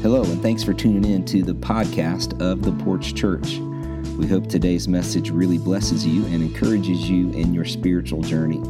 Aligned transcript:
Hello, 0.00 0.22
and 0.22 0.40
thanks 0.40 0.62
for 0.62 0.72
tuning 0.72 1.10
in 1.10 1.24
to 1.24 1.42
the 1.42 1.54
podcast 1.54 2.40
of 2.40 2.62
the 2.62 2.70
Porch 2.84 3.16
Church. 3.16 3.56
We 4.16 4.28
hope 4.28 4.46
today's 4.46 4.86
message 4.86 5.30
really 5.30 5.58
blesses 5.58 6.06
you 6.06 6.24
and 6.26 6.40
encourages 6.40 7.10
you 7.10 7.32
in 7.32 7.52
your 7.52 7.64
spiritual 7.64 8.22
journey. 8.22 8.62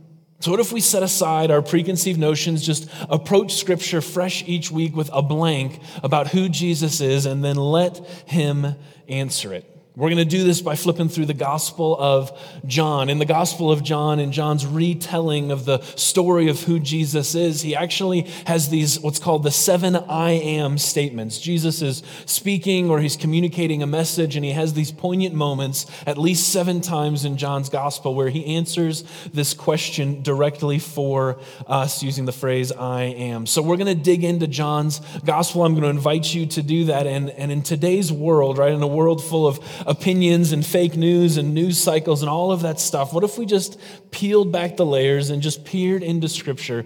So, 0.43 0.51
what 0.51 0.59
if 0.59 0.73
we 0.73 0.81
set 0.81 1.03
aside 1.03 1.51
our 1.51 1.61
preconceived 1.61 2.19
notions, 2.19 2.65
just 2.65 2.89
approach 3.09 3.53
Scripture 3.53 4.01
fresh 4.01 4.43
each 4.45 4.69
week 4.69 4.93
with 4.93 5.09
a 5.13 5.21
blank 5.21 5.79
about 6.03 6.27
who 6.27 6.49
Jesus 6.49 6.99
is, 6.99 7.25
and 7.25 7.41
then 7.41 7.55
let 7.55 8.05
Him 8.25 8.75
answer 9.07 9.53
it? 9.53 9.72
We're 9.95 10.09
going 10.09 10.17
to 10.17 10.25
do 10.25 10.43
this 10.43 10.59
by 10.59 10.75
flipping 10.75 11.07
through 11.07 11.27
the 11.27 11.35
Gospel 11.35 11.95
of 11.99 12.35
John. 12.65 13.09
In 13.09 13.19
the 13.19 13.25
Gospel 13.25 13.71
of 13.71 13.83
John, 13.83 14.19
in 14.19 14.31
John's 14.31 14.65
retelling 14.65 15.51
of 15.51 15.65
the 15.65 15.81
story 15.81 16.49
of 16.49 16.63
who 16.63 16.79
Jesus 16.79 17.35
is, 17.35 17.61
he 17.61 17.75
actually 17.75 18.21
has 18.47 18.69
these, 18.69 18.99
what's 18.99 19.19
called 19.19 19.43
the 19.43 19.51
seven 19.51 19.95
I 19.95 20.31
am 20.31 20.79
statements. 20.79 21.37
Jesus 21.37 21.83
is 21.83 22.01
speaking 22.25 22.89
or 22.89 23.01
he's 23.01 23.15
communicating 23.15 23.83
a 23.83 23.87
message, 23.87 24.35
and 24.35 24.43
he 24.43 24.49
has 24.53 24.73
these 24.73 24.91
poignant 24.91 25.35
moments 25.35 25.85
at 26.07 26.17
least 26.17 26.51
seven 26.51 26.81
times 26.81 27.23
in 27.23 27.37
John's 27.37 27.69
Gospel 27.69 28.15
where 28.15 28.29
he 28.29 28.55
answers 28.55 29.03
this 29.31 29.53
question 29.53 30.23
directly 30.23 30.79
for 30.79 31.37
us 31.67 32.01
using 32.01 32.25
the 32.25 32.31
phrase 32.31 32.71
I 32.71 33.03
am. 33.03 33.45
So 33.45 33.61
we're 33.61 33.77
going 33.77 33.95
to 33.95 34.03
dig 34.03 34.23
into 34.23 34.47
John's 34.47 35.01
Gospel. 35.23 35.63
I'm 35.63 35.73
going 35.73 35.83
to 35.83 35.89
invite 35.89 36.33
you 36.33 36.47
to 36.47 36.63
do 36.63 36.85
that. 36.85 37.05
And, 37.05 37.29
and 37.29 37.51
in 37.51 37.61
today's 37.61 38.11
world, 38.11 38.57
right, 38.57 38.71
in 38.71 38.81
a 38.81 38.87
world 38.87 39.23
full 39.23 39.45
of 39.45 39.59
opinions 39.85 40.51
and 40.51 40.65
fake 40.65 40.95
news 40.95 41.37
and 41.37 41.53
news 41.53 41.81
cycles 41.81 42.21
and 42.21 42.29
all 42.29 42.51
of 42.51 42.61
that 42.61 42.79
stuff, 42.79 43.13
what 43.13 43.23
if 43.23 43.37
we 43.37 43.45
just 43.45 43.79
peeled 44.11 44.51
back 44.51 44.77
the 44.77 44.85
layers 44.85 45.29
and 45.29 45.41
just 45.41 45.65
peered 45.65 46.03
into 46.03 46.29
Scripture 46.29 46.85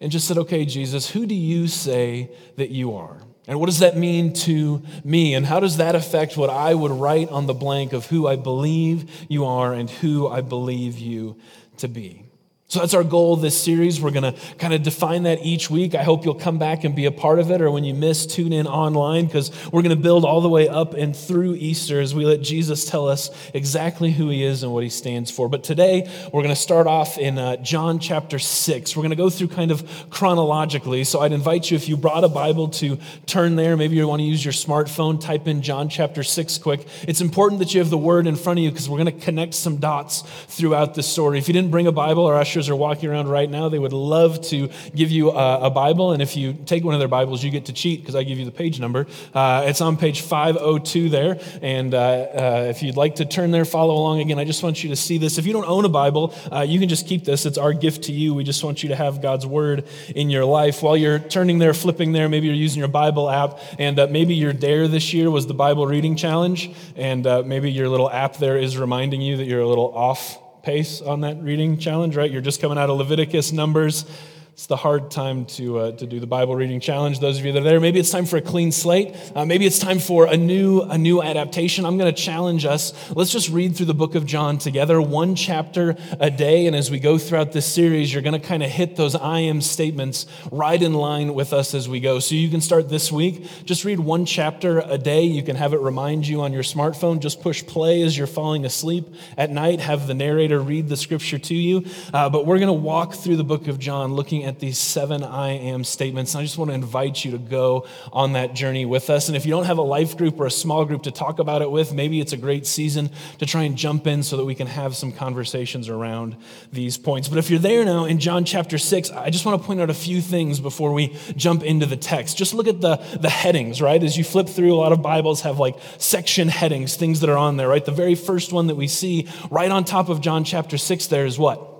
and 0.00 0.10
just 0.12 0.28
said, 0.28 0.38
okay, 0.38 0.64
Jesus, 0.64 1.10
who 1.10 1.26
do 1.26 1.34
you 1.34 1.68
say 1.68 2.30
that 2.56 2.70
you 2.70 2.94
are? 2.94 3.18
And 3.46 3.60
what 3.60 3.66
does 3.66 3.80
that 3.80 3.96
mean 3.96 4.32
to 4.34 4.82
me? 5.04 5.34
And 5.34 5.44
how 5.44 5.60
does 5.60 5.76
that 5.76 5.94
affect 5.94 6.36
what 6.36 6.50
I 6.50 6.74
would 6.74 6.90
write 6.90 7.28
on 7.28 7.46
the 7.46 7.54
blank 7.54 7.92
of 7.92 8.06
who 8.06 8.26
I 8.26 8.36
believe 8.36 9.10
you 9.28 9.44
are 9.44 9.74
and 9.74 9.88
who 9.88 10.28
I 10.28 10.40
believe 10.40 10.98
you 10.98 11.36
to 11.78 11.88
be? 11.88 12.23
So 12.66 12.80
that's 12.80 12.94
our 12.94 13.04
goal 13.04 13.34
of 13.34 13.42
this 13.42 13.62
series. 13.62 14.00
We're 14.00 14.10
going 14.10 14.34
to 14.34 14.40
kind 14.56 14.72
of 14.72 14.82
define 14.82 15.24
that 15.24 15.40
each 15.42 15.68
week. 15.68 15.94
I 15.94 16.02
hope 16.02 16.24
you'll 16.24 16.34
come 16.34 16.58
back 16.58 16.82
and 16.82 16.96
be 16.96 17.04
a 17.04 17.12
part 17.12 17.38
of 17.38 17.50
it, 17.50 17.60
or 17.60 17.70
when 17.70 17.84
you 17.84 17.92
miss, 17.92 18.24
tune 18.24 18.54
in 18.54 18.66
online 18.66 19.26
because 19.26 19.52
we're 19.70 19.82
going 19.82 19.94
to 19.94 20.02
build 20.02 20.24
all 20.24 20.40
the 20.40 20.48
way 20.48 20.66
up 20.66 20.94
and 20.94 21.14
through 21.14 21.56
Easter 21.56 22.00
as 22.00 22.14
we 22.14 22.24
let 22.24 22.40
Jesus 22.40 22.86
tell 22.86 23.06
us 23.06 23.30
exactly 23.52 24.12
who 24.12 24.30
he 24.30 24.42
is 24.42 24.62
and 24.62 24.72
what 24.72 24.82
he 24.82 24.88
stands 24.88 25.30
for. 25.30 25.46
But 25.46 25.62
today, 25.62 26.10
we're 26.32 26.42
going 26.42 26.54
to 26.54 26.60
start 26.60 26.86
off 26.86 27.18
in 27.18 27.38
uh, 27.38 27.56
John 27.58 27.98
chapter 27.98 28.38
6. 28.38 28.96
We're 28.96 29.02
going 29.02 29.10
to 29.10 29.16
go 29.16 29.28
through 29.28 29.48
kind 29.48 29.70
of 29.70 30.08
chronologically. 30.08 31.04
So 31.04 31.20
I'd 31.20 31.32
invite 31.32 31.70
you, 31.70 31.76
if 31.76 31.86
you 31.86 31.98
brought 31.98 32.24
a 32.24 32.28
Bible, 32.28 32.68
to 32.68 32.98
turn 33.26 33.56
there. 33.56 33.76
Maybe 33.76 33.96
you 33.96 34.08
want 34.08 34.20
to 34.20 34.26
use 34.26 34.42
your 34.42 34.52
smartphone, 34.52 35.20
type 35.20 35.46
in 35.46 35.60
John 35.60 35.90
chapter 35.90 36.22
6 36.22 36.58
quick. 36.58 36.86
It's 37.06 37.20
important 37.20 37.58
that 37.58 37.74
you 37.74 37.80
have 37.80 37.90
the 37.90 37.98
word 37.98 38.26
in 38.26 38.36
front 38.36 38.58
of 38.58 38.64
you 38.64 38.70
because 38.70 38.88
we're 38.88 39.04
going 39.04 39.16
to 39.16 39.24
connect 39.24 39.52
some 39.52 39.76
dots 39.76 40.22
throughout 40.48 40.94
the 40.94 41.02
story. 41.02 41.38
If 41.38 41.46
you 41.46 41.52
didn't 41.52 41.70
bring 41.70 41.86
a 41.86 41.92
Bible, 41.92 42.24
our 42.24 42.34
ushers 42.54 42.68
are 42.68 42.76
walking 42.76 43.10
around 43.10 43.28
right 43.28 43.50
now, 43.50 43.68
they 43.68 43.80
would 43.80 43.92
love 43.92 44.40
to 44.40 44.68
give 44.94 45.10
you 45.10 45.32
a, 45.32 45.66
a 45.66 45.70
Bible. 45.70 46.12
And 46.12 46.22
if 46.22 46.36
you 46.36 46.52
take 46.52 46.84
one 46.84 46.94
of 46.94 47.00
their 47.00 47.08
Bibles, 47.08 47.42
you 47.42 47.50
get 47.50 47.66
to 47.66 47.72
cheat 47.72 48.00
because 48.00 48.14
I 48.14 48.22
give 48.22 48.38
you 48.38 48.44
the 48.44 48.52
page 48.52 48.78
number. 48.78 49.08
Uh, 49.34 49.64
it's 49.66 49.80
on 49.80 49.96
page 49.96 50.20
502 50.20 51.08
there. 51.08 51.40
And 51.62 51.94
uh, 51.94 51.98
uh, 51.98 52.66
if 52.70 52.82
you'd 52.82 52.96
like 52.96 53.16
to 53.16 53.24
turn 53.24 53.50
there, 53.50 53.64
follow 53.64 53.94
along 53.94 54.20
again, 54.20 54.38
I 54.38 54.44
just 54.44 54.62
want 54.62 54.84
you 54.84 54.90
to 54.90 54.96
see 54.96 55.18
this. 55.18 55.36
If 55.36 55.46
you 55.46 55.52
don't 55.52 55.66
own 55.66 55.84
a 55.84 55.88
Bible, 55.88 56.32
uh, 56.52 56.60
you 56.60 56.78
can 56.78 56.88
just 56.88 57.08
keep 57.08 57.24
this. 57.24 57.44
It's 57.44 57.58
our 57.58 57.72
gift 57.72 58.04
to 58.04 58.12
you. 58.12 58.34
We 58.34 58.44
just 58.44 58.62
want 58.62 58.84
you 58.84 58.90
to 58.90 58.96
have 58.96 59.20
God's 59.20 59.46
Word 59.46 59.88
in 60.14 60.30
your 60.30 60.44
life. 60.44 60.80
While 60.80 60.96
you're 60.96 61.18
turning 61.18 61.58
there, 61.58 61.74
flipping 61.74 62.12
there, 62.12 62.28
maybe 62.28 62.46
you're 62.46 62.54
using 62.54 62.78
your 62.78 62.88
Bible 62.88 63.28
app, 63.28 63.58
and 63.80 63.98
uh, 63.98 64.06
maybe 64.08 64.36
your 64.36 64.52
dare 64.52 64.86
this 64.86 65.12
year 65.12 65.28
was 65.28 65.48
the 65.48 65.54
Bible 65.54 65.88
reading 65.88 66.14
challenge, 66.14 66.70
and 66.94 67.26
uh, 67.26 67.42
maybe 67.44 67.72
your 67.72 67.88
little 67.88 68.10
app 68.10 68.36
there 68.36 68.56
is 68.56 68.78
reminding 68.78 69.20
you 69.20 69.38
that 69.38 69.44
you're 69.44 69.60
a 69.60 69.66
little 69.66 69.92
off 69.96 70.38
pace 70.64 71.00
on 71.00 71.20
that 71.20 71.40
reading 71.42 71.78
challenge, 71.78 72.16
right? 72.16 72.30
You're 72.30 72.40
just 72.40 72.60
coming 72.60 72.78
out 72.78 72.90
of 72.90 72.96
Leviticus, 72.96 73.52
Numbers, 73.52 74.06
it's 74.54 74.66
the 74.66 74.76
hard 74.76 75.10
time 75.10 75.46
to, 75.46 75.78
uh, 75.80 75.92
to 75.96 76.06
do 76.06 76.20
the 76.20 76.28
Bible 76.28 76.54
reading 76.54 76.78
challenge. 76.78 77.18
Those 77.18 77.40
of 77.40 77.44
you 77.44 77.50
that 77.50 77.62
are 77.62 77.64
there, 77.64 77.80
maybe 77.80 77.98
it's 77.98 78.10
time 78.10 78.24
for 78.24 78.36
a 78.36 78.40
clean 78.40 78.70
slate. 78.70 79.12
Uh, 79.34 79.44
maybe 79.44 79.66
it's 79.66 79.80
time 79.80 79.98
for 79.98 80.26
a 80.26 80.36
new, 80.36 80.82
a 80.82 80.96
new 80.96 81.20
adaptation. 81.20 81.84
I'm 81.84 81.98
going 81.98 82.14
to 82.14 82.22
challenge 82.22 82.64
us. 82.64 82.92
Let's 83.16 83.32
just 83.32 83.48
read 83.48 83.74
through 83.74 83.86
the 83.86 83.94
book 83.94 84.14
of 84.14 84.26
John 84.26 84.58
together, 84.58 85.02
one 85.02 85.34
chapter 85.34 85.96
a 86.20 86.30
day. 86.30 86.68
And 86.68 86.76
as 86.76 86.88
we 86.88 87.00
go 87.00 87.18
throughout 87.18 87.50
this 87.50 87.66
series, 87.66 88.12
you're 88.12 88.22
going 88.22 88.40
to 88.40 88.46
kind 88.46 88.62
of 88.62 88.70
hit 88.70 88.94
those 88.94 89.16
I 89.16 89.40
am 89.40 89.60
statements 89.60 90.26
right 90.52 90.80
in 90.80 90.94
line 90.94 91.34
with 91.34 91.52
us 91.52 91.74
as 91.74 91.88
we 91.88 91.98
go. 91.98 92.20
So 92.20 92.36
you 92.36 92.48
can 92.48 92.60
start 92.60 92.88
this 92.88 93.10
week. 93.10 93.44
Just 93.64 93.84
read 93.84 93.98
one 93.98 94.24
chapter 94.24 94.78
a 94.78 94.98
day. 94.98 95.24
You 95.24 95.42
can 95.42 95.56
have 95.56 95.74
it 95.74 95.80
remind 95.80 96.28
you 96.28 96.42
on 96.42 96.52
your 96.52 96.62
smartphone. 96.62 97.18
Just 97.18 97.42
push 97.42 97.66
play 97.66 98.02
as 98.02 98.16
you're 98.16 98.28
falling 98.28 98.64
asleep 98.64 99.16
at 99.36 99.50
night. 99.50 99.80
Have 99.80 100.06
the 100.06 100.14
narrator 100.14 100.60
read 100.60 100.88
the 100.88 100.96
scripture 100.96 101.40
to 101.40 101.54
you. 101.56 101.84
Uh, 102.12 102.30
but 102.30 102.46
we're 102.46 102.58
going 102.60 102.68
to 102.68 102.72
walk 102.72 103.14
through 103.14 103.36
the 103.36 103.42
book 103.42 103.66
of 103.66 103.80
John 103.80 104.14
looking 104.14 104.43
at 104.44 104.60
these 104.60 104.78
seven 104.78 105.22
I 105.22 105.50
am 105.50 105.84
statements. 105.84 106.34
And 106.34 106.40
I 106.40 106.44
just 106.44 106.58
want 106.58 106.70
to 106.70 106.74
invite 106.74 107.24
you 107.24 107.32
to 107.32 107.38
go 107.38 107.86
on 108.12 108.32
that 108.34 108.54
journey 108.54 108.84
with 108.84 109.10
us. 109.10 109.28
And 109.28 109.36
if 109.36 109.44
you 109.44 109.50
don't 109.50 109.64
have 109.64 109.78
a 109.78 109.82
life 109.82 110.16
group 110.16 110.38
or 110.38 110.46
a 110.46 110.50
small 110.50 110.84
group 110.84 111.02
to 111.04 111.10
talk 111.10 111.38
about 111.38 111.62
it 111.62 111.70
with, 111.70 111.92
maybe 111.92 112.20
it's 112.20 112.32
a 112.32 112.36
great 112.36 112.66
season 112.66 113.10
to 113.38 113.46
try 113.46 113.62
and 113.62 113.76
jump 113.76 114.06
in 114.06 114.22
so 114.22 114.36
that 114.36 114.44
we 114.44 114.54
can 114.54 114.66
have 114.66 114.96
some 114.96 115.12
conversations 115.12 115.88
around 115.88 116.36
these 116.72 116.96
points. 116.96 117.28
But 117.28 117.38
if 117.38 117.50
you're 117.50 117.58
there 117.58 117.84
now 117.84 118.04
in 118.04 118.18
John 118.18 118.44
chapter 118.44 118.78
6, 118.78 119.10
I 119.10 119.30
just 119.30 119.44
want 119.44 119.60
to 119.60 119.66
point 119.66 119.80
out 119.80 119.90
a 119.90 119.94
few 119.94 120.20
things 120.20 120.60
before 120.60 120.92
we 120.92 121.16
jump 121.36 121.62
into 121.62 121.86
the 121.86 121.96
text. 121.96 122.36
Just 122.36 122.54
look 122.54 122.68
at 122.68 122.80
the, 122.80 122.96
the 123.20 123.30
headings, 123.30 123.80
right? 123.82 124.02
As 124.02 124.16
you 124.16 124.24
flip 124.24 124.48
through, 124.48 124.74
a 124.74 124.76
lot 124.76 124.92
of 124.92 125.02
Bibles 125.02 125.42
have 125.42 125.58
like 125.58 125.76
section 125.98 126.48
headings, 126.48 126.96
things 126.96 127.20
that 127.20 127.30
are 127.30 127.38
on 127.38 127.56
there, 127.56 127.68
right? 127.68 127.84
The 127.84 127.92
very 127.92 128.14
first 128.14 128.52
one 128.52 128.68
that 128.68 128.76
we 128.76 128.88
see 128.88 129.28
right 129.50 129.70
on 129.70 129.84
top 129.84 130.08
of 130.08 130.20
John 130.20 130.44
chapter 130.44 130.78
6 130.78 131.06
there 131.08 131.26
is 131.26 131.38
what? 131.38 131.73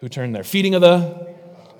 Who 0.00 0.08
turned 0.08 0.34
their 0.34 0.44
Feeding 0.44 0.74
of 0.74 0.80
the 0.80 1.29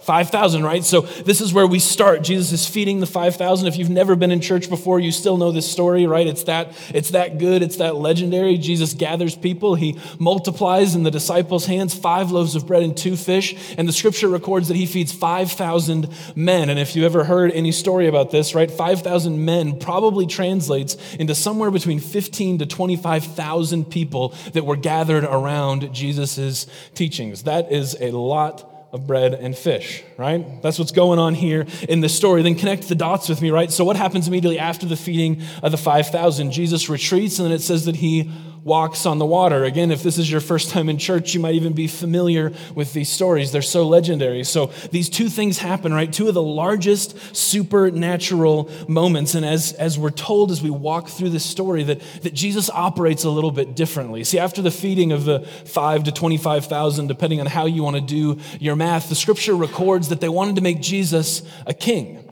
5,000, 0.03 0.63
right? 0.63 0.85
So 0.85 1.03
this 1.03 1.41
is 1.41 1.53
where 1.53 1.67
we 1.67 1.79
start. 1.79 2.23
Jesus 2.23 2.53
is 2.53 2.67
feeding 2.67 3.01
the 3.01 3.07
5,000. 3.07 3.67
If 3.67 3.77
you've 3.77 3.91
never 3.91 4.17
been 4.17 4.31
in 4.31 4.41
church 4.41 4.69
before, 4.69 4.99
you 4.99 5.13
still 5.13 5.37
know 5.37 5.53
this 5.53 5.71
story, 5.71 6.07
right? 6.07 6.27
It's 6.27 6.45
that, 6.45 6.75
it's 6.95 7.11
that 7.11 7.39
good. 7.39 7.63
It's 7.63 7.77
that 7.77 7.97
legendary. 7.97 8.57
Jesus 8.57 8.95
gathers 8.95 9.37
people. 9.37 9.75
He 9.75 9.99
multiplies 10.19 10.95
in 10.95 11.03
the 11.03 11.11
disciples' 11.11 11.67
hands 11.67 11.95
five 11.95 12.31
loaves 12.31 12.55
of 12.55 12.67
bread 12.67 12.83
and 12.83 12.97
two 12.97 13.17
fish. 13.17 13.55
And 13.77 13.87
the 13.89 13.93
scripture 13.93 14.29
records 14.29 14.69
that 14.69 14.77
he 14.77 14.87
feeds 14.87 15.13
5,000 15.13 16.09
men. 16.35 16.71
And 16.71 16.79
if 16.79 16.97
you 16.97 17.05
ever 17.05 17.25
heard 17.25 17.53
any 17.53 17.73
story 17.73 18.07
about 18.07 18.31
this, 18.31 18.55
right? 18.55 18.71
5,000 18.71 19.45
men 19.45 19.79
probably 19.79 20.27
translates 20.27 20.97
into 21.17 21.35
somewhere 21.35 21.71
between 21.71 22.01
15 22.01 22.59
to 22.59 22.67
25,000 22.67 23.85
people 23.91 24.35
that 24.53 24.65
were 24.65 24.77
gathered 24.77 25.25
around 25.25 25.93
Jesus' 25.93 26.67
teachings. 26.95 27.43
That 27.43 27.71
is 27.71 27.97
a 28.01 28.11
lot 28.13 28.70
of 28.93 29.07
bread 29.07 29.35
and 29.35 29.57
fish, 29.57 30.03
right? 30.17 30.63
That's 30.63 30.79
what's 30.79 30.93
going 30.93 31.19
on 31.19 31.35
here 31.35 31.67
in 31.89 32.01
this 32.01 32.15
story. 32.15 32.43
Then 32.43 32.57
connect 32.57 32.89
the 32.89 32.95
dots 32.95 33.29
with 33.29 33.41
me, 33.41 33.51
right? 33.51 33.71
So, 33.71 33.85
what 33.85 33.97
happens 33.97 34.27
immediately 34.27 34.59
after 34.59 34.87
the 34.87 34.97
feeding 34.97 35.43
of 35.63 35.71
the 35.71 35.79
5,000? 35.79 36.51
Jesus 36.51 36.89
retreats, 36.89 37.39
and 37.39 37.47
then 37.47 37.53
it 37.53 37.61
says 37.61 37.85
that 37.85 37.97
he 37.97 38.31
walks 38.65 39.07
on 39.07 39.19
the 39.19 39.27
water. 39.27 39.65
Again, 39.65 39.91
if 39.91 40.03
this 40.03 40.19
is 40.19 40.31
your 40.31 40.41
first 40.41 40.71
time 40.71 40.89
in 40.89 40.99
church, 40.99 41.35
you 41.35 41.41
might 41.41 41.55
even 41.55 41.73
be 41.73 41.87
familiar 41.87 42.53
with 42.75 42.93
these 42.93 43.09
stories. 43.09 43.53
They're 43.53 43.63
so 43.63 43.87
legendary. 43.87 44.45
So 44.45 44.67
these 44.91 45.09
two 45.09 45.29
things 45.29 45.59
happen, 45.59 45.93
right? 45.93 46.13
Two 46.13 46.29
of 46.29 46.35
the 46.35 46.43
largest 46.43 47.17
supernatural 47.35 48.71
moments. 48.89 49.35
And 49.35 49.47
as, 49.47 49.73
as 49.75 49.99
we're 49.99 50.11
told 50.11 50.51
as 50.51 50.63
we 50.63 50.71
walk 50.71 51.09
through 51.09 51.31
this 51.31 51.45
story, 51.45 51.85
that, 51.85 52.01
that 52.23 52.35
Jesus 52.35 52.71
operates 52.71 53.25
a 53.25 53.31
little 53.31 53.51
bit 53.51 53.75
differently. 53.75 54.25
See, 54.25 54.39
after 54.39 54.63
the 54.63 54.71
feeding 54.71 55.13
of 55.13 55.25
the 55.25 55.41
five 55.41 56.05
to 56.05 56.13
25,000, 56.13 57.07
depending 57.07 57.41
on 57.41 57.47
how 57.47 57.67
you 57.67 57.83
want 57.83 57.97
to 57.97 58.03
do 58.03 58.41
your 58.59 58.77
math, 58.77 59.09
the 59.09 59.15
scripture 59.15 59.55
records 59.55 60.09
that 60.11 60.21
they 60.21 60.29
wanted 60.29 60.57
to 60.57 60.63
make 60.63 60.81
Jesus 60.81 61.43
a 61.67 61.75
king. 61.75 62.30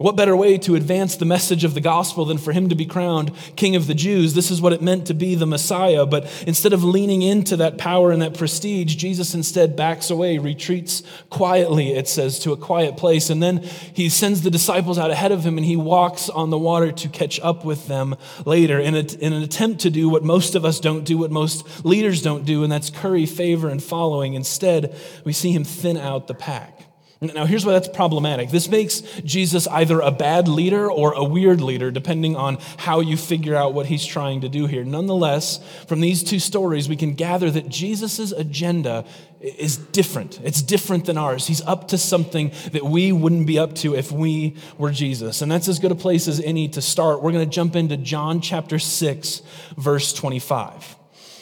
What 0.00 0.16
better 0.16 0.34
way 0.34 0.56
to 0.56 0.76
advance 0.76 1.16
the 1.16 1.26
message 1.26 1.62
of 1.62 1.74
the 1.74 1.80
gospel 1.82 2.24
than 2.24 2.38
for 2.38 2.52
him 2.52 2.70
to 2.70 2.74
be 2.74 2.86
crowned 2.86 3.32
king 3.54 3.76
of 3.76 3.86
the 3.86 3.92
Jews? 3.92 4.32
This 4.32 4.50
is 4.50 4.58
what 4.58 4.72
it 4.72 4.80
meant 4.80 5.06
to 5.08 5.12
be 5.12 5.34
the 5.34 5.46
Messiah. 5.46 6.06
But 6.06 6.24
instead 6.46 6.72
of 6.72 6.82
leaning 6.82 7.20
into 7.20 7.54
that 7.58 7.76
power 7.76 8.10
and 8.10 8.22
that 8.22 8.32
prestige, 8.32 8.94
Jesus 8.94 9.34
instead 9.34 9.76
backs 9.76 10.08
away, 10.08 10.38
retreats 10.38 11.02
quietly, 11.28 11.92
it 11.92 12.08
says, 12.08 12.38
to 12.38 12.52
a 12.52 12.56
quiet 12.56 12.96
place. 12.96 13.28
And 13.28 13.42
then 13.42 13.58
he 13.92 14.08
sends 14.08 14.40
the 14.40 14.50
disciples 14.50 14.96
out 14.96 15.10
ahead 15.10 15.32
of 15.32 15.44
him 15.44 15.58
and 15.58 15.66
he 15.66 15.76
walks 15.76 16.30
on 16.30 16.48
the 16.48 16.56
water 16.56 16.92
to 16.92 17.08
catch 17.10 17.38
up 17.40 17.66
with 17.66 17.86
them 17.86 18.16
later 18.46 18.78
in, 18.78 18.94
a, 18.94 19.00
in 19.00 19.34
an 19.34 19.42
attempt 19.42 19.82
to 19.82 19.90
do 19.90 20.08
what 20.08 20.24
most 20.24 20.54
of 20.54 20.64
us 20.64 20.80
don't 20.80 21.04
do, 21.04 21.18
what 21.18 21.30
most 21.30 21.84
leaders 21.84 22.22
don't 22.22 22.46
do, 22.46 22.62
and 22.62 22.72
that's 22.72 22.88
curry 22.88 23.26
favor 23.26 23.68
and 23.68 23.82
following. 23.82 24.32
Instead, 24.32 24.96
we 25.24 25.34
see 25.34 25.52
him 25.52 25.62
thin 25.62 25.98
out 25.98 26.26
the 26.26 26.32
pack. 26.32 26.89
Now, 27.22 27.44
here's 27.44 27.66
why 27.66 27.72
that's 27.72 27.88
problematic. 27.88 28.48
This 28.48 28.70
makes 28.70 29.02
Jesus 29.20 29.66
either 29.66 30.00
a 30.00 30.10
bad 30.10 30.48
leader 30.48 30.90
or 30.90 31.12
a 31.12 31.22
weird 31.22 31.60
leader, 31.60 31.90
depending 31.90 32.34
on 32.34 32.56
how 32.78 33.00
you 33.00 33.18
figure 33.18 33.54
out 33.54 33.74
what 33.74 33.86
he's 33.86 34.06
trying 34.06 34.40
to 34.40 34.48
do 34.48 34.66
here. 34.66 34.84
Nonetheless, 34.84 35.60
from 35.86 36.00
these 36.00 36.24
two 36.24 36.38
stories, 36.38 36.88
we 36.88 36.96
can 36.96 37.12
gather 37.12 37.50
that 37.50 37.68
Jesus' 37.68 38.32
agenda 38.32 39.04
is 39.38 39.76
different. 39.76 40.40
It's 40.42 40.62
different 40.62 41.04
than 41.04 41.18
ours. 41.18 41.46
He's 41.46 41.60
up 41.62 41.88
to 41.88 41.98
something 41.98 42.52
that 42.72 42.84
we 42.84 43.12
wouldn't 43.12 43.46
be 43.46 43.58
up 43.58 43.74
to 43.76 43.94
if 43.94 44.10
we 44.10 44.56
were 44.78 44.90
Jesus. 44.90 45.42
And 45.42 45.52
that's 45.52 45.68
as 45.68 45.78
good 45.78 45.92
a 45.92 45.96
place 45.96 46.26
as 46.26 46.40
any 46.40 46.68
to 46.68 46.80
start. 46.80 47.22
We're 47.22 47.32
going 47.32 47.48
to 47.48 47.54
jump 47.54 47.76
into 47.76 47.98
John 47.98 48.40
chapter 48.40 48.78
6, 48.78 49.42
verse 49.76 50.14
25. 50.14 50.96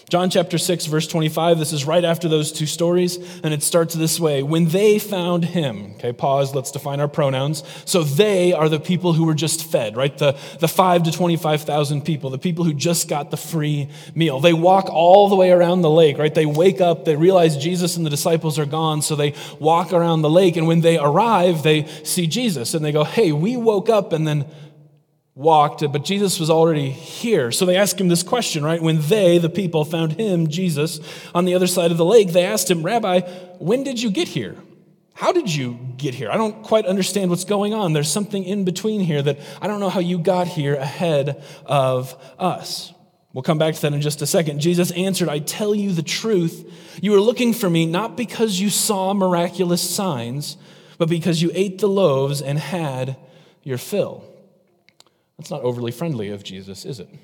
John 0.08 0.30
chapter 0.30 0.56
6, 0.56 0.86
verse 0.86 1.06
25, 1.06 1.58
this 1.58 1.74
is 1.74 1.84
right 1.84 2.02
after 2.02 2.28
those 2.28 2.50
two 2.50 2.64
stories, 2.64 3.18
and 3.42 3.52
it 3.52 3.62
starts 3.62 3.94
this 3.94 4.18
way 4.18 4.42
When 4.42 4.68
they 4.68 4.98
found 4.98 5.44
him, 5.44 5.92
okay, 5.96 6.14
pause, 6.14 6.54
let's 6.54 6.70
define 6.70 6.98
our 6.98 7.08
pronouns. 7.08 7.62
So 7.84 8.04
they 8.04 8.54
are 8.54 8.70
the 8.70 8.80
people 8.80 9.12
who 9.12 9.24
were 9.24 9.34
just 9.34 9.70
fed, 9.70 9.96
right? 9.96 10.16
The, 10.16 10.34
the 10.60 10.68
5 10.68 11.02
to 11.04 11.12
25,000 11.12 12.06
people, 12.06 12.30
the 12.30 12.38
people 12.38 12.64
who 12.64 12.72
just 12.72 13.06
got 13.06 13.30
the 13.30 13.36
free 13.36 13.90
meal. 14.14 14.40
They 14.40 14.54
walk 14.54 14.88
all 14.90 15.28
the 15.28 15.36
way 15.36 15.50
around 15.50 15.82
the 15.82 15.90
lake, 15.90 16.16
right? 16.16 16.34
They 16.34 16.46
wake 16.46 16.80
up, 16.80 17.04
they 17.04 17.16
realize 17.16 17.58
Jesus 17.58 17.98
and 17.98 18.06
the 18.06 18.10
disciples 18.10 18.58
are 18.58 18.66
gone, 18.66 19.02
so 19.02 19.14
they 19.14 19.34
walk 19.58 19.92
around 19.92 20.22
the 20.22 20.30
lake, 20.30 20.56
and 20.56 20.66
when 20.66 20.80
they 20.80 20.98
arrive, 20.98 21.62
they 21.62 21.84
see 22.02 22.26
Jesus, 22.26 22.72
and 22.72 22.82
they 22.82 22.92
go, 22.92 23.04
Hey, 23.04 23.32
we 23.32 23.58
woke 23.58 23.90
up, 23.90 24.14
and 24.14 24.26
then 24.26 24.46
walked, 25.38 25.80
but 25.92 26.04
Jesus 26.04 26.40
was 26.40 26.50
already 26.50 26.90
here. 26.90 27.52
So 27.52 27.64
they 27.64 27.76
asked 27.76 28.00
him 28.00 28.08
this 28.08 28.24
question, 28.24 28.64
right? 28.64 28.82
When 28.82 29.00
they, 29.02 29.38
the 29.38 29.48
people, 29.48 29.84
found 29.84 30.14
him, 30.14 30.48
Jesus, 30.48 30.98
on 31.32 31.44
the 31.44 31.54
other 31.54 31.68
side 31.68 31.92
of 31.92 31.96
the 31.96 32.04
lake, 32.04 32.32
they 32.32 32.44
asked 32.44 32.68
him, 32.68 32.82
Rabbi, 32.82 33.20
when 33.60 33.84
did 33.84 34.02
you 34.02 34.10
get 34.10 34.26
here? 34.26 34.56
How 35.14 35.30
did 35.30 35.54
you 35.54 35.78
get 35.96 36.14
here? 36.14 36.28
I 36.28 36.36
don't 36.36 36.64
quite 36.64 36.86
understand 36.86 37.30
what's 37.30 37.44
going 37.44 37.72
on. 37.72 37.92
There's 37.92 38.10
something 38.10 38.42
in 38.42 38.64
between 38.64 39.00
here 39.00 39.22
that 39.22 39.38
I 39.62 39.68
don't 39.68 39.78
know 39.78 39.90
how 39.90 40.00
you 40.00 40.18
got 40.18 40.48
here 40.48 40.74
ahead 40.74 41.40
of 41.66 42.16
us. 42.36 42.92
We'll 43.32 43.42
come 43.42 43.58
back 43.58 43.76
to 43.76 43.82
that 43.82 43.92
in 43.92 44.00
just 44.00 44.20
a 44.22 44.26
second. 44.26 44.60
Jesus 44.60 44.90
answered, 44.90 45.28
I 45.28 45.38
tell 45.38 45.72
you 45.72 45.92
the 45.92 46.02
truth. 46.02 46.98
You 47.00 47.14
are 47.14 47.20
looking 47.20 47.52
for 47.52 47.70
me 47.70 47.86
not 47.86 48.16
because 48.16 48.58
you 48.58 48.70
saw 48.70 49.14
miraculous 49.14 49.88
signs, 49.88 50.56
but 50.98 51.08
because 51.08 51.40
you 51.40 51.52
ate 51.54 51.78
the 51.78 51.88
loaves 51.88 52.42
and 52.42 52.58
had 52.58 53.16
your 53.62 53.78
fill. 53.78 54.24
That's 55.38 55.50
not 55.50 55.62
overly 55.62 55.92
friendly 55.92 56.30
of 56.30 56.42
Jesus, 56.42 56.84
is 56.84 57.00
it? 57.00 57.08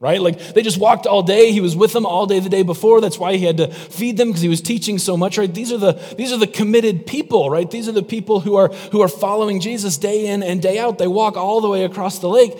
Right? 0.00 0.20
Like 0.20 0.38
they 0.52 0.60
just 0.60 0.76
walked 0.76 1.06
all 1.06 1.22
day. 1.22 1.50
He 1.52 1.62
was 1.62 1.74
with 1.74 1.94
them 1.94 2.04
all 2.04 2.26
day 2.26 2.38
the 2.38 2.50
day 2.50 2.62
before. 2.62 3.00
That's 3.00 3.18
why 3.18 3.36
he 3.36 3.46
had 3.46 3.56
to 3.56 3.68
feed 3.68 4.18
them 4.18 4.28
because 4.28 4.42
he 4.42 4.48
was 4.48 4.60
teaching 4.60 4.98
so 4.98 5.16
much, 5.16 5.38
right? 5.38 5.54
These 5.54 5.72
are 5.72 5.78
the 5.78 5.92
these 6.18 6.30
are 6.30 6.36
the 6.36 6.48
committed 6.48 7.06
people, 7.06 7.48
right? 7.48 7.70
These 7.70 7.88
are 7.88 7.92
the 7.92 8.02
people 8.02 8.40
who 8.40 8.56
are 8.56 8.68
who 8.92 9.00
are 9.00 9.08
following 9.08 9.60
Jesus 9.60 9.96
day 9.96 10.26
in 10.26 10.42
and 10.42 10.60
day 10.60 10.78
out. 10.78 10.98
They 10.98 11.06
walk 11.06 11.38
all 11.38 11.62
the 11.62 11.70
way 11.70 11.84
across 11.84 12.18
the 12.18 12.28
lake 12.28 12.52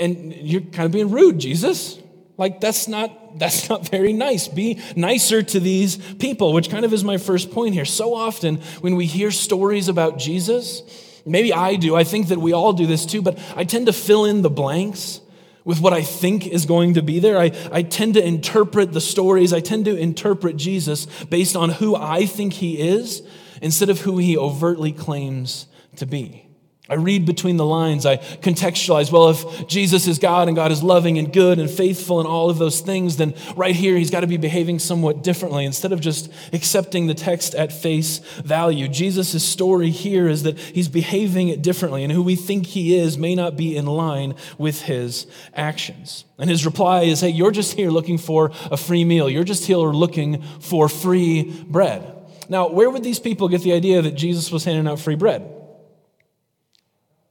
and 0.00 0.34
you're 0.34 0.62
kind 0.62 0.86
of 0.86 0.92
being 0.92 1.10
rude, 1.10 1.38
Jesus. 1.38 1.98
Like 2.36 2.60
that's 2.60 2.88
not 2.88 3.38
that's 3.38 3.68
not 3.68 3.88
very 3.88 4.12
nice. 4.12 4.48
Be 4.48 4.80
nicer 4.96 5.42
to 5.42 5.60
these 5.60 5.96
people, 5.96 6.52
which 6.52 6.70
kind 6.70 6.84
of 6.84 6.92
is 6.92 7.04
my 7.04 7.18
first 7.18 7.50
point 7.50 7.74
here. 7.74 7.84
So 7.84 8.14
often 8.14 8.56
when 8.80 8.96
we 8.96 9.06
hear 9.06 9.30
stories 9.30 9.88
about 9.88 10.18
Jesus, 10.18 10.82
Maybe 11.24 11.52
I 11.52 11.76
do. 11.76 11.94
I 11.96 12.04
think 12.04 12.28
that 12.28 12.38
we 12.38 12.52
all 12.52 12.72
do 12.72 12.86
this 12.86 13.06
too, 13.06 13.22
but 13.22 13.38
I 13.56 13.64
tend 13.64 13.86
to 13.86 13.92
fill 13.92 14.24
in 14.24 14.42
the 14.42 14.50
blanks 14.50 15.20
with 15.64 15.80
what 15.80 15.92
I 15.92 16.02
think 16.02 16.46
is 16.46 16.66
going 16.66 16.94
to 16.94 17.02
be 17.02 17.18
there. 17.20 17.38
I, 17.38 17.52
I 17.70 17.82
tend 17.82 18.14
to 18.14 18.24
interpret 18.24 18.92
the 18.92 19.00
stories, 19.00 19.52
I 19.52 19.60
tend 19.60 19.84
to 19.84 19.96
interpret 19.96 20.56
Jesus 20.56 21.06
based 21.24 21.56
on 21.56 21.70
who 21.70 21.94
I 21.94 22.26
think 22.26 22.54
he 22.54 22.80
is 22.80 23.22
instead 23.60 23.90
of 23.90 24.00
who 24.00 24.18
he 24.18 24.36
overtly 24.36 24.92
claims 24.92 25.66
to 25.96 26.06
be. 26.06 26.49
I 26.90 26.94
read 26.94 27.24
between 27.24 27.56
the 27.56 27.64
lines. 27.64 28.04
I 28.04 28.16
contextualize. 28.16 29.12
Well, 29.12 29.30
if 29.30 29.68
Jesus 29.68 30.08
is 30.08 30.18
God 30.18 30.48
and 30.48 30.56
God 30.56 30.72
is 30.72 30.82
loving 30.82 31.18
and 31.18 31.32
good 31.32 31.60
and 31.60 31.70
faithful 31.70 32.18
and 32.18 32.26
all 32.26 32.50
of 32.50 32.58
those 32.58 32.80
things, 32.80 33.16
then 33.16 33.32
right 33.54 33.76
here 33.76 33.96
he's 33.96 34.10
got 34.10 34.20
to 34.20 34.26
be 34.26 34.36
behaving 34.36 34.80
somewhat 34.80 35.22
differently 35.22 35.64
instead 35.64 35.92
of 35.92 36.00
just 36.00 36.32
accepting 36.52 37.06
the 37.06 37.14
text 37.14 37.54
at 37.54 37.72
face 37.72 38.18
value. 38.44 38.88
Jesus' 38.88 39.44
story 39.44 39.90
here 39.90 40.26
is 40.26 40.42
that 40.42 40.58
he's 40.58 40.88
behaving 40.88 41.62
differently, 41.62 42.02
and 42.02 42.12
who 42.12 42.22
we 42.22 42.34
think 42.34 42.66
he 42.66 42.96
is 42.96 43.16
may 43.16 43.36
not 43.36 43.56
be 43.56 43.76
in 43.76 43.86
line 43.86 44.34
with 44.58 44.82
his 44.82 45.28
actions. 45.54 46.24
And 46.38 46.50
his 46.50 46.66
reply 46.66 47.02
is 47.02 47.20
hey, 47.20 47.28
you're 47.28 47.52
just 47.52 47.74
here 47.74 47.90
looking 47.90 48.18
for 48.18 48.50
a 48.68 48.76
free 48.76 49.04
meal, 49.04 49.30
you're 49.30 49.44
just 49.44 49.64
here 49.64 49.76
looking 49.76 50.42
for 50.58 50.88
free 50.88 51.64
bread. 51.68 52.16
Now, 52.48 52.68
where 52.68 52.90
would 52.90 53.04
these 53.04 53.20
people 53.20 53.48
get 53.48 53.62
the 53.62 53.74
idea 53.74 54.02
that 54.02 54.16
Jesus 54.16 54.50
was 54.50 54.64
handing 54.64 54.88
out 54.88 54.98
free 54.98 55.14
bread? 55.14 55.59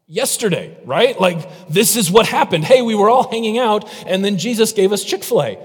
Yesterday, 0.09 0.75
right? 0.83 1.17
Like, 1.21 1.69
this 1.69 1.95
is 1.95 2.11
what 2.11 2.27
happened. 2.27 2.65
Hey, 2.65 2.81
we 2.81 2.95
were 2.95 3.09
all 3.09 3.29
hanging 3.29 3.59
out, 3.59 3.87
and 4.05 4.25
then 4.25 4.37
Jesus 4.37 4.73
gave 4.73 4.91
us 4.91 5.03
Chick 5.05 5.23
fil 5.23 5.43
A. 5.43 5.57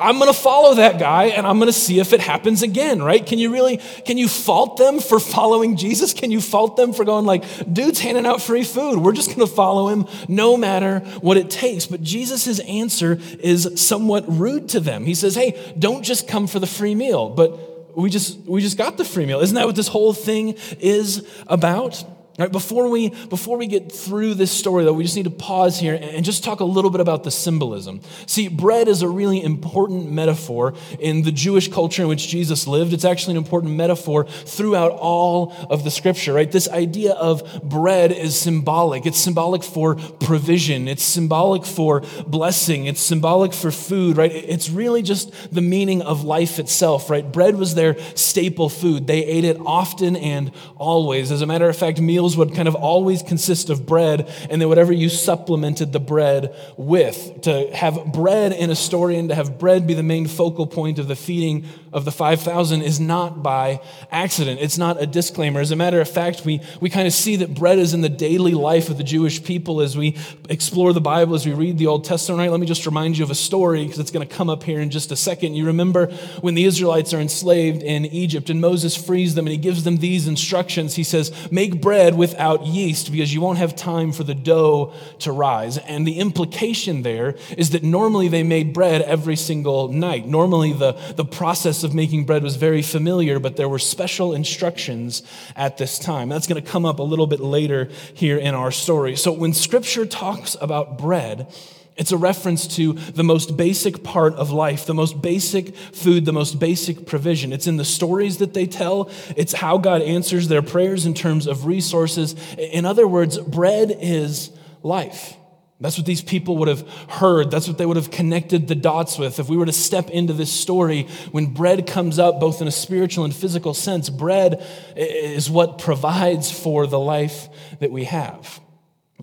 I'm 0.00 0.18
going 0.18 0.32
to 0.32 0.38
follow 0.38 0.76
that 0.76 1.00
guy 1.00 1.24
and 1.24 1.44
I'm 1.44 1.58
going 1.58 1.66
to 1.66 1.72
see 1.72 1.98
if 1.98 2.12
it 2.12 2.20
happens 2.20 2.62
again, 2.62 3.02
right? 3.02 3.26
Can 3.26 3.40
you 3.40 3.52
really, 3.52 3.78
can 3.78 4.16
you 4.16 4.28
fault 4.28 4.76
them 4.76 5.00
for 5.00 5.18
following 5.18 5.76
Jesus? 5.76 6.14
Can 6.14 6.30
you 6.30 6.40
fault 6.40 6.76
them 6.76 6.92
for 6.92 7.04
going 7.04 7.26
like, 7.26 7.42
dude's 7.72 7.98
handing 7.98 8.24
out 8.24 8.40
free 8.40 8.62
food. 8.62 9.00
We're 9.00 9.12
just 9.12 9.34
going 9.34 9.40
to 9.40 9.52
follow 9.52 9.88
him 9.88 10.06
no 10.28 10.56
matter 10.56 11.00
what 11.20 11.36
it 11.36 11.50
takes. 11.50 11.86
But 11.86 12.00
Jesus' 12.00 12.60
answer 12.60 13.18
is 13.40 13.72
somewhat 13.74 14.24
rude 14.28 14.68
to 14.68 14.78
them. 14.78 15.04
He 15.04 15.14
says, 15.14 15.34
hey, 15.34 15.74
don't 15.76 16.04
just 16.04 16.28
come 16.28 16.46
for 16.46 16.60
the 16.60 16.68
free 16.68 16.94
meal, 16.94 17.30
but 17.30 17.96
we 17.96 18.08
just 18.08 18.38
we 18.42 18.60
just 18.60 18.78
got 18.78 18.98
the 18.98 19.04
free 19.04 19.26
meal. 19.26 19.40
Isn't 19.40 19.56
that 19.56 19.66
what 19.66 19.74
this 19.74 19.88
whole 19.88 20.12
thing 20.12 20.54
is 20.78 21.26
about? 21.48 22.04
Right, 22.38 22.52
before 22.52 22.88
we 22.88 23.08
before 23.08 23.58
we 23.58 23.66
get 23.66 23.90
through 23.90 24.34
this 24.34 24.52
story 24.52 24.84
though, 24.84 24.92
we 24.92 25.02
just 25.02 25.16
need 25.16 25.24
to 25.24 25.30
pause 25.30 25.76
here 25.76 25.98
and 26.00 26.24
just 26.24 26.44
talk 26.44 26.60
a 26.60 26.64
little 26.64 26.90
bit 26.92 27.00
about 27.00 27.24
the 27.24 27.32
symbolism. 27.32 28.00
See, 28.26 28.46
bread 28.46 28.86
is 28.86 29.02
a 29.02 29.08
really 29.08 29.42
important 29.42 30.12
metaphor 30.12 30.74
in 31.00 31.22
the 31.22 31.32
Jewish 31.32 31.66
culture 31.66 32.02
in 32.02 32.08
which 32.08 32.28
Jesus 32.28 32.68
lived. 32.68 32.92
It's 32.92 33.04
actually 33.04 33.32
an 33.32 33.38
important 33.38 33.74
metaphor 33.74 34.24
throughout 34.24 34.92
all 34.92 35.52
of 35.68 35.82
the 35.82 35.90
scripture, 35.90 36.32
right? 36.32 36.50
This 36.50 36.68
idea 36.68 37.14
of 37.14 37.60
bread 37.64 38.12
is 38.12 38.38
symbolic. 38.38 39.04
It's 39.04 39.18
symbolic 39.18 39.64
for 39.64 39.96
provision, 39.96 40.86
it's 40.86 41.02
symbolic 41.02 41.64
for 41.64 42.02
blessing, 42.24 42.86
it's 42.86 43.00
symbolic 43.00 43.52
for 43.52 43.72
food, 43.72 44.16
right? 44.16 44.30
It's 44.30 44.70
really 44.70 45.02
just 45.02 45.32
the 45.52 45.60
meaning 45.60 46.02
of 46.02 46.22
life 46.22 46.60
itself, 46.60 47.10
right? 47.10 47.32
Bread 47.32 47.56
was 47.56 47.74
their 47.74 47.98
staple 48.14 48.68
food. 48.68 49.08
They 49.08 49.24
ate 49.24 49.42
it 49.42 49.56
often 49.58 50.14
and 50.14 50.52
always. 50.76 51.32
As 51.32 51.42
a 51.42 51.46
matter 51.46 51.68
of 51.68 51.76
fact, 51.76 52.00
meals 52.00 52.27
meals 52.28 52.36
would 52.36 52.54
kind 52.54 52.68
of 52.68 52.74
always 52.74 53.22
consist 53.22 53.70
of 53.70 53.86
bread 53.86 54.28
and 54.50 54.60
then 54.60 54.68
whatever 54.68 54.92
you 54.92 55.08
supplemented 55.08 55.92
the 55.92 56.00
bread 56.00 56.54
with. 56.76 57.42
To 57.42 57.74
have 57.74 58.12
bread 58.12 58.52
in 58.52 58.70
a 58.70 58.76
story 58.76 59.16
and 59.16 59.28
to 59.30 59.34
have 59.34 59.58
bread 59.58 59.86
be 59.86 59.94
the 59.94 60.02
main 60.02 60.26
focal 60.26 60.66
point 60.66 60.98
of 60.98 61.08
the 61.08 61.16
feeding 61.16 61.64
of 61.98 62.06
the 62.06 62.12
5,000 62.12 62.80
is 62.80 62.98
not 62.98 63.42
by 63.42 63.82
accident. 64.10 64.60
It's 64.60 64.78
not 64.78 65.02
a 65.02 65.06
disclaimer. 65.06 65.60
As 65.60 65.70
a 65.70 65.76
matter 65.76 66.00
of 66.00 66.08
fact, 66.08 66.44
we, 66.46 66.62
we 66.80 66.88
kind 66.88 67.06
of 67.06 67.12
see 67.12 67.36
that 67.36 67.54
bread 67.54 67.78
is 67.78 67.92
in 67.92 68.00
the 68.00 68.08
daily 68.08 68.54
life 68.54 68.88
of 68.88 68.96
the 68.96 69.04
Jewish 69.04 69.44
people 69.44 69.82
as 69.82 69.96
we 69.96 70.16
explore 70.48 70.92
the 70.92 71.00
Bible, 71.00 71.34
as 71.34 71.44
we 71.44 71.52
read 71.52 71.76
the 71.76 71.88
Old 71.88 72.04
Testament. 72.04 72.38
Right? 72.38 72.50
Let 72.50 72.60
me 72.60 72.66
just 72.66 72.86
remind 72.86 73.18
you 73.18 73.24
of 73.24 73.30
a 73.30 73.34
story 73.34 73.82
because 73.82 73.98
it's 73.98 74.10
going 74.10 74.26
to 74.26 74.34
come 74.34 74.48
up 74.48 74.62
here 74.62 74.80
in 74.80 74.90
just 74.90 75.12
a 75.12 75.16
second. 75.16 75.54
You 75.54 75.66
remember 75.66 76.06
when 76.40 76.54
the 76.54 76.64
Israelites 76.64 77.12
are 77.12 77.20
enslaved 77.20 77.82
in 77.82 78.06
Egypt 78.06 78.48
and 78.48 78.60
Moses 78.60 78.96
frees 78.96 79.34
them 79.34 79.46
and 79.46 79.52
he 79.52 79.58
gives 79.58 79.82
them 79.82 79.96
these 79.96 80.28
instructions. 80.28 80.94
He 80.94 81.04
says, 81.04 81.32
Make 81.50 81.82
bread 81.82 82.16
without 82.16 82.64
yeast 82.64 83.10
because 83.10 83.34
you 83.34 83.40
won't 83.40 83.58
have 83.58 83.74
time 83.74 84.12
for 84.12 84.22
the 84.22 84.34
dough 84.34 84.92
to 85.18 85.32
rise. 85.32 85.78
And 85.78 86.06
the 86.06 86.20
implication 86.20 87.02
there 87.02 87.34
is 87.56 87.70
that 87.70 87.82
normally 87.82 88.28
they 88.28 88.44
made 88.44 88.72
bread 88.72 89.02
every 89.02 89.36
single 89.36 89.88
night. 89.88 90.26
Normally 90.26 90.72
the, 90.72 90.92
the 91.16 91.24
process 91.24 91.82
of 91.82 91.87
making 91.92 92.24
bread 92.24 92.42
was 92.42 92.56
very 92.56 92.82
familiar, 92.82 93.38
but 93.38 93.56
there 93.56 93.68
were 93.68 93.78
special 93.78 94.34
instructions 94.34 95.22
at 95.56 95.78
this 95.78 95.98
time. 95.98 96.28
That's 96.28 96.46
going 96.46 96.62
to 96.62 96.70
come 96.70 96.84
up 96.84 96.98
a 96.98 97.02
little 97.02 97.26
bit 97.26 97.40
later 97.40 97.88
here 98.14 98.38
in 98.38 98.54
our 98.54 98.70
story. 98.70 99.16
So 99.16 99.32
when 99.32 99.52
scripture 99.52 100.06
talks 100.06 100.56
about 100.60 100.98
bread, 100.98 101.52
it's 101.98 102.12
a 102.12 102.16
reference 102.16 102.76
to 102.76 102.92
the 102.92 103.24
most 103.24 103.56
basic 103.56 104.04
part 104.04 104.34
of 104.34 104.52
life, 104.52 104.86
the 104.86 104.94
most 104.94 105.20
basic 105.20 105.74
food, 105.74 106.24
the 106.24 106.32
most 106.32 106.60
basic 106.60 107.06
provision. 107.06 107.52
It's 107.52 107.66
in 107.66 107.76
the 107.76 107.84
stories 107.84 108.38
that 108.38 108.54
they 108.54 108.66
tell, 108.66 109.10
it's 109.36 109.52
how 109.52 109.78
God 109.78 110.00
answers 110.02 110.46
their 110.46 110.62
prayers 110.62 111.06
in 111.06 111.14
terms 111.14 111.48
of 111.48 111.66
resources. 111.66 112.36
In 112.56 112.86
other 112.86 113.08
words, 113.08 113.36
bread 113.38 113.96
is 114.00 114.50
life. 114.84 115.36
That's 115.80 115.96
what 115.96 116.06
these 116.06 116.22
people 116.22 116.56
would 116.58 116.68
have 116.68 116.88
heard. 117.08 117.50
That's 117.50 117.68
what 117.68 117.78
they 117.78 117.86
would 117.86 117.96
have 117.96 118.10
connected 118.10 118.66
the 118.66 118.74
dots 118.74 119.16
with. 119.16 119.38
If 119.38 119.48
we 119.48 119.56
were 119.56 119.66
to 119.66 119.72
step 119.72 120.10
into 120.10 120.32
this 120.32 120.50
story, 120.52 121.06
when 121.30 121.46
bread 121.46 121.86
comes 121.86 122.18
up, 122.18 122.40
both 122.40 122.60
in 122.60 122.66
a 122.66 122.72
spiritual 122.72 123.24
and 123.24 123.34
physical 123.34 123.74
sense, 123.74 124.10
bread 124.10 124.66
is 124.96 125.48
what 125.48 125.78
provides 125.78 126.50
for 126.50 126.86
the 126.86 126.98
life 126.98 127.48
that 127.78 127.92
we 127.92 128.04
have 128.04 128.60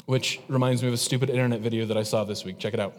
which 0.05 0.39
reminds 0.47 0.81
me 0.81 0.87
of 0.87 0.93
a 0.93 0.97
stupid 0.97 1.29
internet 1.29 1.61
video 1.61 1.85
that 1.85 1.97
I 1.97 2.03
saw 2.03 2.23
this 2.23 2.43
week. 2.43 2.59
Check 2.59 2.73
it 2.73 2.79
out. 2.79 2.93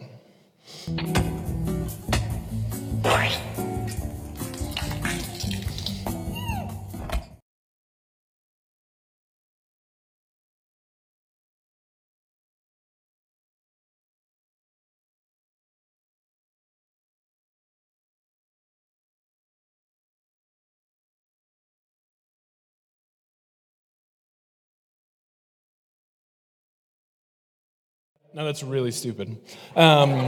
Now 28.37 28.43
that's 28.43 28.61
really 28.61 28.91
stupid. 28.91 29.35
Um, 29.75 30.19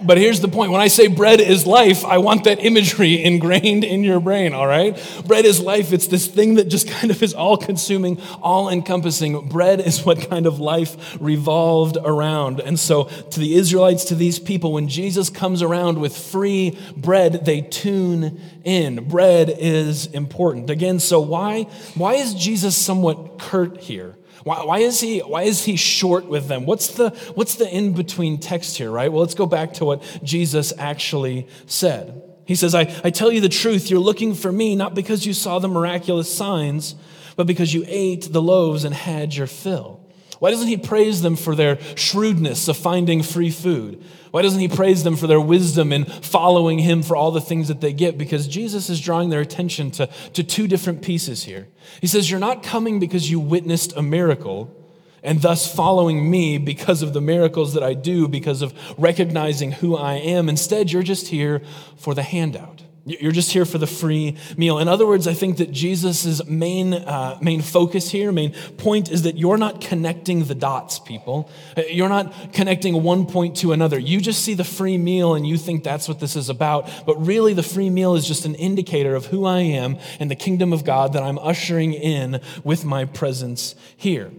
but 0.00 0.16
here's 0.16 0.40
the 0.40 0.48
point 0.48 0.72
when 0.72 0.80
I 0.80 0.88
say 0.88 1.08
bread 1.08 1.42
is 1.42 1.66
life, 1.66 2.06
I 2.06 2.16
want 2.16 2.44
that 2.44 2.64
imagery 2.64 3.22
ingrained 3.24 3.84
in 3.84 4.02
your 4.02 4.18
brain, 4.18 4.54
all 4.54 4.66
right? 4.66 4.98
Bread 5.26 5.44
is 5.44 5.60
life. 5.60 5.92
It's 5.92 6.06
this 6.06 6.26
thing 6.26 6.54
that 6.54 6.68
just 6.68 6.88
kind 7.00 7.10
of 7.10 7.22
is 7.22 7.34
all 7.34 7.58
consuming, 7.58 8.18
all 8.40 8.70
encompassing. 8.70 9.46
Bread 9.50 9.80
is 9.80 10.06
what 10.06 10.30
kind 10.30 10.46
of 10.46 10.58
life 10.58 11.18
revolved 11.20 11.98
around. 12.02 12.60
And 12.60 12.80
so, 12.80 13.04
to 13.04 13.38
the 13.38 13.56
Israelites, 13.56 14.04
to 14.04 14.14
these 14.14 14.38
people, 14.38 14.72
when 14.72 14.88
Jesus 14.88 15.28
comes 15.28 15.60
around 15.60 15.98
with 15.98 16.16
free 16.16 16.78
bread, 16.96 17.44
they 17.44 17.60
tune 17.60 18.40
in. 18.64 19.06
Bread 19.06 19.54
is 19.58 20.06
important. 20.06 20.70
Again, 20.70 20.98
so 20.98 21.20
why, 21.20 21.64
why 21.94 22.14
is 22.14 22.32
Jesus 22.32 22.74
somewhat 22.74 23.38
curt 23.38 23.82
here? 23.82 24.16
Why, 24.44 24.64
why, 24.64 24.78
is 24.78 25.00
he, 25.00 25.20
why 25.20 25.42
is 25.42 25.64
he 25.64 25.76
short 25.76 26.26
with 26.26 26.48
them? 26.48 26.66
What's 26.66 26.88
the, 26.88 27.10
what's 27.34 27.54
the 27.54 27.68
in 27.68 27.92
between 27.92 28.38
text 28.38 28.76
here, 28.76 28.90
right? 28.90 29.10
Well, 29.10 29.20
let's 29.20 29.34
go 29.34 29.46
back 29.46 29.74
to 29.74 29.84
what 29.84 30.02
Jesus 30.22 30.72
actually 30.78 31.48
said. 31.66 32.22
He 32.44 32.54
says, 32.54 32.74
I, 32.74 32.92
I 33.04 33.10
tell 33.10 33.30
you 33.30 33.40
the 33.40 33.48
truth, 33.48 33.90
you're 33.90 34.00
looking 34.00 34.34
for 34.34 34.50
me 34.50 34.74
not 34.74 34.94
because 34.94 35.24
you 35.24 35.32
saw 35.32 35.58
the 35.58 35.68
miraculous 35.68 36.32
signs, 36.32 36.96
but 37.36 37.46
because 37.46 37.72
you 37.72 37.84
ate 37.86 38.32
the 38.32 38.42
loaves 38.42 38.84
and 38.84 38.94
had 38.94 39.34
your 39.34 39.46
fill. 39.46 40.01
Why 40.42 40.50
doesn't 40.50 40.66
he 40.66 40.76
praise 40.76 41.22
them 41.22 41.36
for 41.36 41.54
their 41.54 41.78
shrewdness 41.94 42.66
of 42.66 42.76
finding 42.76 43.22
free 43.22 43.52
food? 43.52 44.02
Why 44.32 44.42
doesn't 44.42 44.58
he 44.58 44.66
praise 44.66 45.04
them 45.04 45.14
for 45.14 45.28
their 45.28 45.40
wisdom 45.40 45.92
in 45.92 46.04
following 46.04 46.80
him 46.80 47.04
for 47.04 47.14
all 47.14 47.30
the 47.30 47.40
things 47.40 47.68
that 47.68 47.80
they 47.80 47.92
get? 47.92 48.18
Because 48.18 48.48
Jesus 48.48 48.90
is 48.90 49.00
drawing 49.00 49.28
their 49.28 49.40
attention 49.40 49.92
to, 49.92 50.08
to 50.32 50.42
two 50.42 50.66
different 50.66 51.00
pieces 51.00 51.44
here. 51.44 51.68
He 52.00 52.08
says, 52.08 52.28
You're 52.28 52.40
not 52.40 52.64
coming 52.64 52.98
because 52.98 53.30
you 53.30 53.38
witnessed 53.38 53.96
a 53.96 54.02
miracle 54.02 54.76
and 55.22 55.40
thus 55.42 55.72
following 55.72 56.28
me 56.28 56.58
because 56.58 57.02
of 57.02 57.12
the 57.12 57.20
miracles 57.20 57.74
that 57.74 57.84
I 57.84 57.94
do, 57.94 58.26
because 58.26 58.62
of 58.62 58.74
recognizing 58.98 59.70
who 59.70 59.96
I 59.96 60.14
am. 60.14 60.48
Instead, 60.48 60.90
you're 60.90 61.04
just 61.04 61.28
here 61.28 61.62
for 61.96 62.14
the 62.14 62.24
handout. 62.24 62.82
You're 63.04 63.32
just 63.32 63.50
here 63.50 63.64
for 63.64 63.78
the 63.78 63.86
free 63.86 64.36
meal. 64.56 64.78
In 64.78 64.86
other 64.86 65.04
words, 65.06 65.26
I 65.26 65.34
think 65.34 65.56
that 65.56 65.72
Jesus' 65.72 66.44
main, 66.46 66.94
uh, 66.94 67.36
main 67.42 67.60
focus 67.60 68.12
here, 68.12 68.30
main 68.30 68.52
point 68.76 69.10
is 69.10 69.22
that 69.22 69.36
you're 69.36 69.56
not 69.56 69.80
connecting 69.80 70.44
the 70.44 70.54
dots, 70.54 71.00
people. 71.00 71.50
Uh, 71.76 71.82
you're 71.90 72.08
not 72.08 72.52
connecting 72.52 73.02
one 73.02 73.26
point 73.26 73.56
to 73.56 73.72
another. 73.72 73.98
You 73.98 74.20
just 74.20 74.44
see 74.44 74.54
the 74.54 74.62
free 74.62 74.98
meal 74.98 75.34
and 75.34 75.44
you 75.44 75.58
think 75.58 75.82
that's 75.82 76.06
what 76.06 76.20
this 76.20 76.36
is 76.36 76.48
about. 76.48 76.88
But 77.04 77.16
really, 77.26 77.54
the 77.54 77.64
free 77.64 77.90
meal 77.90 78.14
is 78.14 78.24
just 78.24 78.44
an 78.44 78.54
indicator 78.54 79.16
of 79.16 79.26
who 79.26 79.46
I 79.46 79.60
am 79.60 79.98
and 80.20 80.30
the 80.30 80.36
kingdom 80.36 80.72
of 80.72 80.84
God 80.84 81.12
that 81.14 81.24
I'm 81.24 81.40
ushering 81.40 81.94
in 81.94 82.40
with 82.62 82.84
my 82.84 83.04
presence 83.04 83.74
here. 83.96 84.30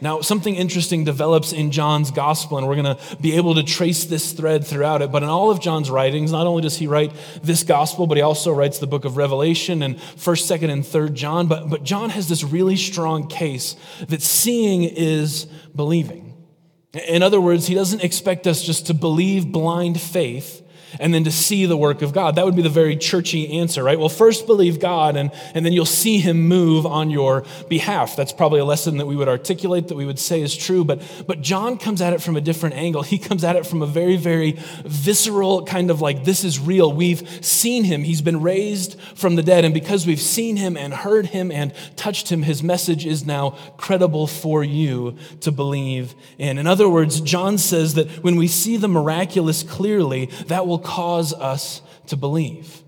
Now, 0.00 0.20
something 0.20 0.54
interesting 0.54 1.04
develops 1.04 1.52
in 1.52 1.70
John's 1.70 2.10
gospel, 2.10 2.58
and 2.58 2.68
we're 2.68 2.74
going 2.74 2.96
to 2.96 3.16
be 3.16 3.36
able 3.36 3.54
to 3.54 3.62
trace 3.62 4.04
this 4.04 4.32
thread 4.32 4.66
throughout 4.66 5.00
it. 5.00 5.10
But 5.10 5.22
in 5.22 5.30
all 5.30 5.50
of 5.50 5.60
John's 5.60 5.90
writings, 5.90 6.32
not 6.32 6.46
only 6.46 6.62
does 6.62 6.76
he 6.76 6.86
write 6.86 7.12
this 7.42 7.62
gospel, 7.62 8.06
but 8.06 8.18
he 8.18 8.22
also 8.22 8.52
writes 8.52 8.78
the 8.78 8.86
book 8.86 9.06
of 9.06 9.16
Revelation 9.16 9.82
and 9.82 9.96
1st, 9.96 10.58
2nd, 10.58 10.70
and 10.70 10.82
3rd 10.84 11.14
John. 11.14 11.46
But, 11.46 11.70
but 11.70 11.82
John 11.82 12.10
has 12.10 12.28
this 12.28 12.44
really 12.44 12.76
strong 12.76 13.28
case 13.28 13.74
that 14.08 14.20
seeing 14.20 14.84
is 14.84 15.46
believing. 15.74 16.34
In 17.08 17.22
other 17.22 17.40
words, 17.40 17.66
he 17.66 17.74
doesn't 17.74 18.04
expect 18.04 18.46
us 18.46 18.62
just 18.62 18.88
to 18.88 18.94
believe 18.94 19.50
blind 19.50 20.00
faith 20.00 20.65
and 20.98 21.12
then 21.12 21.24
to 21.24 21.30
see 21.30 21.66
the 21.66 21.76
work 21.76 22.02
of 22.02 22.12
God. 22.12 22.36
That 22.36 22.44
would 22.44 22.56
be 22.56 22.62
the 22.62 22.68
very 22.68 22.96
churchy 22.96 23.58
answer, 23.58 23.82
right? 23.82 23.98
Well, 23.98 24.08
first 24.08 24.46
believe 24.46 24.80
God, 24.80 25.16
and, 25.16 25.30
and 25.54 25.64
then 25.64 25.72
you'll 25.72 25.84
see 25.84 26.18
him 26.18 26.48
move 26.48 26.86
on 26.86 27.10
your 27.10 27.44
behalf. 27.68 28.16
That's 28.16 28.32
probably 28.32 28.60
a 28.60 28.64
lesson 28.64 28.96
that 28.98 29.06
we 29.06 29.16
would 29.16 29.28
articulate, 29.28 29.88
that 29.88 29.96
we 29.96 30.06
would 30.06 30.18
say 30.18 30.40
is 30.42 30.56
true. 30.56 30.84
But, 30.84 31.02
but 31.26 31.40
John 31.40 31.78
comes 31.78 32.00
at 32.00 32.12
it 32.12 32.22
from 32.22 32.36
a 32.36 32.40
different 32.40 32.74
angle. 32.76 33.02
He 33.02 33.18
comes 33.18 33.44
at 33.44 33.56
it 33.56 33.66
from 33.66 33.82
a 33.82 33.86
very, 33.86 34.16
very 34.16 34.58
visceral 34.84 35.64
kind 35.64 35.90
of 35.90 36.00
like, 36.00 36.24
this 36.24 36.44
is 36.44 36.58
real. 36.58 36.92
We've 36.92 37.44
seen 37.44 37.84
him. 37.84 38.02
He's 38.02 38.22
been 38.22 38.40
raised 38.40 38.98
from 39.14 39.36
the 39.36 39.42
dead. 39.42 39.64
And 39.64 39.74
because 39.74 40.06
we've 40.06 40.20
seen 40.20 40.56
him 40.56 40.76
and 40.76 40.92
heard 40.92 41.26
him 41.26 41.50
and 41.50 41.72
touched 41.96 42.30
him, 42.30 42.42
his 42.42 42.62
message 42.62 43.06
is 43.06 43.24
now 43.24 43.50
credible 43.76 44.26
for 44.26 44.64
you 44.64 45.16
to 45.40 45.52
believe 45.52 46.14
in. 46.38 46.58
In 46.58 46.66
other 46.66 46.88
words, 46.88 47.20
John 47.20 47.58
says 47.58 47.94
that 47.94 48.22
when 48.22 48.36
we 48.36 48.48
see 48.48 48.76
the 48.76 48.88
miraculous 48.88 49.62
clearly, 49.62 50.26
that 50.46 50.66
will 50.76 50.84
cause 50.84 51.32
us 51.32 51.80
to 52.06 52.16
believe. 52.16 52.82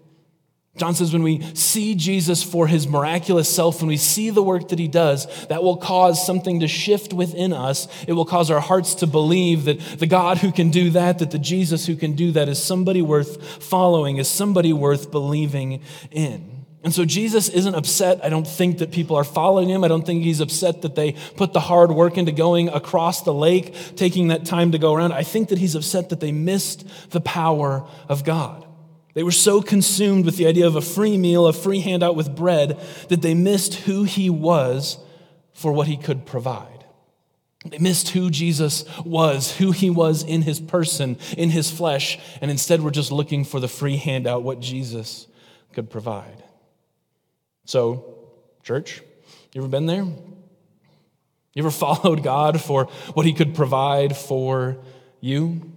John 0.77 0.95
says 0.95 1.13
when 1.13 1.23
we 1.23 1.43
see 1.55 1.95
Jesus 1.95 2.43
for 2.43 2.67
his 2.67 2.87
miraculous 2.87 3.53
self, 3.53 3.81
when 3.81 3.89
we 3.89 3.97
see 3.97 4.29
the 4.31 4.43
work 4.43 4.69
that 4.69 4.79
he 4.79 4.89
does, 4.89 5.27
that 5.47 5.63
will 5.63 5.79
cause 5.79 6.25
something 6.25 6.61
to 6.61 6.69
shift 6.69 7.13
within 7.15 7.53
us. 7.53 7.89
It 8.07 8.13
will 8.13 8.27
cause 8.27 8.51
our 8.51 8.61
hearts 8.61 8.95
to 8.97 9.07
believe 9.07 9.65
that 9.65 9.81
the 9.99 10.07
God 10.07 10.39
who 10.39 10.53
can 10.53 10.71
do 10.71 10.91
that, 10.91 11.19
that 11.19 11.31
the 11.31 11.39
Jesus 11.39 11.87
who 11.87 11.97
can 11.97 12.13
do 12.13 12.31
that 12.33 12.49
is 12.49 12.63
somebody 12.63 13.01
worth 13.01 13.65
following, 13.65 14.19
is 14.19 14.29
somebody 14.29 14.73
worth 14.73 15.11
believing 15.11 15.83
in. 16.11 16.58
And 16.85 16.95
so 16.95 17.05
Jesus 17.05 17.49
isn't 17.49 17.75
upset. 17.75 18.25
I 18.25 18.29
don't 18.29 18.47
think 18.47 18.79
that 18.79 18.93
people 18.93 19.17
are 19.17 19.25
following 19.25 19.69
him. 19.69 19.83
I 19.83 19.89
don't 19.89 20.07
think 20.07 20.23
he's 20.23 20.41
upset 20.41 20.83
that 20.83 20.95
they 20.95 21.13
put 21.37 21.53
the 21.53 21.61
hard 21.61 21.91
work 21.91 22.17
into 22.17 22.31
going 22.31 22.69
across 22.69 23.23
the 23.23 23.35
lake, 23.35 23.75
taking 23.97 24.29
that 24.29 24.45
time 24.45 24.73
to 24.73 24.79
go 24.79 24.95
around. 24.95 25.13
I 25.13 25.25
think 25.25 25.49
that 25.49 25.59
he's 25.59 25.75
upset 25.75 26.11
that 26.11 26.21
they 26.21 26.31
missed 26.31 26.87
the 27.11 27.21
power 27.21 27.85
of 28.09 28.25
God. 28.25 28.65
They 29.15 29.25
were 29.25 29.33
so 29.33 29.61
consumed 29.61 30.25
with 30.25 30.37
the 30.37 30.47
idea 30.47 30.69
of 30.69 30.77
a 30.77 30.81
free 30.81 31.19
meal, 31.19 31.49
a 31.49 31.53
free 31.53 31.81
handout 31.81 32.15
with 32.15 32.37
bread, 32.37 32.79
that 33.09 33.23
they 33.23 33.35
missed 33.35 33.75
who 33.75 34.05
he 34.05 34.31
was 34.31 34.99
for 35.53 35.73
what 35.73 35.89
he 35.89 35.97
could 35.97 36.25
provide. 36.25 36.85
They 37.65 37.79
missed 37.79 38.11
who 38.11 38.31
Jesus 38.31 38.85
was, 39.05 39.57
who 39.57 39.73
he 39.73 39.91
was 39.91 40.23
in 40.23 40.43
his 40.43 40.61
person, 40.61 41.19
in 41.37 41.51
his 41.51 41.69
flesh, 41.69 42.21
and 42.41 42.53
instead 42.53 42.81
were 42.81 42.93
just 42.93 43.11
looking 43.11 43.45
for 43.45 43.59
the 43.59 43.67
free 43.67 43.97
handout, 43.97 44.45
what 44.45 44.61
Jesus 44.61 45.27
could 45.73 45.91
provide. 45.91 46.45
So, 47.69 48.03
church, 48.63 49.03
you 49.53 49.61
ever 49.61 49.69
been 49.69 49.85
there? 49.85 50.03
You 50.03 51.59
ever 51.59 51.71
followed 51.87 52.23
God 52.23 52.63
for 52.63 52.87
what 53.13 53.27
He 53.27 53.35
could 53.35 53.55
provide 53.55 54.17
for 54.17 54.79
you? 55.21 55.71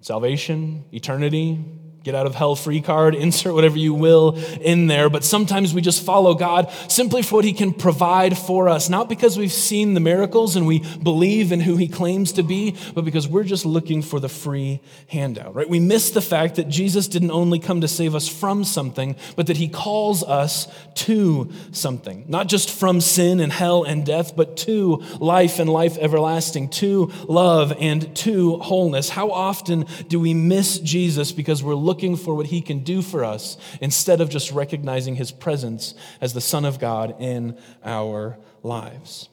Salvation, 0.00 0.86
eternity, 0.90 1.62
get 2.08 2.14
out 2.14 2.26
of 2.26 2.34
hell 2.34 2.56
free 2.56 2.80
card, 2.80 3.14
insert 3.14 3.52
whatever 3.52 3.76
you 3.76 3.92
will 3.92 4.34
in 4.62 4.86
there. 4.86 5.10
But 5.10 5.24
sometimes 5.24 5.74
we 5.74 5.82
just 5.82 6.02
follow 6.02 6.34
God 6.34 6.72
simply 6.88 7.20
for 7.20 7.34
what 7.34 7.44
He 7.44 7.52
can 7.52 7.74
provide 7.74 8.38
for 8.38 8.70
us, 8.70 8.88
not 8.88 9.10
because 9.10 9.36
we've 9.36 9.52
seen 9.52 9.92
the 9.92 10.00
miracles 10.00 10.56
and 10.56 10.66
we 10.66 10.78
believe 11.02 11.52
in 11.52 11.60
who 11.60 11.76
He 11.76 11.86
claims 11.86 12.32
to 12.32 12.42
be, 12.42 12.74
but 12.94 13.04
because 13.04 13.28
we're 13.28 13.44
just 13.44 13.66
looking 13.66 14.00
for 14.00 14.20
the 14.20 14.28
free 14.28 14.80
handout, 15.08 15.54
right? 15.54 15.68
We 15.68 15.80
miss 15.80 16.10
the 16.10 16.22
fact 16.22 16.54
that 16.54 16.70
Jesus 16.70 17.08
didn't 17.08 17.30
only 17.30 17.58
come 17.58 17.82
to 17.82 17.88
save 17.88 18.14
us 18.14 18.26
from 18.26 18.64
something, 18.64 19.14
but 19.36 19.46
that 19.48 19.58
He 19.58 19.68
calls 19.68 20.22
us 20.24 20.66
to 20.94 21.52
something, 21.72 22.24
not 22.26 22.48
just 22.48 22.70
from 22.70 23.02
sin 23.02 23.38
and 23.38 23.52
hell 23.52 23.84
and 23.84 24.06
death, 24.06 24.34
but 24.34 24.56
to 24.58 25.02
life 25.20 25.58
and 25.58 25.68
life 25.68 25.98
everlasting, 25.98 26.70
to 26.70 27.12
love 27.28 27.74
and 27.78 28.16
to 28.16 28.56
wholeness. 28.56 29.10
How 29.10 29.30
often 29.30 29.84
do 30.08 30.18
we 30.18 30.32
miss 30.32 30.78
Jesus 30.78 31.32
because 31.32 31.62
we're 31.62 31.74
looking 31.74 31.97
looking 31.98 32.14
for 32.14 32.32
what 32.32 32.46
he 32.46 32.60
can 32.60 32.78
do 32.84 33.02
for 33.02 33.24
us 33.24 33.56
instead 33.80 34.20
of 34.20 34.30
just 34.30 34.52
recognizing 34.52 35.16
his 35.16 35.32
presence 35.32 35.94
as 36.20 36.32
the 36.32 36.40
Son 36.40 36.64
of 36.64 36.78
God 36.78 37.16
in 37.18 37.58
our 37.84 38.38
lives. 38.62 39.28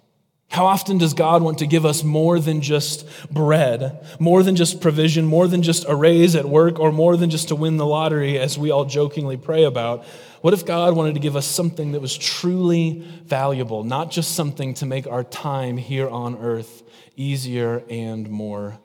How 0.47 0.65
often 0.65 0.97
does 0.97 1.13
God 1.13 1.43
want 1.43 1.59
to 1.59 1.67
give 1.67 1.85
us 1.85 2.03
more 2.03 2.39
than 2.39 2.61
just 2.61 3.07
bread, 3.31 4.03
more 4.19 4.41
than 4.41 4.55
just 4.55 4.81
provision, 4.81 5.25
more 5.25 5.47
than 5.47 5.61
just 5.61 5.87
a 5.87 5.93
raise 5.93 6.35
at 6.35 6.45
work, 6.45 6.79
or 6.79 6.91
more 6.91 7.17
than 7.17 7.29
just 7.29 7.49
to 7.49 7.55
win 7.55 7.77
the 7.77 7.85
lottery, 7.85 8.39
as 8.39 8.57
we 8.57 8.71
all 8.71 8.85
jokingly 8.85 9.37
pray 9.37 9.63
about? 9.63 10.03
What 10.41 10.55
if 10.55 10.65
God 10.65 10.95
wanted 10.95 11.13
to 11.13 11.19
give 11.19 11.35
us 11.35 11.45
something 11.45 11.91
that 11.91 12.01
was 12.01 12.17
truly 12.17 13.05
valuable, 13.25 13.83
not 13.83 14.09
just 14.09 14.33
something 14.33 14.73
to 14.75 14.87
make 14.87 15.05
our 15.05 15.23
time 15.23 15.77
here 15.77 16.09
on 16.09 16.35
earth 16.37 16.81
easier 17.15 17.83
and 17.91 18.27
more 18.27 18.79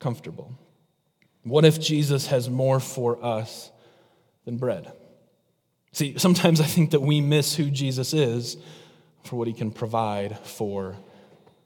comfortable? 0.00 0.52
What 1.44 1.64
if 1.64 1.80
Jesus 1.80 2.26
has 2.28 2.48
more 2.48 2.80
for 2.80 3.22
us 3.24 3.70
than 4.44 4.58
bread? 4.58 4.92
See, 5.92 6.18
sometimes 6.18 6.60
I 6.60 6.64
think 6.64 6.92
that 6.92 7.02
we 7.02 7.20
miss 7.20 7.54
who 7.56 7.70
Jesus 7.70 8.14
is 8.14 8.56
for 9.24 9.36
what 9.36 9.48
he 9.48 9.52
can 9.52 9.70
provide 9.70 10.38
for 10.40 10.96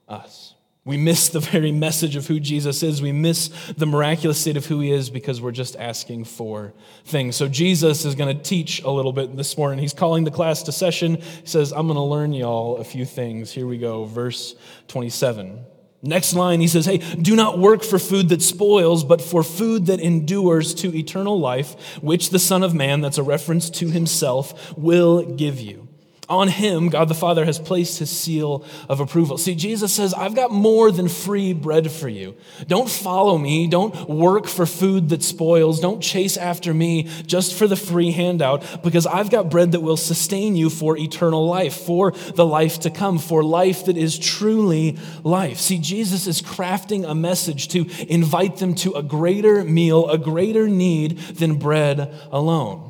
us. 0.07 0.53
We 0.87 0.95
miss 0.95 1.27
the 1.27 1.41
very 1.41 1.73
message 1.73 2.15
of 2.15 2.27
who 2.27 2.39
Jesus 2.39 2.81
is. 2.81 3.01
We 3.01 3.11
miss 3.11 3.49
the 3.77 3.85
miraculous 3.85 4.39
state 4.39 4.55
of 4.55 4.65
who 4.65 4.79
he 4.79 4.91
is 4.91 5.09
because 5.09 5.41
we're 5.41 5.51
just 5.51 5.75
asking 5.75 6.23
for 6.23 6.73
things. 7.03 7.35
So, 7.35 7.49
Jesus 7.49 8.05
is 8.05 8.15
going 8.15 8.35
to 8.35 8.41
teach 8.41 8.81
a 8.83 8.89
little 8.89 9.11
bit 9.11 9.35
this 9.35 9.57
morning. 9.57 9.79
He's 9.79 9.93
calling 9.93 10.23
the 10.23 10.31
class 10.31 10.63
to 10.63 10.71
session. 10.71 11.15
He 11.15 11.45
says, 11.45 11.73
I'm 11.73 11.87
going 11.87 11.97
to 11.97 12.03
learn 12.03 12.31
y'all 12.31 12.77
a 12.77 12.85
few 12.85 13.03
things. 13.03 13.51
Here 13.51 13.67
we 13.67 13.77
go, 13.77 14.05
verse 14.05 14.55
27. 14.87 15.59
Next 16.03 16.33
line, 16.33 16.61
he 16.61 16.67
says, 16.67 16.85
Hey, 16.85 16.99
do 16.99 17.35
not 17.35 17.57
work 17.57 17.83
for 17.83 17.97
food 17.97 18.29
that 18.29 18.41
spoils, 18.41 19.03
but 19.03 19.21
for 19.21 19.41
food 19.43 19.87
that 19.87 19.99
endures 19.99 20.73
to 20.75 20.95
eternal 20.95 21.39
life, 21.39 21.97
which 22.01 22.29
the 22.29 22.39
Son 22.39 22.63
of 22.63 22.73
Man, 22.73 23.01
that's 23.01 23.17
a 23.17 23.23
reference 23.23 23.69
to 23.71 23.89
himself, 23.89 24.77
will 24.77 25.23
give 25.23 25.59
you. 25.59 25.86
On 26.29 26.49
him, 26.49 26.89
God 26.89 27.07
the 27.07 27.13
Father 27.13 27.45
has 27.45 27.57
placed 27.57 27.99
his 27.99 28.09
seal 28.09 28.65
of 28.89 28.99
approval. 28.99 29.37
See, 29.37 29.55
Jesus 29.55 29.93
says, 29.93 30.13
I've 30.13 30.35
got 30.35 30.51
more 30.51 30.91
than 30.91 31.07
free 31.07 31.53
bread 31.53 31.89
for 31.89 32.09
you. 32.09 32.35
Don't 32.67 32.89
follow 32.89 33.37
me. 33.37 33.67
Don't 33.67 34.09
work 34.09 34.45
for 34.45 34.65
food 34.65 35.07
that 35.09 35.23
spoils. 35.23 35.79
Don't 35.79 36.01
chase 36.01 36.35
after 36.35 36.73
me 36.73 37.03
just 37.25 37.53
for 37.53 37.65
the 37.65 37.77
free 37.77 38.11
handout, 38.11 38.83
because 38.83 39.07
I've 39.07 39.29
got 39.29 39.49
bread 39.49 39.71
that 39.71 39.79
will 39.79 39.95
sustain 39.95 40.57
you 40.57 40.69
for 40.69 40.97
eternal 40.97 41.47
life, 41.47 41.75
for 41.75 42.11
the 42.11 42.45
life 42.45 42.81
to 42.81 42.89
come, 42.89 43.19
for 43.19 43.41
life 43.41 43.85
that 43.85 43.95
is 43.95 44.19
truly 44.19 44.97
life. 45.23 45.59
See, 45.59 45.77
Jesus 45.77 46.27
is 46.27 46.41
crafting 46.41 47.09
a 47.09 47.15
message 47.15 47.69
to 47.69 47.85
invite 48.11 48.57
them 48.57 48.75
to 48.75 48.95
a 48.95 49.01
greater 49.01 49.63
meal, 49.63 50.09
a 50.09 50.17
greater 50.17 50.67
need 50.67 51.19
than 51.19 51.55
bread 51.55 52.13
alone. 52.33 52.86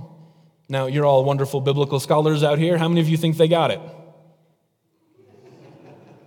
Now, 0.69 0.87
you're 0.87 1.05
all 1.05 1.23
wonderful 1.23 1.61
biblical 1.61 1.99
scholars 1.99 2.43
out 2.43 2.59
here. 2.59 2.77
How 2.77 2.87
many 2.87 3.01
of 3.01 3.07
you 3.07 3.17
think 3.17 3.37
they 3.37 3.47
got 3.47 3.71
it? 3.71 3.79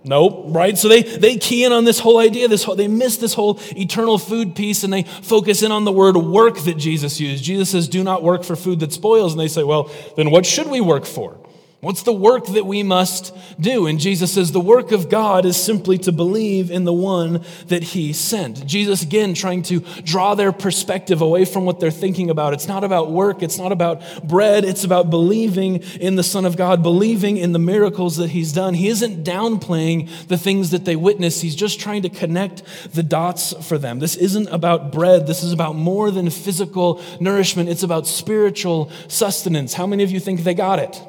Nope, 0.03 0.45
right? 0.47 0.75
So 0.77 0.87
they, 0.87 1.03
they 1.03 1.37
key 1.37 1.63
in 1.63 1.71
on 1.71 1.85
this 1.85 1.99
whole 1.99 2.17
idea, 2.17 2.47
this 2.47 2.63
whole, 2.63 2.75
they 2.75 2.87
miss 2.87 3.17
this 3.17 3.35
whole 3.35 3.59
eternal 3.75 4.17
food 4.17 4.55
piece 4.55 4.83
and 4.83 4.91
they 4.91 5.03
focus 5.03 5.61
in 5.61 5.71
on 5.71 5.85
the 5.85 5.91
word 5.91 6.17
work 6.17 6.57
that 6.61 6.77
Jesus 6.77 7.19
used. 7.19 7.43
Jesus 7.43 7.69
says, 7.69 7.87
Do 7.87 8.03
not 8.03 8.23
work 8.23 8.43
for 8.43 8.55
food 8.55 8.79
that 8.79 8.91
spoils. 8.91 9.33
And 9.33 9.39
they 9.39 9.47
say, 9.47 9.63
Well, 9.63 9.91
then 10.17 10.31
what 10.31 10.45
should 10.45 10.67
we 10.67 10.81
work 10.81 11.05
for? 11.05 11.39
What's 11.81 12.03
the 12.03 12.13
work 12.13 12.45
that 12.45 12.67
we 12.67 12.83
must 12.83 13.35
do? 13.59 13.87
And 13.87 13.99
Jesus 13.99 14.31
says 14.33 14.51
the 14.51 14.59
work 14.59 14.91
of 14.91 15.09
God 15.09 15.45
is 15.45 15.57
simply 15.57 15.97
to 15.99 16.11
believe 16.11 16.69
in 16.69 16.83
the 16.83 16.93
one 16.93 17.43
that 17.69 17.81
he 17.81 18.13
sent. 18.13 18.67
Jesus, 18.67 19.01
again, 19.01 19.33
trying 19.33 19.63
to 19.63 19.79
draw 20.03 20.35
their 20.35 20.51
perspective 20.51 21.21
away 21.21 21.43
from 21.43 21.65
what 21.65 21.79
they're 21.79 21.89
thinking 21.89 22.29
about. 22.29 22.53
It's 22.53 22.67
not 22.67 22.83
about 22.83 23.09
work, 23.09 23.41
it's 23.41 23.57
not 23.57 23.71
about 23.71 24.27
bread, 24.27 24.63
it's 24.63 24.83
about 24.83 25.09
believing 25.09 25.77
in 25.99 26.17
the 26.17 26.23
Son 26.23 26.45
of 26.45 26.55
God, 26.55 26.83
believing 26.83 27.37
in 27.37 27.51
the 27.51 27.57
miracles 27.57 28.17
that 28.17 28.29
he's 28.29 28.53
done. 28.53 28.75
He 28.75 28.87
isn't 28.87 29.23
downplaying 29.23 30.27
the 30.27 30.37
things 30.37 30.69
that 30.69 30.85
they 30.85 30.95
witness, 30.95 31.41
he's 31.41 31.55
just 31.55 31.79
trying 31.79 32.03
to 32.03 32.09
connect 32.09 32.61
the 32.93 33.01
dots 33.01 33.55
for 33.67 33.79
them. 33.79 33.97
This 33.97 34.15
isn't 34.17 34.49
about 34.49 34.91
bread, 34.91 35.25
this 35.25 35.41
is 35.41 35.51
about 35.51 35.75
more 35.75 36.11
than 36.11 36.29
physical 36.29 37.01
nourishment, 37.19 37.69
it's 37.69 37.81
about 37.81 38.05
spiritual 38.05 38.91
sustenance. 39.07 39.73
How 39.73 39.87
many 39.87 40.03
of 40.03 40.11
you 40.11 40.19
think 40.19 40.43
they 40.43 40.53
got 40.53 40.77
it? 40.77 41.01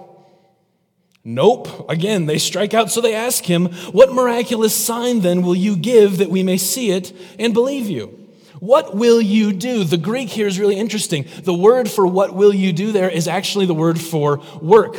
Nope. 1.24 1.88
Again, 1.88 2.26
they 2.26 2.38
strike 2.38 2.74
out, 2.74 2.90
so 2.90 3.00
they 3.00 3.14
ask 3.14 3.44
him, 3.44 3.66
What 3.92 4.12
miraculous 4.12 4.74
sign 4.74 5.20
then 5.20 5.42
will 5.42 5.54
you 5.54 5.76
give 5.76 6.18
that 6.18 6.30
we 6.30 6.42
may 6.42 6.56
see 6.56 6.90
it 6.90 7.12
and 7.38 7.54
believe 7.54 7.88
you? 7.88 8.18
What 8.58 8.96
will 8.96 9.20
you 9.20 9.52
do? 9.52 9.82
The 9.84 9.96
Greek 9.96 10.28
here 10.28 10.46
is 10.46 10.58
really 10.58 10.76
interesting. 10.76 11.26
The 11.42 11.54
word 11.54 11.90
for 11.90 12.06
what 12.06 12.34
will 12.34 12.54
you 12.54 12.72
do 12.72 12.92
there 12.92 13.10
is 13.10 13.26
actually 13.26 13.66
the 13.66 13.74
word 13.74 14.00
for 14.00 14.40
work 14.60 14.96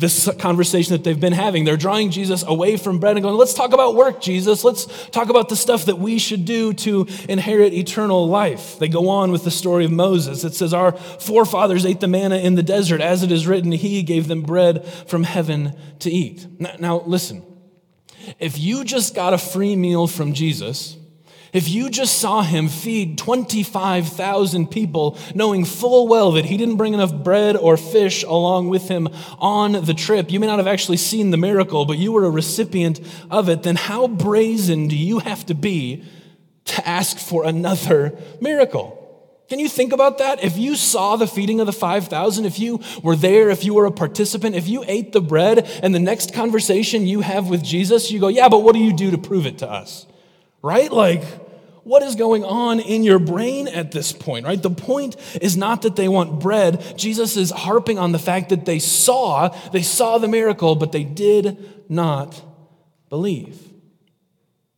this 0.00 0.28
conversation 0.38 0.92
that 0.92 1.04
they've 1.04 1.20
been 1.20 1.32
having. 1.32 1.64
They're 1.64 1.76
drawing 1.76 2.10
Jesus 2.10 2.42
away 2.46 2.76
from 2.76 2.98
bread 2.98 3.16
and 3.16 3.22
going, 3.22 3.36
let's 3.36 3.54
talk 3.54 3.72
about 3.72 3.94
work, 3.94 4.20
Jesus. 4.20 4.64
Let's 4.64 4.86
talk 5.10 5.28
about 5.28 5.48
the 5.48 5.56
stuff 5.56 5.84
that 5.84 5.98
we 5.98 6.18
should 6.18 6.44
do 6.44 6.72
to 6.74 7.06
inherit 7.28 7.74
eternal 7.74 8.28
life. 8.28 8.78
They 8.78 8.88
go 8.88 9.08
on 9.08 9.30
with 9.30 9.44
the 9.44 9.50
story 9.50 9.84
of 9.84 9.92
Moses. 9.92 10.42
It 10.42 10.54
says, 10.54 10.74
Our 10.74 10.92
forefathers 10.92 11.84
ate 11.84 12.00
the 12.00 12.08
manna 12.08 12.36
in 12.36 12.54
the 12.54 12.62
desert. 12.62 13.00
As 13.00 13.22
it 13.22 13.30
is 13.30 13.46
written, 13.46 13.72
He 13.72 14.02
gave 14.02 14.26
them 14.26 14.42
bread 14.42 14.84
from 14.84 15.24
heaven 15.24 15.76
to 16.00 16.10
eat. 16.10 16.46
Now, 16.58 16.74
now 16.78 17.00
listen, 17.00 17.44
if 18.38 18.58
you 18.58 18.84
just 18.84 19.14
got 19.14 19.34
a 19.34 19.38
free 19.38 19.76
meal 19.76 20.06
from 20.06 20.32
Jesus, 20.32 20.96
if 21.52 21.68
you 21.68 21.90
just 21.90 22.18
saw 22.18 22.42
him 22.42 22.68
feed 22.68 23.18
25,000 23.18 24.70
people, 24.70 25.18
knowing 25.34 25.64
full 25.64 26.06
well 26.06 26.32
that 26.32 26.44
he 26.44 26.56
didn't 26.56 26.76
bring 26.76 26.94
enough 26.94 27.12
bread 27.12 27.56
or 27.56 27.76
fish 27.76 28.22
along 28.22 28.68
with 28.68 28.88
him 28.88 29.08
on 29.38 29.72
the 29.72 29.94
trip, 29.94 30.30
you 30.30 30.38
may 30.38 30.46
not 30.46 30.58
have 30.58 30.66
actually 30.66 30.96
seen 30.96 31.30
the 31.30 31.36
miracle, 31.36 31.84
but 31.84 31.98
you 31.98 32.12
were 32.12 32.24
a 32.24 32.30
recipient 32.30 33.00
of 33.30 33.48
it, 33.48 33.62
then 33.62 33.76
how 33.76 34.06
brazen 34.06 34.88
do 34.88 34.96
you 34.96 35.18
have 35.18 35.44
to 35.46 35.54
be 35.54 36.04
to 36.66 36.88
ask 36.88 37.18
for 37.18 37.44
another 37.44 38.16
miracle? 38.40 38.96
Can 39.48 39.58
you 39.58 39.68
think 39.68 39.92
about 39.92 40.18
that? 40.18 40.44
If 40.44 40.56
you 40.56 40.76
saw 40.76 41.16
the 41.16 41.26
feeding 41.26 41.58
of 41.58 41.66
the 41.66 41.72
5,000, 41.72 42.44
if 42.44 42.60
you 42.60 42.78
were 43.02 43.16
there, 43.16 43.50
if 43.50 43.64
you 43.64 43.74
were 43.74 43.86
a 43.86 43.90
participant, 43.90 44.54
if 44.54 44.68
you 44.68 44.84
ate 44.86 45.12
the 45.12 45.20
bread, 45.20 45.68
and 45.82 45.92
the 45.92 45.98
next 45.98 46.32
conversation 46.32 47.04
you 47.04 47.20
have 47.22 47.48
with 47.48 47.64
Jesus, 47.64 48.12
you 48.12 48.20
go, 48.20 48.28
Yeah, 48.28 48.48
but 48.48 48.60
what 48.60 48.74
do 48.74 48.78
you 48.78 48.92
do 48.92 49.10
to 49.10 49.18
prove 49.18 49.46
it 49.46 49.58
to 49.58 49.68
us? 49.68 50.06
Right? 50.62 50.90
Like, 50.90 51.24
what 51.84 52.02
is 52.02 52.14
going 52.14 52.44
on 52.44 52.78
in 52.78 53.02
your 53.02 53.18
brain 53.18 53.66
at 53.66 53.90
this 53.92 54.12
point, 54.12 54.46
right? 54.46 54.62
The 54.62 54.70
point 54.70 55.16
is 55.40 55.56
not 55.56 55.82
that 55.82 55.96
they 55.96 56.08
want 56.08 56.40
bread. 56.40 56.96
Jesus 56.96 57.36
is 57.36 57.50
harping 57.50 57.98
on 57.98 58.12
the 58.12 58.18
fact 58.18 58.50
that 58.50 58.66
they 58.66 58.78
saw, 58.78 59.48
they 59.72 59.82
saw 59.82 60.18
the 60.18 60.28
miracle, 60.28 60.76
but 60.76 60.92
they 60.92 61.04
did 61.04 61.58
not 61.88 62.40
believe. 63.08 63.70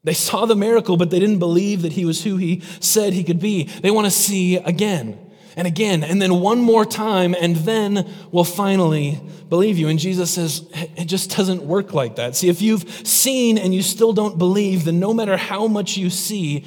They 0.05 0.15
saw 0.15 0.47
the 0.47 0.57
miracle, 0.57 0.97
but 0.97 1.11
they 1.11 1.21
didn't 1.21 1.39
believe 1.39 1.83
that 1.83 1.93
he 1.93 2.05
was 2.05 2.25
who 2.25 2.37
he 2.37 2.61
said 2.81 3.13
he 3.13 3.25
could 3.25 3.41
be. 3.41 3.65
They 3.65 3.91
want 3.91 4.07
to 4.07 4.11
see 4.11 4.57
again. 4.57 5.19
And 5.57 5.67
again, 5.67 6.03
and 6.03 6.21
then 6.21 6.41
one 6.41 6.61
more 6.61 6.85
time, 6.85 7.35
and 7.39 7.57
then 7.57 8.09
we'll 8.31 8.45
finally 8.45 9.21
believe 9.49 9.79
you. 9.79 9.89
And 9.89 9.99
Jesus 9.99 10.33
says, 10.33 10.67
it 10.97 11.05
just 11.05 11.37
doesn't 11.37 11.63
work 11.63 11.93
like 11.93 12.17
that. 12.17 12.35
See, 12.37 12.49
if 12.49 12.63
you've 12.63 12.89
seen 13.07 13.59
and 13.59 13.75
you 13.75 13.83
still 13.83 14.13
don't 14.13 14.39
believe, 14.39 14.85
then 14.85 14.99
no 14.99 15.13
matter 15.13 15.37
how 15.37 15.67
much 15.67 15.97
you 15.97 16.11
see, 16.11 16.65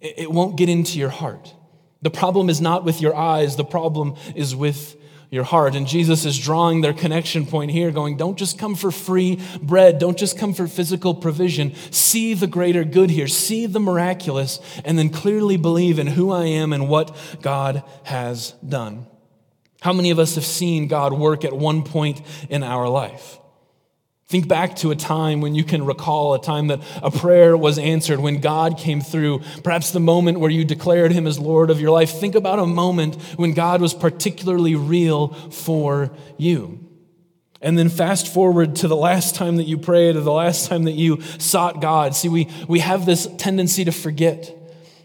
it 0.00 0.30
won't 0.30 0.56
get 0.56 0.68
into 0.68 0.98
your 0.98 1.10
heart. 1.10 1.54
The 2.02 2.10
problem 2.10 2.50
is 2.50 2.60
not 2.60 2.84
with 2.84 3.00
your 3.00 3.16
eyes, 3.16 3.56
the 3.56 3.64
problem 3.64 4.16
is 4.34 4.54
with 4.54 4.96
your 5.34 5.44
heart. 5.44 5.74
And 5.74 5.86
Jesus 5.86 6.24
is 6.24 6.38
drawing 6.38 6.80
their 6.80 6.92
connection 6.92 7.44
point 7.44 7.72
here, 7.72 7.90
going, 7.90 8.16
Don't 8.16 8.38
just 8.38 8.58
come 8.58 8.74
for 8.74 8.90
free 8.90 9.40
bread. 9.60 9.98
Don't 9.98 10.16
just 10.16 10.38
come 10.38 10.54
for 10.54 10.66
physical 10.68 11.14
provision. 11.14 11.74
See 11.90 12.34
the 12.34 12.46
greater 12.46 12.84
good 12.84 13.10
here. 13.10 13.26
See 13.26 13.66
the 13.66 13.80
miraculous, 13.80 14.60
and 14.84 14.98
then 14.98 15.10
clearly 15.10 15.56
believe 15.56 15.98
in 15.98 16.06
who 16.06 16.30
I 16.30 16.44
am 16.46 16.72
and 16.72 16.88
what 16.88 17.14
God 17.42 17.82
has 18.04 18.52
done. 18.66 19.06
How 19.80 19.92
many 19.92 20.10
of 20.10 20.18
us 20.18 20.36
have 20.36 20.46
seen 20.46 20.88
God 20.88 21.12
work 21.12 21.44
at 21.44 21.52
one 21.52 21.82
point 21.82 22.22
in 22.48 22.62
our 22.62 22.88
life? 22.88 23.38
Think 24.26 24.48
back 24.48 24.76
to 24.76 24.90
a 24.90 24.96
time 24.96 25.42
when 25.42 25.54
you 25.54 25.64
can 25.64 25.84
recall 25.84 26.32
a 26.34 26.40
time 26.40 26.68
that 26.68 26.80
a 27.02 27.10
prayer 27.10 27.56
was 27.56 27.78
answered, 27.78 28.20
when 28.20 28.40
God 28.40 28.78
came 28.78 29.02
through. 29.02 29.40
Perhaps 29.62 29.90
the 29.90 30.00
moment 30.00 30.40
where 30.40 30.50
you 30.50 30.64
declared 30.64 31.12
Him 31.12 31.26
as 31.26 31.38
Lord 31.38 31.70
of 31.70 31.80
your 31.80 31.90
life. 31.90 32.10
Think 32.10 32.34
about 32.34 32.58
a 32.58 32.66
moment 32.66 33.16
when 33.36 33.52
God 33.52 33.82
was 33.82 33.92
particularly 33.92 34.74
real 34.74 35.28
for 35.28 36.10
you. 36.38 36.80
And 37.60 37.78
then 37.78 37.88
fast 37.88 38.26
forward 38.32 38.76
to 38.76 38.88
the 38.88 38.96
last 38.96 39.34
time 39.34 39.56
that 39.56 39.64
you 39.64 39.78
prayed 39.78 40.16
or 40.16 40.20
the 40.20 40.32
last 40.32 40.68
time 40.68 40.84
that 40.84 40.92
you 40.92 41.22
sought 41.38 41.80
God. 41.80 42.14
See, 42.14 42.28
we, 42.28 42.48
we 42.66 42.80
have 42.80 43.06
this 43.06 43.26
tendency 43.38 43.84
to 43.84 43.92
forget 43.92 44.54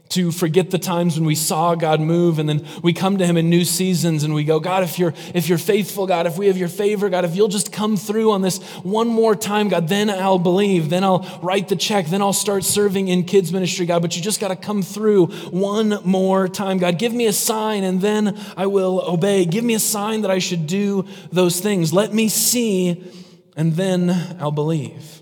to 0.10 0.32
forget 0.32 0.72
the 0.72 0.80
times 0.80 1.18
when 1.18 1.26
we 1.26 1.36
saw 1.36 1.76
God 1.76 2.02
move 2.02 2.40
and 2.40 2.50
then 2.50 2.66
we 2.82 2.94
come 2.94 3.20
to 3.20 3.28
him 3.28 3.38
in 3.38 3.48
new 3.48 3.64
seasons 3.64 4.24
and 4.24 4.34
we 4.34 4.44
go, 4.44 4.60
God, 4.60 4.84
if 4.84 4.98
you're 4.98 5.14
if 5.36 5.48
you're 5.48 5.60
faithful, 5.60 6.08
God, 6.08 6.26
if 6.26 6.36
we 6.36 6.48
have 6.48 6.58
your 6.58 6.68
favor, 6.68 7.10
God, 7.10 7.26
if 7.26 7.36
you'll 7.36 7.48
just 7.48 7.72
come 7.72 7.96
through 7.96 8.32
on 8.32 8.42
this 8.42 8.58
one 8.82 9.08
more 9.08 9.36
time, 9.36 9.70
God, 9.70 9.88
then 9.88 10.10
I'll 10.10 10.40
believe. 10.40 10.90
Then 10.90 11.04
I'll 11.04 11.40
write 11.44 11.68
the 11.68 11.76
check. 11.76 12.08
Then 12.08 12.24
I'll 12.24 12.34
start 12.34 12.64
serving 12.64 13.08
in 13.08 13.24
kids 13.24 13.54
ministry, 13.54 13.86
God, 13.86 14.02
but 14.02 14.16
you 14.16 14.22
just 14.24 14.40
got 14.40 14.48
to 14.48 14.56
come 14.56 14.82
through 14.82 15.28
one 15.52 16.00
more 16.04 16.48
time. 16.48 16.80
God, 16.80 16.98
give 16.98 17.14
me 17.14 17.28
a 17.28 17.34
sign 17.34 17.84
and 17.84 18.02
then 18.02 18.40
I 18.58 18.66
will 18.66 19.04
obey. 19.08 19.46
Give 19.46 19.64
me 19.64 19.76
a 19.76 19.80
sign 19.80 20.22
that 20.22 20.32
I 20.32 20.40
should 20.40 20.66
do 20.66 21.06
those 21.32 21.60
things. 21.60 21.94
Let 21.94 22.14
me 22.16 22.30
see 22.30 23.04
and 23.56 23.74
then 23.74 24.38
I'll 24.40 24.52
believe. 24.52 25.19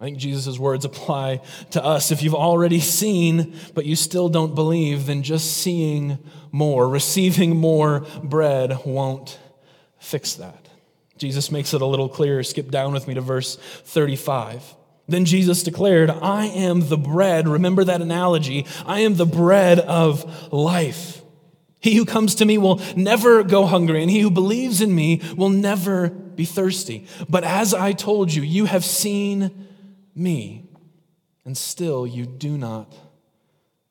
I 0.00 0.04
think 0.04 0.16
Jesus' 0.16 0.58
words 0.58 0.86
apply 0.86 1.42
to 1.72 1.84
us. 1.84 2.10
If 2.10 2.22
you've 2.22 2.34
already 2.34 2.80
seen, 2.80 3.54
but 3.74 3.84
you 3.84 3.96
still 3.96 4.30
don't 4.30 4.54
believe, 4.54 5.04
then 5.04 5.22
just 5.22 5.58
seeing 5.58 6.18
more, 6.50 6.88
receiving 6.88 7.56
more 7.56 8.06
bread 8.22 8.78
won't 8.86 9.38
fix 9.98 10.34
that. 10.34 10.68
Jesus 11.18 11.52
makes 11.52 11.74
it 11.74 11.82
a 11.82 11.86
little 11.86 12.08
clearer. 12.08 12.42
Skip 12.42 12.70
down 12.70 12.94
with 12.94 13.06
me 13.06 13.12
to 13.12 13.20
verse 13.20 13.56
35. 13.56 14.74
Then 15.06 15.26
Jesus 15.26 15.62
declared, 15.62 16.08
I 16.08 16.46
am 16.46 16.88
the 16.88 16.96
bread. 16.96 17.46
Remember 17.46 17.84
that 17.84 18.00
analogy. 18.00 18.64
I 18.86 19.00
am 19.00 19.16
the 19.16 19.26
bread 19.26 19.80
of 19.80 20.50
life. 20.50 21.20
He 21.78 21.96
who 21.96 22.06
comes 22.06 22.36
to 22.36 22.46
me 22.46 22.56
will 22.56 22.80
never 22.96 23.42
go 23.42 23.66
hungry, 23.66 24.00
and 24.00 24.10
he 24.10 24.20
who 24.20 24.30
believes 24.30 24.80
in 24.80 24.94
me 24.94 25.20
will 25.36 25.50
never 25.50 26.08
be 26.08 26.46
thirsty. 26.46 27.06
But 27.28 27.44
as 27.44 27.74
I 27.74 27.92
told 27.92 28.32
you, 28.32 28.42
you 28.42 28.64
have 28.64 28.84
seen 28.84 29.66
me, 30.14 30.68
and 31.44 31.56
still 31.56 32.06
you 32.06 32.26
do 32.26 32.56
not 32.58 32.94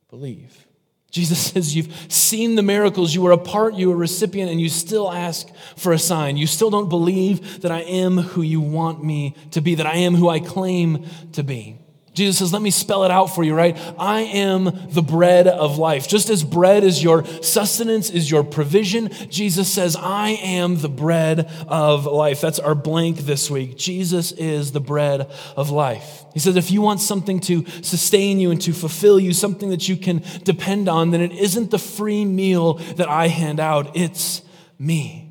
believe. 0.10 0.68
Jesus 1.12 1.40
says, 1.52 1.76
You've 1.76 1.94
seen 2.12 2.56
the 2.56 2.64
miracles, 2.64 3.14
you 3.14 3.22
were 3.22 3.32
a 3.32 3.38
part, 3.38 3.76
you 3.76 3.90
were 3.90 3.96
a 3.96 3.98
recipient, 3.98 4.52
and 4.52 4.62
you 4.62 4.70
still 4.70 5.12
ask 5.12 5.48
for 5.76 5.92
a 5.92 6.00
sign. 6.00 6.38
You 6.38 6.48
still 6.48 6.70
don't 6.70 6.90
believe 6.90 7.62
that 7.62 7.72
I 7.72 7.82
am 7.82 8.18
who 8.18 8.42
you 8.42 8.62
want 8.62 9.04
me 9.04 9.36
to 9.52 9.62
be, 9.62 9.76
that 9.76 9.88
I 9.88 9.96
am 9.96 10.16
who 10.16 10.30
I 10.30 10.40
claim 10.40 11.06
to 11.34 11.44
be. 11.44 11.79
Jesus 12.20 12.40
says, 12.40 12.52
Let 12.52 12.62
me 12.62 12.70
spell 12.70 13.06
it 13.06 13.12
out 13.12 13.28
for 13.28 13.46
you, 13.46 13.56
right? 13.56 13.78
I 13.98 14.22
am 14.22 14.66
the 14.90 15.02
bread 15.02 15.48
of 15.48 15.78
life. 15.78 16.08
Just 16.08 16.30
as 16.30 16.44
bread 16.44 16.84
is 16.84 17.02
your 17.02 17.24
sustenance, 17.42 18.10
is 18.10 18.30
your 18.30 18.44
provision, 18.44 19.10
Jesus 19.30 19.72
says, 19.72 19.96
I 19.96 20.32
am 20.32 20.82
the 20.82 20.90
bread 20.90 21.50
of 21.68 22.06
life. 22.06 22.42
That's 22.42 22.60
our 22.60 22.76
blank 22.76 23.20
this 23.20 23.50
week. 23.50 23.78
Jesus 23.78 24.34
is 24.34 24.74
the 24.74 24.82
bread 24.82 25.32
of 25.56 25.70
life. 25.70 26.26
He 26.34 26.40
says, 26.40 26.58
if 26.58 26.72
you 26.72 26.82
want 26.82 27.00
something 27.00 27.40
to 27.42 27.66
sustain 27.82 28.40
you 28.40 28.52
and 28.52 28.62
to 28.64 28.74
fulfill 28.74 29.18
you, 29.18 29.32
something 29.32 29.70
that 29.70 29.88
you 29.88 29.96
can 29.96 30.22
depend 30.44 30.90
on, 30.90 31.12
then 31.12 31.22
it 31.22 31.32
isn't 31.32 31.72
the 31.72 31.80
free 31.80 32.26
meal 32.26 32.74
that 32.98 33.08
I 33.08 33.30
hand 33.30 33.62
out, 33.62 33.96
it's 33.96 34.42
me. 34.78 35.29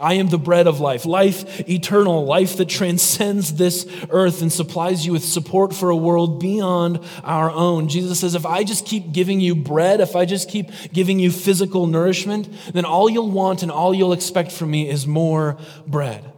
I 0.00 0.14
am 0.14 0.28
the 0.28 0.38
bread 0.38 0.66
of 0.66 0.80
life, 0.80 1.04
life 1.04 1.68
eternal, 1.68 2.24
life 2.24 2.56
that 2.56 2.68
transcends 2.68 3.54
this 3.54 3.86
earth 4.10 4.42
and 4.42 4.52
supplies 4.52 5.04
you 5.04 5.12
with 5.12 5.24
support 5.24 5.74
for 5.74 5.90
a 5.90 5.96
world 5.96 6.40
beyond 6.40 7.00
our 7.22 7.50
own. 7.50 7.88
Jesus 7.88 8.20
says, 8.20 8.34
if 8.34 8.46
I 8.46 8.64
just 8.64 8.86
keep 8.86 9.12
giving 9.12 9.40
you 9.40 9.54
bread, 9.54 10.00
if 10.00 10.16
I 10.16 10.24
just 10.24 10.48
keep 10.48 10.70
giving 10.92 11.18
you 11.18 11.30
physical 11.30 11.86
nourishment, 11.86 12.48
then 12.72 12.84
all 12.84 13.10
you'll 13.10 13.30
want 13.30 13.62
and 13.62 13.70
all 13.70 13.94
you'll 13.94 14.14
expect 14.14 14.52
from 14.52 14.70
me 14.70 14.88
is 14.88 15.06
more 15.06 15.58
bread. 15.86 16.32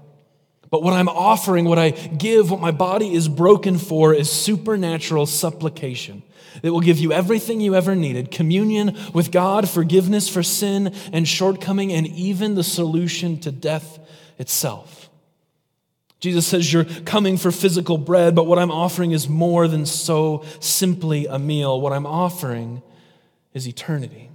But 0.70 0.82
what 0.82 0.94
I'm 0.94 1.08
offering, 1.08 1.66
what 1.66 1.78
I 1.78 1.90
give, 1.90 2.50
what 2.50 2.60
my 2.60 2.70
body 2.70 3.14
is 3.14 3.28
broken 3.28 3.78
for, 3.78 4.14
is 4.14 4.32
supernatural 4.32 5.26
supplication 5.26 6.22
that 6.62 6.72
will 6.72 6.80
give 6.80 6.98
you 6.98 7.12
everything 7.12 7.60
you 7.60 7.74
ever 7.74 7.94
needed 7.94 8.30
communion 8.30 8.96
with 9.12 9.30
God, 9.30 9.68
forgiveness 9.68 10.28
for 10.28 10.42
sin 10.42 10.94
and 11.12 11.28
shortcoming, 11.28 11.92
and 11.92 12.06
even 12.06 12.54
the 12.54 12.64
solution 12.64 13.38
to 13.40 13.52
death 13.52 13.98
itself. 14.38 15.10
Jesus 16.20 16.46
says, 16.46 16.72
You're 16.72 16.84
coming 16.84 17.36
for 17.36 17.50
physical 17.50 17.98
bread, 17.98 18.34
but 18.36 18.46
what 18.46 18.58
I'm 18.58 18.70
offering 18.70 19.10
is 19.10 19.28
more 19.28 19.66
than 19.66 19.84
so 19.84 20.44
simply 20.60 21.26
a 21.26 21.38
meal. 21.38 21.80
What 21.80 21.92
I'm 21.92 22.06
offering 22.06 22.80
is 23.52 23.66
eternity. 23.66 24.30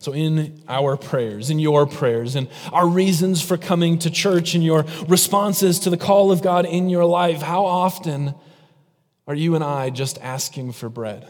So, 0.00 0.14
in 0.14 0.62
our 0.68 0.96
prayers, 0.96 1.50
in 1.50 1.58
your 1.58 1.84
prayers, 1.84 2.34
and 2.34 2.48
our 2.72 2.88
reasons 2.88 3.42
for 3.42 3.58
coming 3.58 3.98
to 3.98 4.10
church, 4.10 4.54
and 4.54 4.64
your 4.64 4.86
responses 5.06 5.80
to 5.80 5.90
the 5.90 5.96
call 5.98 6.32
of 6.32 6.40
God 6.40 6.64
in 6.64 6.88
your 6.88 7.04
life, 7.04 7.42
how 7.42 7.66
often 7.66 8.34
are 9.28 9.34
you 9.34 9.54
and 9.54 9.62
I 9.62 9.90
just 9.90 10.18
asking 10.20 10.72
for 10.72 10.88
bread? 10.88 11.28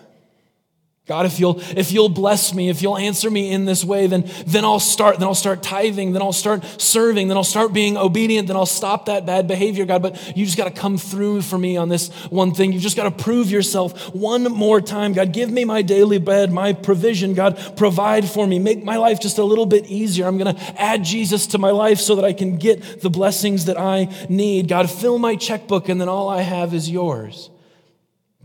God, 1.08 1.24
if 1.24 1.40
you'll, 1.40 1.58
if 1.74 1.90
you'll 1.90 2.10
bless 2.10 2.52
me, 2.52 2.68
if 2.68 2.82
you'll 2.82 2.98
answer 2.98 3.30
me 3.30 3.50
in 3.50 3.64
this 3.64 3.82
way, 3.82 4.06
then, 4.08 4.30
then 4.46 4.62
I'll 4.66 4.78
start, 4.78 5.18
then 5.18 5.26
I'll 5.26 5.34
start 5.34 5.62
tithing, 5.62 6.12
then 6.12 6.20
I'll 6.20 6.34
start 6.34 6.62
serving, 6.78 7.28
then 7.28 7.36
I'll 7.38 7.44
start 7.44 7.72
being 7.72 7.96
obedient, 7.96 8.46
then 8.46 8.58
I'll 8.58 8.66
stop 8.66 9.06
that 9.06 9.24
bad 9.24 9.48
behavior, 9.48 9.86
God. 9.86 10.02
But 10.02 10.36
you 10.36 10.44
just 10.44 10.58
got 10.58 10.64
to 10.64 10.80
come 10.80 10.98
through 10.98 11.40
for 11.42 11.56
me 11.56 11.78
on 11.78 11.88
this 11.88 12.10
one 12.28 12.52
thing. 12.52 12.72
You 12.72 12.78
just 12.78 12.94
got 12.94 13.04
to 13.04 13.24
prove 13.24 13.50
yourself 13.50 14.14
one 14.14 14.44
more 14.44 14.82
time. 14.82 15.14
God, 15.14 15.32
give 15.32 15.50
me 15.50 15.64
my 15.64 15.80
daily 15.80 16.18
bread, 16.18 16.52
my 16.52 16.74
provision. 16.74 17.32
God, 17.32 17.58
provide 17.78 18.28
for 18.28 18.46
me. 18.46 18.58
Make 18.58 18.84
my 18.84 18.98
life 18.98 19.18
just 19.18 19.38
a 19.38 19.44
little 19.44 19.66
bit 19.66 19.86
easier. 19.86 20.26
I'm 20.26 20.36
going 20.36 20.54
to 20.54 20.80
add 20.80 21.04
Jesus 21.04 21.46
to 21.48 21.58
my 21.58 21.70
life 21.70 22.00
so 22.00 22.16
that 22.16 22.24
I 22.26 22.34
can 22.34 22.58
get 22.58 23.00
the 23.00 23.08
blessings 23.08 23.64
that 23.64 23.80
I 23.80 24.14
need. 24.28 24.68
God, 24.68 24.90
fill 24.90 25.18
my 25.18 25.36
checkbook, 25.36 25.88
and 25.88 25.98
then 25.98 26.10
all 26.10 26.28
I 26.28 26.42
have 26.42 26.74
is 26.74 26.90
yours. 26.90 27.48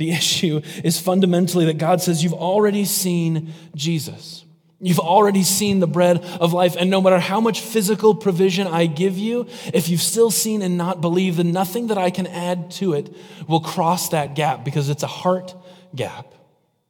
The 0.03 0.11
issue 0.11 0.59
is 0.83 0.99
fundamentally 0.99 1.63
that 1.67 1.77
God 1.77 2.01
says, 2.01 2.25
You've 2.25 2.33
already 2.33 2.83
seen 2.83 3.53
Jesus. 3.73 4.43
You've 4.81 4.99
already 4.99 5.43
seen 5.43 5.79
the 5.79 5.87
bread 5.87 6.17
of 6.41 6.51
life. 6.51 6.75
And 6.77 6.89
no 6.89 6.99
matter 6.99 7.19
how 7.19 7.39
much 7.39 7.61
physical 7.61 8.13
provision 8.13 8.67
I 8.67 8.85
give 8.85 9.17
you, 9.17 9.47
if 9.73 9.87
you've 9.87 10.01
still 10.01 10.29
seen 10.29 10.61
and 10.61 10.77
not 10.77 10.99
believed, 10.99 11.37
then 11.37 11.53
nothing 11.53 11.87
that 11.87 11.97
I 11.97 12.09
can 12.09 12.27
add 12.27 12.69
to 12.71 12.91
it 12.91 13.15
will 13.47 13.61
cross 13.61 14.09
that 14.09 14.35
gap 14.35 14.65
because 14.65 14.89
it's 14.89 15.03
a 15.03 15.07
heart 15.07 15.55
gap. 15.95 16.33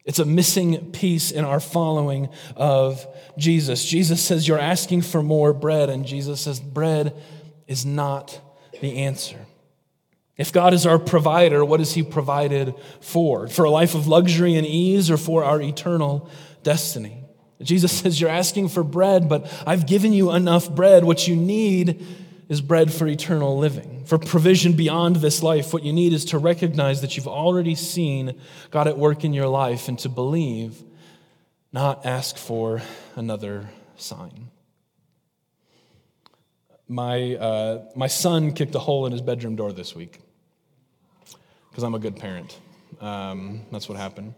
It's 0.05 0.17
a 0.17 0.25
missing 0.25 0.89
piece 0.91 1.29
in 1.29 1.45
our 1.45 1.59
following 1.59 2.29
of 2.55 3.05
Jesus. 3.37 3.85
Jesus 3.85 4.23
says, 4.23 4.47
You're 4.47 4.57
asking 4.57 5.03
for 5.03 5.21
more 5.21 5.53
bread. 5.53 5.91
And 5.91 6.03
Jesus 6.03 6.41
says, 6.41 6.59
Bread 6.59 7.15
is 7.67 7.85
not 7.85 8.41
the 8.81 8.97
answer. 9.03 9.45
If 10.35 10.51
God 10.51 10.73
is 10.73 10.85
our 10.85 10.97
provider, 10.97 11.63
what 11.63 11.79
is 11.79 11.93
He 11.93 12.01
provided 12.01 12.73
for? 13.01 13.47
For 13.47 13.65
a 13.65 13.69
life 13.69 13.93
of 13.93 14.07
luxury 14.07 14.55
and 14.55 14.65
ease 14.65 15.11
or 15.11 15.17
for 15.17 15.43
our 15.43 15.61
eternal 15.61 16.29
destiny? 16.63 17.23
Jesus 17.61 17.91
says, 17.99 18.19
You're 18.19 18.29
asking 18.29 18.69
for 18.69 18.83
bread, 18.83 19.29
but 19.29 19.51
I've 19.65 19.85
given 19.85 20.11
you 20.11 20.31
enough 20.31 20.73
bread. 20.73 21.03
What 21.03 21.27
you 21.27 21.35
need 21.35 22.05
is 22.49 22.61
bread 22.61 22.91
for 22.91 23.07
eternal 23.07 23.57
living, 23.57 24.05
for 24.05 24.17
provision 24.17 24.73
beyond 24.73 25.17
this 25.17 25.43
life. 25.43 25.71
What 25.71 25.83
you 25.83 25.93
need 25.93 26.13
is 26.13 26.25
to 26.25 26.39
recognize 26.39 27.01
that 27.01 27.15
you've 27.15 27.27
already 27.27 27.75
seen 27.75 28.39
God 28.71 28.87
at 28.87 28.97
work 28.97 29.23
in 29.23 29.33
your 29.33 29.47
life 29.47 29.87
and 29.87 29.97
to 29.99 30.09
believe, 30.09 30.83
not 31.71 32.05
ask 32.05 32.37
for 32.37 32.81
another 33.15 33.69
sign. 33.97 34.49
My, 36.87 37.35
uh, 37.35 37.85
my 37.95 38.07
son 38.07 38.51
kicked 38.51 38.75
a 38.75 38.79
hole 38.79 39.05
in 39.05 39.13
his 39.13 39.21
bedroom 39.21 39.55
door 39.55 39.71
this 39.71 39.95
week 39.95 40.19
because 41.73 41.83
I'm 41.83 41.95
a 41.95 41.99
good 41.99 42.15
parent. 42.15 42.59
Um, 43.01 43.61
that's 43.71 43.89
what 43.89 43.97
happened. 43.97 44.35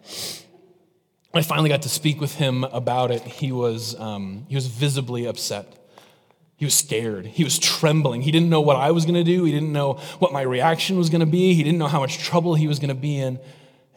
I 1.33 1.41
finally 1.41 1.67
got 1.67 1.81
to 1.81 1.89
speak 1.89 2.21
with 2.21 2.35
him 2.35 2.63
about 2.63 3.11
it, 3.11 3.21
he 3.23 3.51
was, 3.51 3.99
um, 3.99 4.45
he 4.47 4.55
was 4.55 4.67
visibly 4.67 5.25
upset. 5.25 5.67
He 6.55 6.63
was 6.63 6.73
scared. 6.73 7.25
He 7.25 7.43
was 7.43 7.59
trembling. 7.59 8.21
He 8.21 8.31
didn't 8.31 8.49
know 8.49 8.61
what 8.61 8.77
I 8.77 8.91
was 8.91 9.03
going 9.03 9.15
to 9.15 9.25
do. 9.25 9.43
He 9.43 9.51
didn't 9.51 9.73
know 9.73 9.95
what 10.19 10.31
my 10.31 10.43
reaction 10.43 10.97
was 10.97 11.09
going 11.09 11.19
to 11.19 11.25
be. 11.25 11.53
He 11.53 11.61
didn't 11.61 11.77
know 11.77 11.87
how 11.87 11.99
much 11.99 12.19
trouble 12.19 12.55
he 12.55 12.69
was 12.69 12.79
going 12.79 12.87
to 12.87 12.95
be 12.95 13.17
in. 13.17 13.37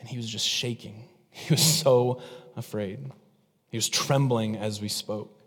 And 0.00 0.08
he 0.08 0.16
was 0.16 0.28
just 0.28 0.46
shaking. 0.46 1.04
He 1.30 1.54
was 1.54 1.62
so 1.62 2.20
afraid. 2.56 2.98
He 3.68 3.76
was 3.76 3.88
trembling 3.88 4.56
as 4.56 4.80
we 4.80 4.88
spoke. 4.88 5.37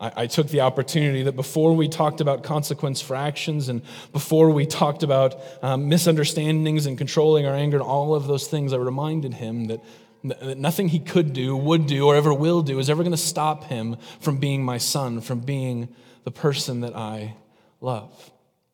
I, 0.00 0.26
took 0.28 0.48
the 0.48 0.60
opportunity 0.60 1.24
that 1.24 1.34
before 1.34 1.74
we 1.74 1.88
talked 1.88 2.20
about 2.20 2.44
consequence 2.44 3.00
for 3.00 3.16
actions 3.16 3.68
and 3.68 3.82
before 4.12 4.50
we 4.50 4.64
talked 4.64 5.02
about 5.02 5.40
um, 5.60 5.88
misunderstandings 5.88 6.86
and 6.86 6.96
controlling 6.96 7.46
our 7.46 7.54
anger 7.54 7.78
and 7.78 7.84
all 7.84 8.14
of 8.14 8.28
those 8.28 8.46
things, 8.46 8.72
I 8.72 8.76
reminded 8.76 9.34
him 9.34 9.66
that, 9.66 9.80
that 10.22 10.58
nothing 10.58 10.88
he 10.88 11.00
could 11.00 11.32
do, 11.32 11.56
would 11.56 11.86
do, 11.86 12.06
or 12.06 12.14
ever 12.14 12.32
will 12.32 12.62
do 12.62 12.78
is 12.78 12.88
ever 12.88 13.02
going 13.02 13.10
to 13.10 13.16
stop 13.16 13.64
him 13.64 13.96
from 14.20 14.38
being 14.38 14.62
my 14.64 14.78
son, 14.78 15.20
from 15.20 15.40
being 15.40 15.88
the 16.22 16.30
person 16.30 16.82
that 16.82 16.94
I 16.94 17.34
love. 17.80 18.30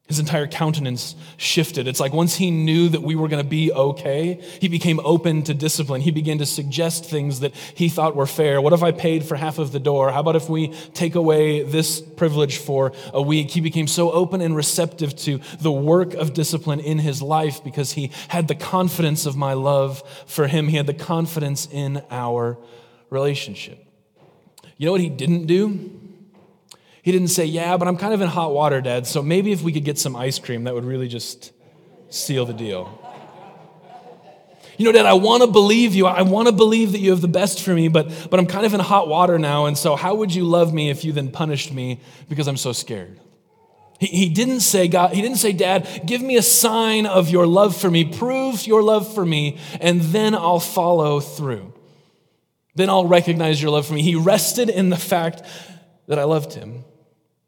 His 0.07 0.19
entire 0.19 0.47
countenance 0.47 1.15
shifted. 1.39 1.89
It's 1.89 1.99
like 1.99 2.13
once 2.13 2.37
he 2.37 2.51
knew 2.51 2.91
that 2.91 3.03
we 3.03 3.17
were 3.17 3.27
going 3.27 3.43
to 3.43 3.49
be 3.49 3.73
okay, 3.73 4.35
he 4.61 4.69
became 4.69 5.01
open 5.03 5.43
to 5.45 5.55
discipline. 5.55 6.03
He 6.03 6.11
began 6.11 6.37
to 6.39 6.47
suggest 6.47 7.07
things 7.07 7.41
that 7.41 7.55
he 7.55 7.89
thought 7.89 8.15
were 8.15 8.27
fair. 8.27 8.61
What 8.61 8.75
if 8.75 8.83
I 8.83 8.93
paid 8.93 9.25
for 9.25 9.35
half 9.35 9.59
of 9.59 9.73
the 9.73 9.81
door? 9.81 10.11
How 10.11 10.21
about 10.21 10.37
if 10.37 10.47
we 10.47 10.69
take 10.93 11.15
away 11.15 11.63
this 11.63 12.03
privilege 12.03 12.59
for 12.59 12.93
a 13.15 13.23
week? 13.23 13.51
He 13.51 13.63
became 13.63 13.87
so 13.87 14.13
open 14.13 14.43
and 14.43 14.55
receptive 14.55 15.17
to 15.21 15.41
the 15.61 15.73
work 15.73 16.13
of 16.13 16.35
discipline 16.35 16.81
in 16.81 16.99
his 16.99 17.23
life 17.23 17.65
because 17.65 17.93
he 17.93 18.11
had 18.29 18.47
the 18.47 18.55
confidence 18.55 19.25
of 19.25 19.37
my 19.37 19.55
love 19.55 20.03
for 20.27 20.49
him. 20.49 20.69
He 20.69 20.77
had 20.77 20.87
the 20.87 20.93
confidence 20.93 21.67
in 21.73 22.03
our 22.11 22.59
relationship. 23.09 23.83
You 24.77 24.85
know 24.85 24.93
what 24.93 25.01
he 25.01 25.09
didn't 25.09 25.47
do? 25.47 25.99
He 27.05 27.13
didn't 27.13 27.29
say, 27.29 27.45
Yeah, 27.45 27.77
but 27.77 27.87
I'm 27.87 27.99
kind 27.99 28.15
of 28.15 28.23
in 28.23 28.29
hot 28.29 28.55
water, 28.55 28.81
Dad, 28.81 29.07
so 29.07 29.23
maybe 29.23 29.53
if 29.53 29.61
we 29.61 29.73
could 29.73 29.85
get 29.85 29.99
some 29.99 30.17
ice 30.17 30.39
cream, 30.39 30.65
that 30.65 30.73
would 30.73 30.87
really 30.87 31.07
just 31.07 31.53
seal 32.09 32.47
the 32.47 32.55
deal. 32.55 32.99
You 34.79 34.87
know, 34.87 34.93
Dad, 34.93 35.05
I 35.05 35.13
want 35.13 35.43
to 35.43 35.47
believe 35.47 35.95
you. 35.95 36.07
I 36.07 36.23
want 36.23 36.49
to 36.49 36.53
believe 36.53 36.93
that 36.93 37.01
you 37.01 37.11
have 37.11 37.21
the 37.21 37.29
best 37.29 37.61
for 37.61 37.75
me, 37.75 37.89
but, 37.89 38.29
but 38.31 38.41
I'm 38.41 38.47
kind 38.47 38.65
of 38.65 38.73
in 38.73 38.81
hot 38.81 39.07
water 39.07 39.39
now, 39.39 39.67
and 39.67 39.77
so 39.77 39.97
how 39.97 40.15
would 40.15 40.35
you 40.35 40.45
love 40.45 40.73
me 40.73 40.89
if 40.89 41.05
you 41.05 41.13
then 41.13 41.31
punished 41.31 41.75
me 41.75 42.01
because 42.31 42.49
I'm 42.49 42.57
so 42.57 42.73
scared? 42.73 43.21
He, 44.01 44.07
he 44.07 44.29
didn't 44.31 44.61
say, 44.61 44.89
God, 44.89 45.13
he 45.13 45.21
didn't 45.21 45.37
say, 45.37 45.53
Dad, 45.53 46.05
give 46.07 46.23
me 46.23 46.37
a 46.39 46.43
sign 46.43 47.05
of 47.05 47.29
your 47.29 47.47
love 47.47 47.77
for 47.77 47.91
me, 47.91 48.07
prove 48.07 48.67
your 48.67 48.83
love 48.83 49.15
for 49.15 49.27
me, 49.27 49.59
and 49.79 50.01
then 50.01 50.35
I'll 50.35 50.59
follow 50.59 51.21
through. 51.21 51.75
Then 52.75 52.89
I'll 52.89 53.07
recognize 53.07 53.61
your 53.61 53.73
love 53.73 53.87
for 53.87 53.93
me. 53.93 54.01
He 54.01 54.15
rested 54.15 54.71
in 54.71 54.89
the 54.89 54.97
fact 54.97 55.43
that 56.09 56.19
I 56.19 56.25
loved 56.25 56.55
him 56.55 56.85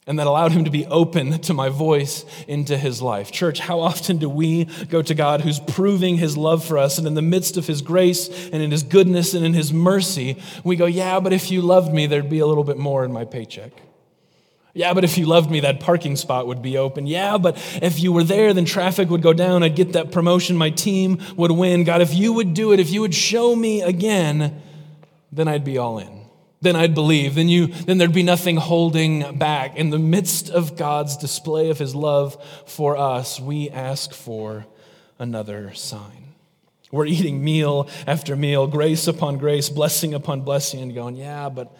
and 0.06 0.20
that 0.20 0.26
allowed 0.26 0.52
him 0.52 0.64
to 0.64 0.70
be 0.70 0.86
open 0.86 1.40
to 1.40 1.52
my 1.52 1.68
voice 1.68 2.24
into 2.46 2.76
his 2.78 3.02
life. 3.02 3.32
Church, 3.32 3.58
how 3.58 3.80
often 3.80 4.18
do 4.18 4.28
we 4.28 4.66
go 4.88 5.02
to 5.02 5.14
God 5.14 5.40
who's 5.40 5.58
proving 5.58 6.16
his 6.16 6.36
love 6.36 6.64
for 6.64 6.78
us, 6.78 6.98
and 6.98 7.06
in 7.06 7.14
the 7.14 7.22
midst 7.22 7.56
of 7.56 7.66
his 7.66 7.82
grace 7.82 8.28
and 8.50 8.62
in 8.62 8.70
his 8.70 8.84
goodness 8.84 9.34
and 9.34 9.44
in 9.44 9.52
his 9.52 9.72
mercy, 9.72 10.40
we 10.62 10.76
go, 10.76 10.86
Yeah, 10.86 11.18
but 11.18 11.32
if 11.32 11.50
you 11.50 11.60
loved 11.60 11.92
me, 11.92 12.06
there'd 12.06 12.30
be 12.30 12.38
a 12.38 12.46
little 12.46 12.64
bit 12.64 12.78
more 12.78 13.04
in 13.04 13.12
my 13.12 13.24
paycheck. 13.24 13.72
Yeah, 14.74 14.92
but 14.92 15.04
if 15.04 15.16
you 15.16 15.24
loved 15.24 15.50
me, 15.50 15.60
that 15.60 15.80
parking 15.80 16.16
spot 16.16 16.46
would 16.46 16.60
be 16.60 16.76
open. 16.76 17.06
Yeah, 17.06 17.38
but 17.38 17.56
if 17.80 17.98
you 17.98 18.12
were 18.12 18.22
there, 18.22 18.52
then 18.52 18.66
traffic 18.66 19.08
would 19.08 19.22
go 19.22 19.32
down. 19.32 19.62
I'd 19.62 19.74
get 19.74 19.94
that 19.94 20.12
promotion. 20.12 20.54
My 20.54 20.68
team 20.68 21.18
would 21.34 21.50
win. 21.50 21.84
God, 21.84 22.02
if 22.02 22.12
you 22.12 22.34
would 22.34 22.52
do 22.52 22.72
it, 22.72 22.78
if 22.78 22.90
you 22.90 23.00
would 23.00 23.14
show 23.14 23.56
me 23.56 23.80
again, 23.80 24.60
then 25.32 25.48
I'd 25.48 25.64
be 25.64 25.78
all 25.78 25.98
in 25.98 26.15
then 26.60 26.76
I'd 26.76 26.94
believe. 26.94 27.34
Then, 27.34 27.48
you, 27.48 27.66
then 27.66 27.98
there'd 27.98 28.12
be 28.12 28.22
nothing 28.22 28.56
holding 28.56 29.38
back. 29.38 29.76
In 29.76 29.90
the 29.90 29.98
midst 29.98 30.50
of 30.50 30.76
God's 30.76 31.16
display 31.16 31.70
of 31.70 31.78
his 31.78 31.94
love 31.94 32.42
for 32.66 32.96
us, 32.96 33.38
we 33.38 33.70
ask 33.70 34.12
for 34.12 34.66
another 35.18 35.72
sign. 35.74 36.34
We're 36.92 37.06
eating 37.06 37.42
meal 37.42 37.88
after 38.06 38.36
meal, 38.36 38.66
grace 38.66 39.06
upon 39.08 39.38
grace, 39.38 39.68
blessing 39.68 40.14
upon 40.14 40.42
blessing, 40.42 40.80
and 40.80 40.94
going, 40.94 41.16
yeah, 41.16 41.48
but 41.48 41.76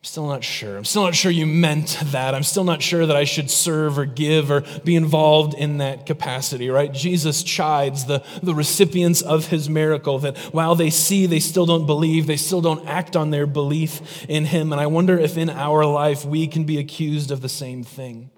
I'm 0.00 0.04
still 0.04 0.28
not 0.28 0.44
sure. 0.44 0.76
I'm 0.76 0.84
still 0.84 1.02
not 1.02 1.16
sure 1.16 1.32
you 1.32 1.44
meant 1.44 1.98
that. 2.12 2.32
I'm 2.32 2.44
still 2.44 2.62
not 2.62 2.82
sure 2.82 3.04
that 3.04 3.16
I 3.16 3.24
should 3.24 3.50
serve 3.50 3.98
or 3.98 4.04
give 4.04 4.48
or 4.48 4.60
be 4.84 4.94
involved 4.94 5.54
in 5.54 5.78
that 5.78 6.06
capacity, 6.06 6.70
right? 6.70 6.92
Jesus 6.92 7.42
chides 7.42 8.04
the, 8.04 8.22
the 8.40 8.54
recipients 8.54 9.22
of 9.22 9.48
his 9.48 9.68
miracle 9.68 10.20
that 10.20 10.38
while 10.54 10.76
they 10.76 10.90
see, 10.90 11.26
they 11.26 11.40
still 11.40 11.66
don't 11.66 11.84
believe, 11.84 12.28
they 12.28 12.36
still 12.36 12.60
don't 12.60 12.86
act 12.86 13.16
on 13.16 13.30
their 13.30 13.44
belief 13.44 14.24
in 14.28 14.44
him. 14.44 14.70
And 14.70 14.80
I 14.80 14.86
wonder 14.86 15.18
if 15.18 15.36
in 15.36 15.50
our 15.50 15.84
life 15.84 16.24
we 16.24 16.46
can 16.46 16.62
be 16.62 16.78
accused 16.78 17.32
of 17.32 17.40
the 17.40 17.48
same 17.48 17.82
thing. 17.82 18.30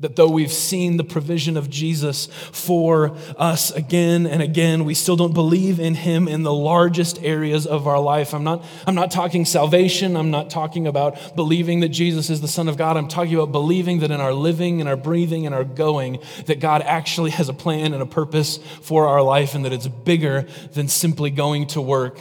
That 0.00 0.16
though 0.16 0.30
we've 0.30 0.52
seen 0.52 0.96
the 0.96 1.04
provision 1.04 1.58
of 1.58 1.68
Jesus 1.68 2.26
for 2.52 3.14
us 3.36 3.70
again 3.70 4.26
and 4.26 4.40
again, 4.40 4.86
we 4.86 4.94
still 4.94 5.14
don't 5.14 5.34
believe 5.34 5.78
in 5.78 5.94
him 5.94 6.26
in 6.26 6.42
the 6.42 6.54
largest 6.54 7.22
areas 7.22 7.66
of 7.66 7.86
our 7.86 8.00
life. 8.00 8.32
I'm 8.32 8.42
not, 8.42 8.64
I'm 8.86 8.94
not 8.94 9.10
talking 9.10 9.44
salvation. 9.44 10.16
I'm 10.16 10.30
not 10.30 10.48
talking 10.48 10.86
about 10.86 11.36
believing 11.36 11.80
that 11.80 11.90
Jesus 11.90 12.30
is 12.30 12.40
the 12.40 12.48
Son 12.48 12.66
of 12.66 12.78
God. 12.78 12.96
I'm 12.96 13.08
talking 13.08 13.34
about 13.34 13.52
believing 13.52 13.98
that 13.98 14.10
in 14.10 14.20
our 14.20 14.32
living 14.32 14.80
and 14.80 14.88
our 14.88 14.96
breathing 14.96 15.44
and 15.44 15.54
our 15.54 15.64
going, 15.64 16.18
that 16.46 16.60
God 16.60 16.80
actually 16.80 17.32
has 17.32 17.50
a 17.50 17.54
plan 17.54 17.92
and 17.92 18.02
a 18.02 18.06
purpose 18.06 18.56
for 18.80 19.06
our 19.06 19.20
life 19.20 19.54
and 19.54 19.66
that 19.66 19.72
it's 19.74 19.86
bigger 19.86 20.46
than 20.72 20.88
simply 20.88 21.28
going 21.28 21.66
to 21.68 21.80
work 21.82 22.18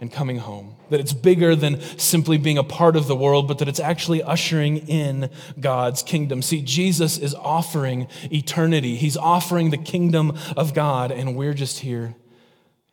and 0.00 0.12
coming 0.12 0.38
home. 0.38 0.77
That 0.90 1.00
it's 1.00 1.12
bigger 1.12 1.54
than 1.54 1.80
simply 1.98 2.38
being 2.38 2.58
a 2.58 2.64
part 2.64 2.96
of 2.96 3.06
the 3.06 3.16
world, 3.16 3.48
but 3.48 3.58
that 3.58 3.68
it's 3.68 3.80
actually 3.80 4.22
ushering 4.22 4.88
in 4.88 5.30
God's 5.58 6.02
kingdom. 6.02 6.42
See, 6.42 6.62
Jesus 6.62 7.18
is 7.18 7.34
offering 7.34 8.08
eternity, 8.24 8.96
He's 8.96 9.16
offering 9.16 9.70
the 9.70 9.78
kingdom 9.78 10.36
of 10.56 10.74
God, 10.74 11.10
and 11.10 11.36
we're 11.36 11.54
just 11.54 11.80
here 11.80 12.14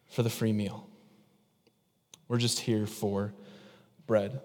for 0.10 0.24
the 0.24 0.30
free 0.30 0.54
meal. 0.54 0.88
We're 2.28 2.38
just 2.38 2.60
here 2.60 2.88
for 2.88 3.34
bread. 4.08 4.42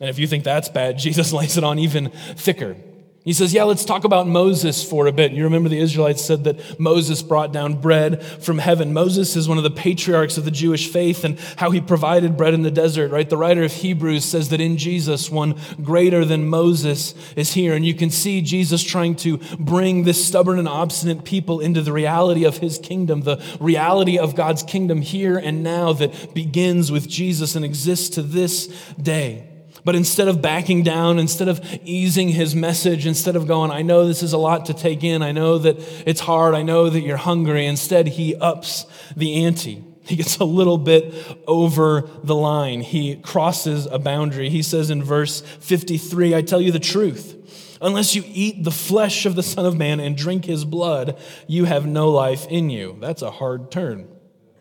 And 0.00 0.08
if 0.08 0.18
you 0.18 0.26
think 0.26 0.44
that's 0.44 0.68
bad, 0.68 0.98
Jesus 0.98 1.32
lays 1.32 1.56
it 1.56 1.64
on 1.64 1.78
even 1.78 2.10
thicker. 2.10 2.76
He 3.22 3.34
says, 3.34 3.52
Yeah, 3.52 3.64
let's 3.64 3.84
talk 3.84 4.04
about 4.04 4.26
Moses 4.26 4.82
for 4.82 5.06
a 5.06 5.12
bit. 5.12 5.32
You 5.32 5.44
remember 5.44 5.68
the 5.68 5.78
Israelites 5.78 6.24
said 6.24 6.44
that 6.44 6.80
Moses 6.80 7.20
brought 7.20 7.52
down 7.52 7.78
bread 7.78 8.24
from 8.24 8.56
heaven. 8.56 8.94
Moses 8.94 9.36
is 9.36 9.46
one 9.46 9.58
of 9.58 9.64
the 9.64 9.70
patriarchs 9.70 10.38
of 10.38 10.46
the 10.46 10.50
Jewish 10.50 10.90
faith 10.90 11.22
and 11.22 11.38
how 11.56 11.70
he 11.70 11.82
provided 11.82 12.38
bread 12.38 12.54
in 12.54 12.62
the 12.62 12.70
desert, 12.70 13.10
right? 13.12 13.28
The 13.28 13.36
writer 13.36 13.62
of 13.62 13.72
Hebrews 13.72 14.24
says 14.24 14.48
that 14.48 14.60
in 14.60 14.78
Jesus, 14.78 15.28
one 15.28 15.60
greater 15.82 16.24
than 16.24 16.48
Moses 16.48 17.14
is 17.36 17.52
here. 17.52 17.74
And 17.74 17.84
you 17.84 17.92
can 17.92 18.08
see 18.08 18.40
Jesus 18.40 18.82
trying 18.82 19.16
to 19.16 19.36
bring 19.58 20.04
this 20.04 20.24
stubborn 20.24 20.58
and 20.58 20.68
obstinate 20.68 21.24
people 21.24 21.60
into 21.60 21.82
the 21.82 21.92
reality 21.92 22.44
of 22.44 22.56
his 22.56 22.78
kingdom, 22.78 23.20
the 23.20 23.44
reality 23.60 24.18
of 24.18 24.34
God's 24.34 24.62
kingdom 24.62 25.02
here 25.02 25.36
and 25.36 25.62
now 25.62 25.92
that 25.92 26.32
begins 26.32 26.90
with 26.90 27.06
Jesus 27.06 27.54
and 27.54 27.66
exists 27.66 28.08
to 28.10 28.22
this 28.22 28.66
day. 28.94 29.49
But 29.84 29.96
instead 29.96 30.28
of 30.28 30.42
backing 30.42 30.82
down, 30.82 31.18
instead 31.18 31.48
of 31.48 31.60
easing 31.84 32.28
his 32.28 32.54
message, 32.54 33.06
instead 33.06 33.36
of 33.36 33.46
going, 33.46 33.70
I 33.70 33.82
know 33.82 34.06
this 34.06 34.22
is 34.22 34.32
a 34.32 34.38
lot 34.38 34.66
to 34.66 34.74
take 34.74 35.02
in, 35.04 35.22
I 35.22 35.32
know 35.32 35.58
that 35.58 35.76
it's 36.06 36.20
hard, 36.20 36.54
I 36.54 36.62
know 36.62 36.90
that 36.90 37.00
you're 37.00 37.16
hungry, 37.16 37.66
instead 37.66 38.08
he 38.08 38.34
ups 38.36 38.86
the 39.16 39.44
ante. 39.44 39.84
He 40.04 40.16
gets 40.16 40.38
a 40.38 40.44
little 40.44 40.78
bit 40.78 41.14
over 41.46 42.08
the 42.24 42.34
line. 42.34 42.80
He 42.80 43.16
crosses 43.16 43.86
a 43.86 43.98
boundary. 43.98 44.50
He 44.50 44.62
says 44.62 44.90
in 44.90 45.04
verse 45.04 45.40
53 45.40 46.34
I 46.34 46.42
tell 46.42 46.60
you 46.60 46.72
the 46.72 46.80
truth. 46.80 47.36
Unless 47.80 48.14
you 48.14 48.24
eat 48.26 48.64
the 48.64 48.72
flesh 48.72 49.24
of 49.24 49.36
the 49.36 49.42
Son 49.42 49.64
of 49.64 49.76
Man 49.76 50.00
and 50.00 50.16
drink 50.16 50.44
his 50.44 50.64
blood, 50.64 51.16
you 51.46 51.64
have 51.64 51.86
no 51.86 52.10
life 52.10 52.46
in 52.48 52.70
you. 52.70 52.98
That's 53.00 53.22
a 53.22 53.30
hard 53.30 53.70
turn. 53.70 54.08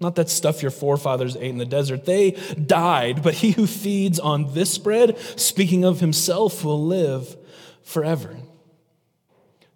Not 0.00 0.16
that 0.16 0.28
stuff 0.28 0.62
your 0.62 0.70
forefathers 0.70 1.36
ate 1.36 1.50
in 1.50 1.58
the 1.58 1.64
desert. 1.64 2.04
They 2.04 2.32
died, 2.32 3.22
but 3.22 3.34
he 3.34 3.52
who 3.52 3.66
feeds 3.66 4.18
on 4.18 4.52
this 4.54 4.76
bread, 4.78 5.18
speaking 5.38 5.84
of 5.84 6.00
himself, 6.00 6.64
will 6.64 6.84
live 6.84 7.36
forever. 7.82 8.36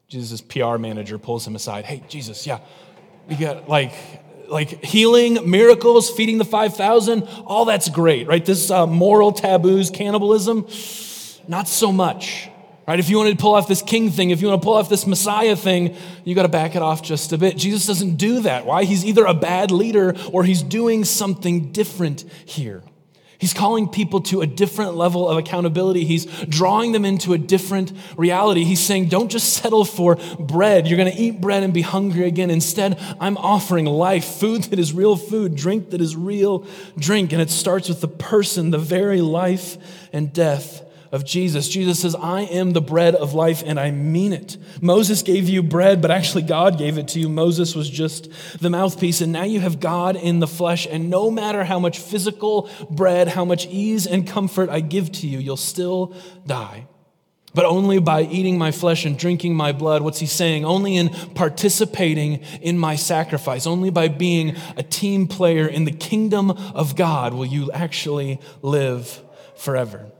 Jesus' 0.08 0.40
PR 0.40 0.78
manager 0.78 1.18
pulls 1.18 1.46
him 1.46 1.54
aside. 1.54 1.84
Hey, 1.84 2.02
Jesus, 2.08 2.46
yeah, 2.46 2.60
we 3.28 3.36
got 3.36 3.68
like, 3.68 3.92
like 4.48 4.82
healing, 4.82 5.48
miracles, 5.48 6.10
feeding 6.10 6.38
the 6.38 6.44
5,000, 6.44 7.22
all 7.44 7.66
that's 7.66 7.90
great, 7.90 8.26
right? 8.26 8.44
This 8.44 8.70
uh, 8.70 8.86
moral 8.86 9.32
taboos, 9.32 9.90
cannibalism, 9.90 10.66
not 11.46 11.68
so 11.68 11.92
much. 11.92 12.48
Right? 12.88 12.98
If 12.98 13.10
you 13.10 13.18
want 13.18 13.28
to 13.28 13.36
pull 13.36 13.54
off 13.54 13.68
this 13.68 13.82
king 13.82 14.10
thing, 14.10 14.30
if 14.30 14.40
you 14.40 14.48
want 14.48 14.62
to 14.62 14.64
pull 14.64 14.72
off 14.72 14.88
this 14.88 15.06
Messiah 15.06 15.56
thing, 15.56 15.94
you 16.24 16.34
got 16.34 16.44
to 16.44 16.48
back 16.48 16.74
it 16.74 16.80
off 16.80 17.02
just 17.02 17.34
a 17.34 17.36
bit. 17.36 17.58
Jesus 17.58 17.86
doesn't 17.86 18.16
do 18.16 18.40
that. 18.40 18.64
Why? 18.64 18.84
He's 18.84 19.04
either 19.04 19.26
a 19.26 19.34
bad 19.34 19.70
leader 19.70 20.16
or 20.32 20.42
he's 20.42 20.62
doing 20.62 21.04
something 21.04 21.70
different 21.70 22.24
here. 22.46 22.82
He's 23.36 23.52
calling 23.52 23.90
people 23.90 24.22
to 24.22 24.40
a 24.40 24.46
different 24.46 24.96
level 24.96 25.28
of 25.28 25.36
accountability. 25.36 26.06
He's 26.06 26.24
drawing 26.46 26.92
them 26.92 27.04
into 27.04 27.34
a 27.34 27.38
different 27.38 27.92
reality. 28.16 28.64
He's 28.64 28.80
saying, 28.80 29.10
don't 29.10 29.30
just 29.30 29.52
settle 29.52 29.84
for 29.84 30.16
bread. 30.38 30.86
You're 30.86 30.96
going 30.96 31.12
to 31.12 31.20
eat 31.20 31.42
bread 31.42 31.64
and 31.64 31.74
be 31.74 31.82
hungry 31.82 32.26
again. 32.26 32.50
Instead, 32.50 32.98
I'm 33.20 33.36
offering 33.36 33.84
life, 33.84 34.24
food 34.24 34.62
that 34.64 34.78
is 34.78 34.94
real 34.94 35.16
food, 35.16 35.56
drink 35.56 35.90
that 35.90 36.00
is 36.00 36.16
real 36.16 36.66
drink. 36.98 37.34
And 37.34 37.42
it 37.42 37.50
starts 37.50 37.90
with 37.90 38.00
the 38.00 38.08
person, 38.08 38.70
the 38.70 38.78
very 38.78 39.20
life 39.20 39.76
and 40.10 40.32
death 40.32 40.87
of 41.10 41.24
Jesus. 41.24 41.68
Jesus 41.68 42.00
says, 42.00 42.14
I 42.14 42.42
am 42.42 42.72
the 42.72 42.80
bread 42.80 43.14
of 43.14 43.34
life, 43.34 43.62
and 43.64 43.78
I 43.78 43.90
mean 43.90 44.32
it. 44.32 44.56
Moses 44.80 45.22
gave 45.22 45.48
you 45.48 45.62
bread, 45.62 46.02
but 46.02 46.10
actually 46.10 46.42
God 46.42 46.78
gave 46.78 46.98
it 46.98 47.08
to 47.08 47.20
you. 47.20 47.28
Moses 47.28 47.74
was 47.74 47.88
just 47.88 48.28
the 48.60 48.70
mouthpiece, 48.70 49.20
and 49.20 49.32
now 49.32 49.44
you 49.44 49.60
have 49.60 49.80
God 49.80 50.16
in 50.16 50.40
the 50.40 50.46
flesh. 50.46 50.86
And 50.90 51.10
no 51.10 51.30
matter 51.30 51.64
how 51.64 51.78
much 51.78 51.98
physical 51.98 52.70
bread, 52.90 53.28
how 53.28 53.44
much 53.44 53.66
ease 53.66 54.06
and 54.06 54.26
comfort 54.26 54.68
I 54.68 54.80
give 54.80 55.12
to 55.12 55.26
you, 55.26 55.38
you'll 55.38 55.56
still 55.56 56.14
die. 56.46 56.86
But 57.54 57.64
only 57.64 57.98
by 57.98 58.22
eating 58.22 58.58
my 58.58 58.70
flesh 58.70 59.06
and 59.06 59.18
drinking 59.18 59.54
my 59.54 59.72
blood. 59.72 60.02
What's 60.02 60.20
he 60.20 60.26
saying? 60.26 60.64
Only 60.64 60.96
in 60.96 61.08
participating 61.08 62.42
in 62.60 62.78
my 62.78 62.94
sacrifice, 62.94 63.66
only 63.66 63.90
by 63.90 64.08
being 64.08 64.54
a 64.76 64.82
team 64.82 65.26
player 65.26 65.66
in 65.66 65.84
the 65.84 65.90
kingdom 65.90 66.50
of 66.50 66.94
God 66.94 67.32
will 67.32 67.46
you 67.46 67.72
actually 67.72 68.38
live 68.60 69.22
forever. 69.56 70.12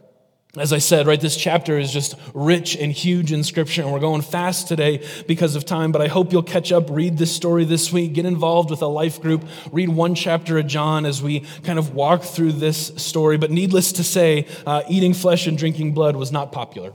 As 0.57 0.73
I 0.73 0.79
said, 0.79 1.07
right, 1.07 1.21
this 1.21 1.37
chapter 1.37 1.79
is 1.79 1.93
just 1.93 2.15
rich 2.33 2.75
and 2.75 2.91
huge 2.91 3.33
in 3.33 3.45
scripture, 3.45 3.83
and 3.83 3.93
we're 3.93 4.01
going 4.01 4.23
fast 4.23 4.67
today 4.67 5.07
because 5.27 5.55
of 5.55 5.67
time, 5.67 5.93
but 5.93 6.01
I 6.01 6.07
hope 6.07 6.33
you'll 6.33 6.43
catch 6.43 6.73
up, 6.73 6.89
read 6.89 7.19
this 7.19 7.37
story 7.37 7.67
this 7.67 7.93
week, 7.93 8.15
get 8.15 8.25
involved 8.25 8.71
with 8.71 8.81
a 8.81 8.87
life 8.87 9.21
group, 9.21 9.45
read 9.73 9.91
one 9.91 10.15
chapter 10.15 10.57
of 10.57 10.67
John 10.67 11.05
as 11.05 11.23
we 11.23 11.41
kind 11.65 11.79
of 11.79 11.95
walk 11.95 12.23
through 12.23 12.53
this 12.53 12.93
story. 12.97 13.37
But 13.37 13.51
needless 13.51 13.93
to 13.93 14.03
say, 14.03 14.47
uh, 14.67 14.85
eating 14.89 15.13
flesh 15.13 15.47
and 15.47 15.59
drinking 15.59 15.93
blood 15.93 16.17
was 16.17 16.33
not 16.33 16.51
popular. 16.51 16.95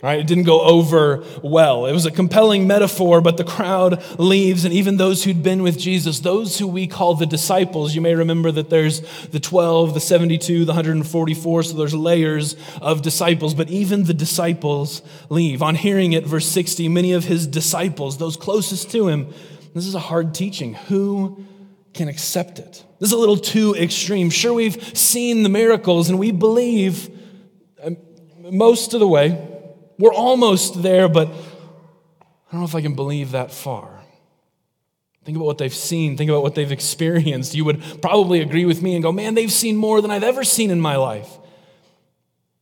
Right? 0.00 0.20
It 0.20 0.28
didn't 0.28 0.44
go 0.44 0.60
over 0.60 1.24
well. 1.42 1.86
It 1.86 1.92
was 1.92 2.06
a 2.06 2.12
compelling 2.12 2.68
metaphor, 2.68 3.20
but 3.20 3.36
the 3.36 3.42
crowd 3.42 4.00
leaves, 4.16 4.64
and 4.64 4.72
even 4.72 4.96
those 4.96 5.24
who'd 5.24 5.42
been 5.42 5.64
with 5.64 5.76
Jesus, 5.76 6.20
those 6.20 6.56
who 6.56 6.68
we 6.68 6.86
call 6.86 7.14
the 7.14 7.26
disciples, 7.26 7.96
you 7.96 8.00
may 8.00 8.14
remember 8.14 8.52
that 8.52 8.70
there's 8.70 9.00
the 9.26 9.40
12, 9.40 9.94
the 9.94 10.00
72, 10.00 10.64
the 10.64 10.70
144, 10.70 11.62
so 11.64 11.76
there's 11.76 11.94
layers 11.94 12.54
of 12.80 13.02
disciples, 13.02 13.54
but 13.54 13.68
even 13.70 14.04
the 14.04 14.14
disciples 14.14 15.02
leave. 15.30 15.62
On 15.62 15.74
hearing 15.74 16.12
it, 16.12 16.24
verse 16.24 16.46
60, 16.46 16.88
many 16.88 17.12
of 17.12 17.24
his 17.24 17.48
disciples, 17.48 18.18
those 18.18 18.36
closest 18.36 18.92
to 18.92 19.08
him, 19.08 19.34
this 19.74 19.84
is 19.84 19.96
a 19.96 20.00
hard 20.00 20.32
teaching. 20.32 20.74
Who 20.74 21.44
can 21.92 22.06
accept 22.06 22.60
it? 22.60 22.84
This 23.00 23.08
is 23.08 23.12
a 23.12 23.18
little 23.18 23.36
too 23.36 23.74
extreme. 23.74 24.30
Sure, 24.30 24.54
we've 24.54 24.96
seen 24.96 25.42
the 25.42 25.48
miracles, 25.48 26.08
and 26.08 26.20
we 26.20 26.30
believe 26.30 27.10
um, 27.82 27.96
most 28.48 28.94
of 28.94 29.00
the 29.00 29.08
way. 29.08 29.56
We're 29.98 30.14
almost 30.14 30.82
there, 30.82 31.08
but 31.08 31.28
I 31.28 32.52
don't 32.52 32.60
know 32.60 32.66
if 32.66 32.74
I 32.74 32.82
can 32.82 32.94
believe 32.94 33.32
that 33.32 33.50
far. 33.50 33.98
Think 35.24 35.36
about 35.36 35.46
what 35.46 35.58
they've 35.58 35.74
seen. 35.74 36.16
Think 36.16 36.30
about 36.30 36.42
what 36.42 36.54
they've 36.54 36.72
experienced. 36.72 37.54
You 37.54 37.64
would 37.64 37.82
probably 38.00 38.40
agree 38.40 38.64
with 38.64 38.80
me 38.80 38.94
and 38.94 39.02
go, 39.02 39.12
man, 39.12 39.34
they've 39.34 39.52
seen 39.52 39.76
more 39.76 40.00
than 40.00 40.10
I've 40.10 40.22
ever 40.22 40.44
seen 40.44 40.70
in 40.70 40.80
my 40.80 40.96
life. 40.96 41.28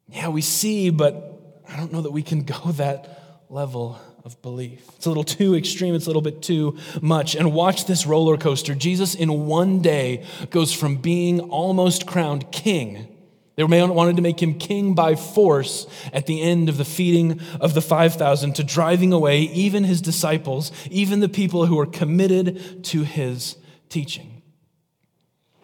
Yeah, 0.08 0.28
we 0.28 0.40
see, 0.40 0.90
but 0.90 1.62
I 1.68 1.76
don't 1.76 1.92
know 1.92 2.02
that 2.02 2.10
we 2.10 2.22
can 2.22 2.42
go 2.44 2.72
that 2.72 3.44
level 3.48 4.00
of 4.24 4.40
belief. 4.42 4.82
It's 4.96 5.06
a 5.06 5.10
little 5.10 5.22
too 5.22 5.54
extreme, 5.54 5.94
it's 5.94 6.06
a 6.06 6.08
little 6.08 6.22
bit 6.22 6.42
too 6.42 6.76
much. 7.00 7.36
And 7.36 7.52
watch 7.52 7.84
this 7.84 8.06
roller 8.06 8.36
coaster. 8.36 8.74
Jesus, 8.74 9.14
in 9.14 9.46
one 9.46 9.80
day, 9.80 10.24
goes 10.50 10.72
from 10.72 10.96
being 10.96 11.38
almost 11.38 12.06
crowned 12.06 12.50
king 12.50 13.15
they 13.56 13.64
wanted 13.64 14.16
to 14.16 14.22
make 14.22 14.40
him 14.40 14.58
king 14.58 14.94
by 14.94 15.14
force 15.14 15.86
at 16.12 16.26
the 16.26 16.42
end 16.42 16.68
of 16.68 16.76
the 16.76 16.84
feeding 16.84 17.40
of 17.58 17.72
the 17.72 17.80
5,000 17.80 18.54
to 18.54 18.62
driving 18.62 19.12
away 19.12 19.40
even 19.40 19.84
his 19.84 20.02
disciples, 20.02 20.70
even 20.90 21.20
the 21.20 21.28
people 21.28 21.66
who 21.66 21.76
were 21.76 21.86
committed 21.86 22.84
to 22.84 23.02
his 23.02 23.56
teaching. 23.88 24.42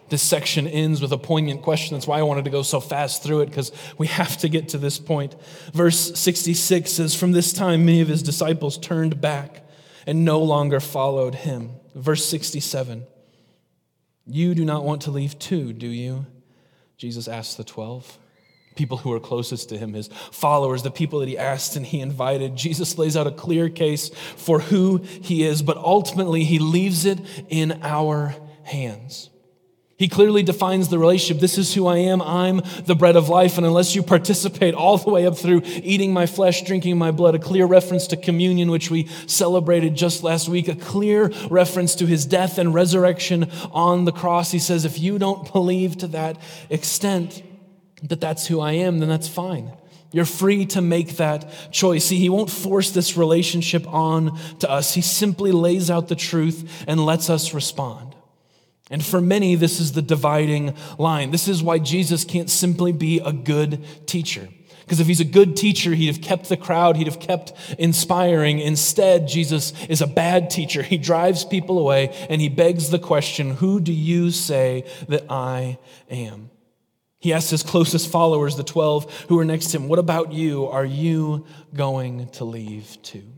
This 0.09 0.23
section 0.23 0.67
ends 0.67 1.01
with 1.01 1.13
a 1.13 1.19
poignant 1.19 1.63
question. 1.63 1.97
That's 1.97 2.07
why 2.07 2.19
I 2.19 2.23
wanted 2.23 2.45
to 2.45 2.51
go 2.51 2.63
so 2.63 2.81
fast 2.81 3.23
through 3.23 3.41
it, 3.41 3.47
because 3.47 3.73
we 3.97 4.09
have 4.09 4.37
to 4.39 4.49
get 4.49 4.69
to 4.71 4.79
this 4.79 4.99
point. 4.99 5.35
Verse 5.73 6.19
66 6.19 6.93
says, 6.93 7.15
From 7.15 7.33
this 7.33 7.53
time, 7.53 7.87
many 7.87 8.03
of 8.03 8.09
his 8.09 8.23
disciples 8.23 8.77
turned 8.77 9.23
back 9.23 9.67
and 10.07 10.25
no 10.25 10.41
longer 10.41 10.81
followed 10.81 11.35
him. 11.35 11.73
Verse 11.95 12.25
67 12.27 13.07
You 14.27 14.55
do 14.55 14.67
not 14.67 14.85
want 14.85 15.03
to 15.03 15.11
leave 15.11 15.39
too, 15.39 15.73
do 15.73 15.89
you? 15.89 16.27
Jesus 17.03 17.27
asked 17.27 17.57
the 17.57 17.65
12 17.65 18.17
people 18.77 18.97
who 18.99 19.11
were 19.11 19.19
closest 19.19 19.71
to 19.71 19.77
him, 19.77 19.93
his 19.93 20.07
followers, 20.31 20.85
the 20.85 20.91
people 20.93 21.19
that 21.19 21.29
he 21.29 21.37
asked 21.37 21.75
and 21.75 21.85
he 21.85 21.99
invited. 21.99 22.55
Jesus 22.55 22.97
lays 22.97 23.17
out 23.17 23.27
a 23.27 23.33
clear 23.33 23.69
case 23.69 24.11
for 24.37 24.61
who 24.61 24.99
he 24.99 25.43
is, 25.43 25.63
but 25.63 25.77
ultimately 25.77 26.45
he 26.45 26.61
leaves 26.61 27.05
it 27.05 27.19
in 27.49 27.81
our 27.83 28.37
hands. 28.63 29.31
He 30.03 30.09
clearly 30.09 30.43
defines 30.43 30.89
the 30.89 30.99
relationship. 30.99 31.41
This 31.41 31.59
is 31.59 31.75
who 31.75 31.87
I 31.87 31.99
am. 31.99 32.21
I'm 32.21 32.61
the 32.87 32.97
bread 32.97 33.15
of 33.15 33.29
life. 33.29 33.57
And 33.57 33.65
unless 33.65 33.95
you 33.95 34.03
participate 34.03 34.75
all 34.75 34.99
the 34.99 35.11
way 35.11 35.29
up 35.29 35.39
through 35.39 35.63
eating 35.65 36.13
my 36.13 36.27
flesh, 36.27 36.63
drinking 36.63 36.99
my 36.99 37.13
blood, 37.13 37.37
a 37.37 37.39
clear 37.39 37.67
reference 37.67 38.09
to 38.09 38.17
communion, 38.17 38.73
which 38.73 38.91
we 38.91 39.07
celebrated 39.29 39.95
just 39.95 40.25
last 40.25 40.49
week, 40.49 40.67
a 40.67 40.75
clear 40.75 41.29
reference 41.49 41.95
to 41.95 42.07
his 42.07 42.27
death 42.27 42.59
and 42.59 42.75
resurrection 42.75 43.49
on 43.71 44.05
the 44.05 44.11
cross. 44.11 44.51
He 44.51 44.59
says, 44.59 44.85
if 44.85 44.99
you 44.99 45.21
don't 45.21 45.53
believe 45.53 45.99
to 45.99 46.09
that 46.09 46.37
extent 46.69 47.41
that 48.03 48.21
that's 48.21 48.49
who 48.49 48.59
I 48.59 48.73
am, 48.73 48.99
then 48.99 49.09
that's 49.09 49.29
fine. 49.29 49.71
You're 50.11 50.25
free 50.25 50.67
to 50.67 50.83
make 50.83 51.19
that 51.19 51.49
choice. 51.71 52.07
See, 52.07 52.19
he 52.19 52.29
won't 52.29 52.51
force 52.51 52.91
this 52.91 53.17
relationship 53.17 53.87
on 53.87 54.37
to 54.59 54.69
us. 54.69 54.95
He 54.95 55.01
simply 55.01 55.53
lays 55.53 55.93
out 55.93 56.09
the 56.09 56.17
truth 56.17 56.85
and 56.89 57.07
lets 57.07 57.31
us 57.31 57.55
respond. 57.55 58.12
And 58.93 59.03
for 59.05 59.23
many, 59.23 59.55
this 59.55 59.81
is 59.81 59.93
the 59.93 60.03
dividing 60.03 60.75
line. 60.99 61.31
This 61.31 61.49
is 61.49 61.63
why 61.63 61.79
Jesus 61.79 62.25
can't 62.25 62.51
simply 62.51 62.93
be 62.93 63.21
a 63.21 63.33
good 63.33 64.07
teacher. 64.07 64.51
Because 64.81 65.01
if 65.01 65.07
he's 65.07 65.21
a 65.21 65.25
good 65.25 65.57
teacher, 65.57 65.95
he'd 65.95 66.09
have 66.09 66.21
kept 66.21 66.51
the 66.51 66.59
crowd, 66.59 66.97
he'd 66.97 67.07
have 67.07 67.19
kept 67.19 67.55
inspiring. 67.79 68.59
Instead, 68.59 69.29
Jesus 69.29 69.73
is 69.89 70.03
a 70.03 70.07
bad 70.07 70.51
teacher. 70.51 70.83
He 70.83 70.99
drives 70.99 71.43
people 71.43 71.79
away 71.79 72.15
and 72.29 72.39
he 72.39 72.51
begs 72.51 72.91
the 72.91 72.99
question 72.99 73.53
Who 73.53 73.81
do 73.81 73.95
you 73.95 74.31
say 74.31 74.85
that 75.09 75.25
I 75.31 75.79
am? 76.11 76.51
He 77.19 77.33
asks 77.33 77.49
his 77.49 77.63
closest 77.63 78.11
followers, 78.11 78.57
the 78.57 78.65
12 78.65 79.27
who 79.29 79.39
are 79.39 79.45
next 79.47 79.69
to 79.69 79.79
him, 79.79 79.89
What 79.89 80.01
about 80.01 80.35
you? 80.35 80.67
Are 80.67 80.85
you 80.85 81.47
going 81.73 82.29
to 82.33 82.45
leave 82.45 82.99
too? 83.03 83.32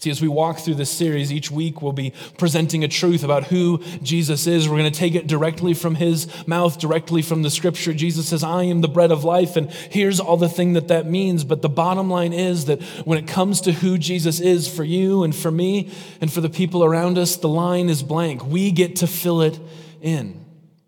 See, 0.00 0.10
as 0.10 0.22
we 0.22 0.28
walk 0.28 0.60
through 0.60 0.76
this 0.76 0.90
series, 0.90 1.32
each 1.32 1.50
week 1.50 1.82
we'll 1.82 1.92
be 1.92 2.12
presenting 2.36 2.84
a 2.84 2.88
truth 2.88 3.24
about 3.24 3.44
who 3.44 3.82
Jesus 4.00 4.46
is. 4.46 4.68
We're 4.68 4.78
going 4.78 4.92
to 4.92 4.96
take 4.96 5.16
it 5.16 5.26
directly 5.26 5.74
from 5.74 5.96
his 5.96 6.28
mouth, 6.46 6.78
directly 6.78 7.20
from 7.20 7.42
the 7.42 7.50
scripture. 7.50 7.92
Jesus 7.92 8.28
says, 8.28 8.44
I 8.44 8.62
am 8.62 8.80
the 8.80 8.86
bread 8.86 9.10
of 9.10 9.24
life, 9.24 9.56
and 9.56 9.68
here's 9.72 10.20
all 10.20 10.36
the 10.36 10.48
thing 10.48 10.74
that 10.74 10.86
that 10.86 11.06
means. 11.06 11.42
But 11.42 11.62
the 11.62 11.68
bottom 11.68 12.08
line 12.08 12.32
is 12.32 12.66
that 12.66 12.80
when 13.04 13.18
it 13.18 13.26
comes 13.26 13.60
to 13.62 13.72
who 13.72 13.98
Jesus 13.98 14.38
is 14.38 14.72
for 14.72 14.84
you 14.84 15.24
and 15.24 15.34
for 15.34 15.50
me 15.50 15.90
and 16.20 16.32
for 16.32 16.40
the 16.40 16.48
people 16.48 16.84
around 16.84 17.18
us, 17.18 17.34
the 17.34 17.48
line 17.48 17.88
is 17.88 18.04
blank. 18.04 18.46
We 18.46 18.70
get 18.70 18.96
to 18.96 19.08
fill 19.08 19.42
it 19.42 19.58
in. 20.00 20.44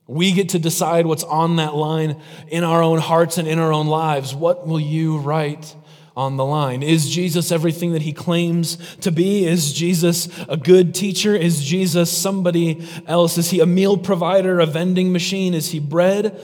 We 0.07 0.31
get 0.31 0.51
to 0.51 0.61
decide 0.61 1.07
what's 1.07 1.25
on 1.25 1.57
that 1.57 1.75
line 1.75 2.21
in 2.47 2.63
our 2.63 2.81
own 2.81 2.99
hearts 2.99 3.39
and 3.39 3.49
in 3.49 3.59
our 3.59 3.73
own 3.73 3.89
lives. 3.89 4.35
What 4.37 4.69
will 4.69 4.81
you 4.81 5.19
write? 5.19 5.75
On 6.17 6.37
the 6.37 6.45
line. 6.45 6.83
Is 6.83 7.11
Jesus 7.11 7.53
everything 7.53 7.93
that 7.93 8.03
he 8.03 8.13
claims 8.13 8.77
to 8.99 9.11
be? 9.11 9.47
Is 9.47 9.73
Jesus 9.73 10.29
a 10.49 10.57
good 10.57 10.95
teacher? 10.95 11.35
Is 11.35 11.65
Jesus 11.65 12.11
somebody 12.11 12.87
else? 13.07 13.39
Is 13.39 13.51
he 13.51 13.61
a 13.61 13.67
meal 13.67 13.97
provider, 13.97 14.61
a 14.61 14.67
vending 14.67 15.13
machine? 15.13 15.55
Is 15.55 15.71
he 15.71 15.79
bread? 15.79 16.41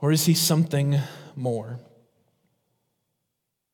Or 0.00 0.10
is 0.10 0.26
he 0.26 0.34
something 0.34 0.98
more? 1.36 1.78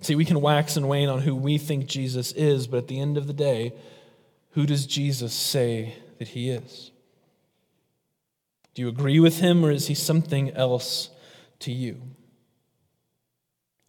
See, 0.01 0.15
we 0.15 0.25
can 0.25 0.41
wax 0.41 0.77
and 0.77 0.89
wane 0.89 1.09
on 1.09 1.23
who 1.23 1.35
we 1.35 1.59
think 1.59 1.87
Jesus 1.87 2.33
is, 2.33 2.67
but 2.67 2.79
at 2.79 2.89
the 2.89 3.01
end 3.01 3.17
of 3.17 3.27
the 3.27 3.33
day, 3.33 3.73
who 4.53 4.65
does 4.65 4.87
Jesus 4.87 5.33
say 5.33 5.95
that 6.19 6.29
he 6.29 6.51
is? 6.51 6.93
Do 8.75 8.83
you 8.83 8.89
agree 8.89 9.19
with 9.19 9.41
him, 9.41 9.65
or 9.65 9.73
is 9.73 9.89
he 9.89 9.95
something 9.95 10.51
else 10.53 11.11
to 11.61 11.73
you? 11.73 12.01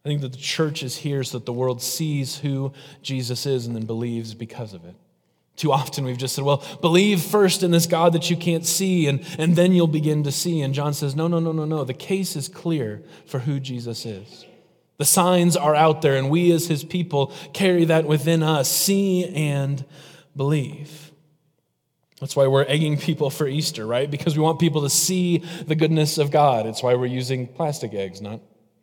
I 0.04 0.08
think 0.08 0.22
that 0.22 0.32
the 0.32 0.38
church 0.38 0.82
is 0.82 0.96
here 0.96 1.22
so 1.22 1.38
that 1.38 1.44
the 1.44 1.52
world 1.52 1.82
sees 1.82 2.38
who 2.38 2.72
Jesus 3.02 3.44
is 3.44 3.66
and 3.66 3.76
then 3.76 3.84
believes 3.84 4.32
because 4.34 4.72
of 4.72 4.84
it. 4.84 4.94
Too 5.56 5.72
often 5.72 6.04
we've 6.04 6.16
just 6.16 6.34
said, 6.34 6.44
well, 6.44 6.64
believe 6.80 7.20
first 7.20 7.62
in 7.62 7.70
this 7.70 7.86
God 7.86 8.14
that 8.14 8.30
you 8.30 8.36
can't 8.36 8.64
see, 8.64 9.06
and, 9.08 9.22
and 9.38 9.56
then 9.56 9.72
you'll 9.72 9.86
begin 9.86 10.24
to 10.24 10.32
see. 10.32 10.62
And 10.62 10.72
John 10.72 10.94
says, 10.94 11.14
no, 11.14 11.28
no, 11.28 11.38
no, 11.38 11.52
no, 11.52 11.66
no. 11.66 11.84
The 11.84 11.92
case 11.92 12.34
is 12.34 12.48
clear 12.48 13.02
for 13.26 13.40
who 13.40 13.60
Jesus 13.60 14.06
is. 14.06 14.46
The 14.96 15.04
signs 15.04 15.58
are 15.58 15.74
out 15.74 16.00
there, 16.00 16.16
and 16.16 16.30
we 16.30 16.50
as 16.52 16.66
his 16.66 16.82
people 16.82 17.32
carry 17.52 17.84
that 17.86 18.06
within 18.06 18.42
us. 18.42 18.70
See 18.70 19.26
and 19.26 19.84
believe. 20.34 21.12
That's 22.20 22.36
why 22.36 22.46
we're 22.46 22.64
egging 22.64 22.96
people 22.96 23.28
for 23.28 23.46
Easter, 23.46 23.86
right? 23.86 24.10
Because 24.10 24.36
we 24.36 24.42
want 24.42 24.60
people 24.60 24.82
to 24.82 24.90
see 24.90 25.38
the 25.66 25.74
goodness 25.74 26.16
of 26.16 26.30
God. 26.30 26.64
It's 26.64 26.82
why 26.82 26.94
we're 26.94 27.06
using 27.06 27.46
plastic 27.46 27.92
eggs, 27.92 28.22
not 28.22 28.40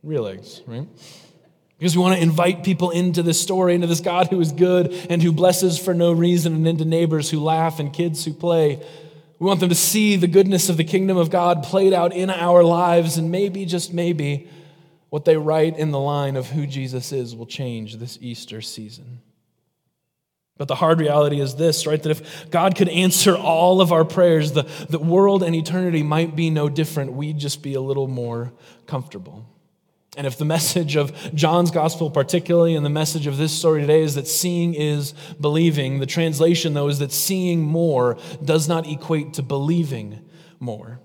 real 0.08 0.28
eggs, 0.28 0.62
right? 0.66 0.88
Because 1.78 1.96
we 1.96 2.02
want 2.02 2.16
to 2.16 2.22
invite 2.22 2.64
people 2.64 2.90
into 2.90 3.22
this 3.22 3.40
story, 3.40 3.76
into 3.76 3.86
this 3.86 4.00
God 4.00 4.28
who 4.28 4.40
is 4.42 4.52
good 4.52 4.92
and 5.10 5.22
who 5.22 5.32
blesses 5.32 5.78
for 5.78 5.94
no 5.94 6.12
reason, 6.12 6.56
and 6.56 6.68
into 6.68 6.86
neighbors 6.86 7.30
who 7.30 7.40
laugh 7.40 7.80
and 7.80 7.94
kids 7.94 8.26
who 8.26 8.34
play. 8.34 8.84
We 9.38 9.46
want 9.46 9.60
them 9.60 9.70
to 9.70 9.76
see 9.76 10.16
the 10.16 10.28
goodness 10.28 10.70
of 10.70 10.78
the 10.78 10.84
kingdom 10.84 11.18
of 11.18 11.30
God 11.30 11.62
played 11.62 11.94
out 11.94 12.14
in 12.14 12.32
our 12.32 12.64
lives, 12.64 13.18
and 13.18 13.30
maybe, 13.30 13.66
just 13.66 13.94
maybe, 13.94 14.50
what 15.10 15.26
they 15.26 15.38
write 15.38 15.78
in 15.78 15.92
the 15.92 16.00
line 16.00 16.36
of 16.36 16.50
who 16.50 16.66
Jesus 16.66 17.12
is 17.12 17.36
will 17.36 17.46
change 17.46 17.98
this 17.98 18.18
Easter 18.22 18.62
season. 18.62 19.22
But 20.58 20.68
the 20.68 20.76
hard 20.76 21.00
reality 21.00 21.40
is 21.40 21.56
this, 21.56 21.86
right? 21.86 22.02
That 22.02 22.10
if 22.10 22.50
God 22.50 22.76
could 22.76 22.90
answer 22.90 23.36
all 23.36 23.80
of 23.80 23.92
our 23.92 24.04
prayers, 24.04 24.54
the, 24.54 24.64
the 24.90 24.98
world 24.98 25.44
and 25.44 25.56
eternity 25.56 26.02
might 26.02 26.36
be 26.36 26.50
no 26.50 26.68
different. 26.68 27.14
We'd 27.14 27.38
just 27.38 27.62
be 27.62 27.76
a 27.76 27.82
little 27.82 28.08
more 28.08 28.52
comfortable. 28.88 29.46
And 30.18 30.26
if 30.26 30.36
the 30.36 30.46
message 30.46 30.96
of 30.96 31.14
John's 31.36 31.70
gospel, 31.70 32.10
particularly, 32.10 32.76
and 32.76 32.84
the 32.84 32.90
message 32.90 33.28
of 33.28 33.38
this 33.38 33.52
story 33.54 33.82
today 33.82 34.02
is 34.02 34.16
that 34.16 34.28
seeing 34.28 34.74
is 34.74 35.14
believing, 35.40 36.00
the 36.00 36.08
translation, 36.08 36.74
though, 36.74 36.88
is 36.88 36.98
that 37.00 37.12
seeing 37.12 37.62
more 37.62 38.18
does 38.44 38.68
not 38.68 38.88
equate 38.88 39.36
to 39.36 39.44
believing 39.44 40.26
more. 40.60 41.00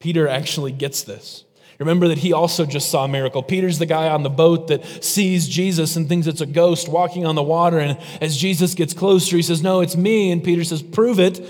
Peter 0.00 0.26
actually 0.26 0.72
gets 0.72 1.02
this. 1.02 1.44
Remember 1.78 2.08
that 2.08 2.18
he 2.18 2.32
also 2.32 2.64
just 2.64 2.90
saw 2.90 3.04
a 3.04 3.08
miracle. 3.08 3.42
Peter's 3.42 3.78
the 3.78 3.84
guy 3.84 4.08
on 4.08 4.22
the 4.22 4.30
boat 4.30 4.68
that 4.68 5.04
sees 5.04 5.46
Jesus 5.46 5.94
and 5.96 6.08
thinks 6.08 6.26
it's 6.26 6.40
a 6.40 6.46
ghost 6.46 6.88
walking 6.88 7.26
on 7.26 7.34
the 7.34 7.42
water. 7.42 7.78
And 7.78 7.98
as 8.22 8.34
Jesus 8.34 8.72
gets 8.72 8.94
closer, 8.94 9.36
he 9.36 9.42
says, 9.42 9.62
No, 9.62 9.82
it's 9.82 9.94
me. 9.94 10.32
And 10.32 10.42
Peter 10.42 10.64
says, 10.64 10.82
Prove 10.82 11.20
it 11.20 11.46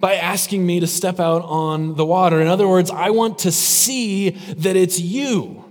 by 0.00 0.14
asking 0.14 0.66
me 0.66 0.80
to 0.80 0.86
step 0.86 1.20
out 1.20 1.42
on 1.42 1.94
the 1.94 2.04
water. 2.04 2.40
In 2.40 2.48
other 2.48 2.66
words, 2.66 2.90
I 2.90 3.10
want 3.10 3.40
to 3.40 3.52
see 3.52 4.30
that 4.30 4.76
it's 4.76 4.98
you. 4.98 5.64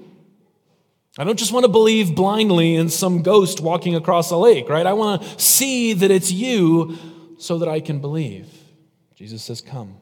I 1.17 1.23
don't 1.23 1.37
just 1.37 1.51
want 1.51 1.65
to 1.65 1.71
believe 1.71 2.15
blindly 2.15 2.75
in 2.75 2.89
some 2.89 3.23
ghost 3.23 3.59
walking 3.59 3.95
across 3.95 4.31
a 4.31 4.37
lake, 4.37 4.69
right? 4.69 4.85
I 4.85 4.93
want 4.93 5.21
to 5.21 5.39
see 5.39 5.93
that 5.93 6.11
it's 6.11 6.31
you 6.31 6.97
so 7.37 7.57
that 7.57 7.67
I 7.67 7.79
can 7.79 7.99
believe. 7.99 8.47
Jesus 9.15 9.43
says, 9.43 9.59
Come. 9.59 9.97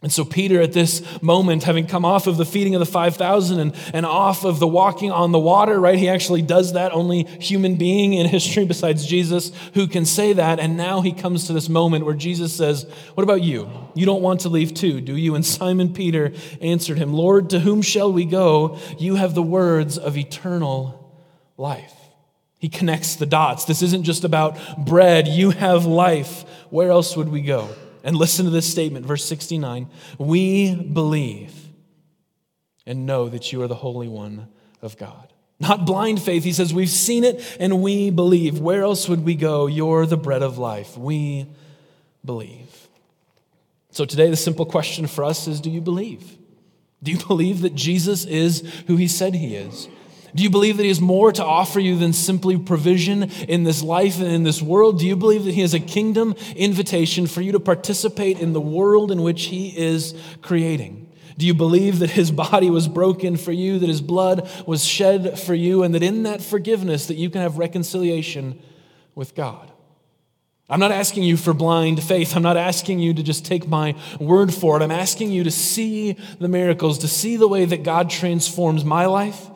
And 0.00 0.12
so, 0.12 0.24
Peter, 0.24 0.60
at 0.60 0.72
this 0.72 1.02
moment, 1.20 1.64
having 1.64 1.88
come 1.88 2.04
off 2.04 2.28
of 2.28 2.36
the 2.36 2.44
feeding 2.44 2.76
of 2.76 2.78
the 2.78 2.86
5,000 2.86 3.58
and, 3.58 3.74
and 3.92 4.06
off 4.06 4.44
of 4.44 4.60
the 4.60 4.68
walking 4.68 5.10
on 5.10 5.32
the 5.32 5.40
water, 5.40 5.80
right? 5.80 5.98
He 5.98 6.08
actually 6.08 6.40
does 6.40 6.74
that. 6.74 6.92
Only 6.92 7.24
human 7.24 7.74
being 7.74 8.14
in 8.14 8.26
history 8.28 8.64
besides 8.64 9.04
Jesus 9.04 9.50
who 9.74 9.88
can 9.88 10.04
say 10.04 10.34
that. 10.34 10.60
And 10.60 10.76
now 10.76 11.00
he 11.00 11.12
comes 11.12 11.48
to 11.48 11.52
this 11.52 11.68
moment 11.68 12.04
where 12.04 12.14
Jesus 12.14 12.54
says, 12.54 12.84
What 13.14 13.24
about 13.24 13.42
you? 13.42 13.68
You 13.94 14.06
don't 14.06 14.22
want 14.22 14.42
to 14.42 14.48
leave 14.48 14.72
too, 14.72 15.00
do 15.00 15.16
you? 15.16 15.34
And 15.34 15.44
Simon 15.44 15.92
Peter 15.92 16.32
answered 16.60 16.98
him, 16.98 17.12
Lord, 17.12 17.50
to 17.50 17.58
whom 17.58 17.82
shall 17.82 18.12
we 18.12 18.24
go? 18.24 18.78
You 18.98 19.16
have 19.16 19.34
the 19.34 19.42
words 19.42 19.98
of 19.98 20.16
eternal 20.16 21.12
life. 21.56 21.94
He 22.60 22.68
connects 22.68 23.16
the 23.16 23.26
dots. 23.26 23.64
This 23.64 23.82
isn't 23.82 24.04
just 24.04 24.22
about 24.22 24.84
bread. 24.86 25.26
You 25.26 25.50
have 25.50 25.86
life. 25.86 26.44
Where 26.70 26.90
else 26.90 27.16
would 27.16 27.30
we 27.30 27.40
go? 27.40 27.68
And 28.08 28.16
listen 28.16 28.46
to 28.46 28.50
this 28.50 28.66
statement, 28.66 29.04
verse 29.04 29.22
69 29.26 29.86
We 30.16 30.74
believe 30.74 31.52
and 32.86 33.04
know 33.04 33.28
that 33.28 33.52
you 33.52 33.60
are 33.60 33.68
the 33.68 33.74
Holy 33.74 34.08
One 34.08 34.48
of 34.80 34.96
God. 34.96 35.30
Not 35.60 35.84
blind 35.84 36.22
faith. 36.22 36.42
He 36.42 36.54
says, 36.54 36.72
We've 36.72 36.88
seen 36.88 37.22
it 37.22 37.44
and 37.60 37.82
we 37.82 38.08
believe. 38.08 38.60
Where 38.60 38.82
else 38.82 39.10
would 39.10 39.26
we 39.26 39.34
go? 39.34 39.66
You're 39.66 40.06
the 40.06 40.16
bread 40.16 40.42
of 40.42 40.56
life. 40.56 40.96
We 40.96 41.48
believe. 42.24 42.88
So 43.90 44.06
today, 44.06 44.30
the 44.30 44.36
simple 44.36 44.64
question 44.64 45.06
for 45.06 45.22
us 45.22 45.46
is 45.46 45.60
Do 45.60 45.68
you 45.68 45.82
believe? 45.82 46.38
Do 47.02 47.10
you 47.10 47.18
believe 47.18 47.60
that 47.60 47.74
Jesus 47.74 48.24
is 48.24 48.60
who 48.86 48.96
he 48.96 49.06
said 49.06 49.34
he 49.34 49.54
is? 49.54 49.86
Do 50.34 50.42
you 50.42 50.50
believe 50.50 50.76
that 50.76 50.82
He 50.82 50.88
has 50.88 51.00
more 51.00 51.32
to 51.32 51.44
offer 51.44 51.80
you 51.80 51.96
than 51.96 52.12
simply 52.12 52.58
provision 52.58 53.24
in 53.48 53.64
this 53.64 53.82
life 53.82 54.18
and 54.18 54.28
in 54.28 54.42
this 54.42 54.60
world? 54.60 54.98
Do 54.98 55.06
you 55.06 55.16
believe 55.16 55.44
that 55.44 55.54
He 55.54 55.62
has 55.62 55.74
a 55.74 55.80
kingdom 55.80 56.34
invitation 56.54 57.26
for 57.26 57.40
you 57.40 57.52
to 57.52 57.60
participate 57.60 58.38
in 58.38 58.52
the 58.52 58.60
world 58.60 59.10
in 59.10 59.22
which 59.22 59.44
He 59.44 59.76
is 59.76 60.14
creating? 60.42 61.10
Do 61.38 61.46
you 61.46 61.54
believe 61.54 62.00
that 62.00 62.10
His 62.10 62.30
body 62.30 62.68
was 62.68 62.88
broken 62.88 63.36
for 63.36 63.52
you, 63.52 63.78
that 63.78 63.88
His 63.88 64.00
blood 64.00 64.50
was 64.66 64.84
shed 64.84 65.38
for 65.38 65.54
you, 65.54 65.82
and 65.82 65.94
that 65.94 66.02
in 66.02 66.24
that 66.24 66.42
forgiveness 66.42 67.06
that 67.06 67.16
you 67.16 67.30
can 67.30 67.40
have 67.40 67.58
reconciliation 67.58 68.60
with 69.14 69.34
God? 69.34 69.70
I'm 70.70 70.80
not 70.80 70.92
asking 70.92 71.22
you 71.22 71.38
for 71.38 71.54
blind 71.54 72.02
faith. 72.02 72.36
I'm 72.36 72.42
not 72.42 72.58
asking 72.58 72.98
you 72.98 73.14
to 73.14 73.22
just 73.22 73.46
take 73.46 73.66
my 73.66 73.94
word 74.20 74.52
for 74.52 74.76
it. 74.76 74.82
I'm 74.82 74.90
asking 74.90 75.30
you 75.30 75.44
to 75.44 75.50
see 75.50 76.18
the 76.38 76.48
miracles, 76.48 76.98
to 76.98 77.08
see 77.08 77.36
the 77.36 77.48
way 77.48 77.64
that 77.64 77.84
God 77.84 78.10
transforms 78.10 78.84
my 78.84 79.06
life 79.06 79.48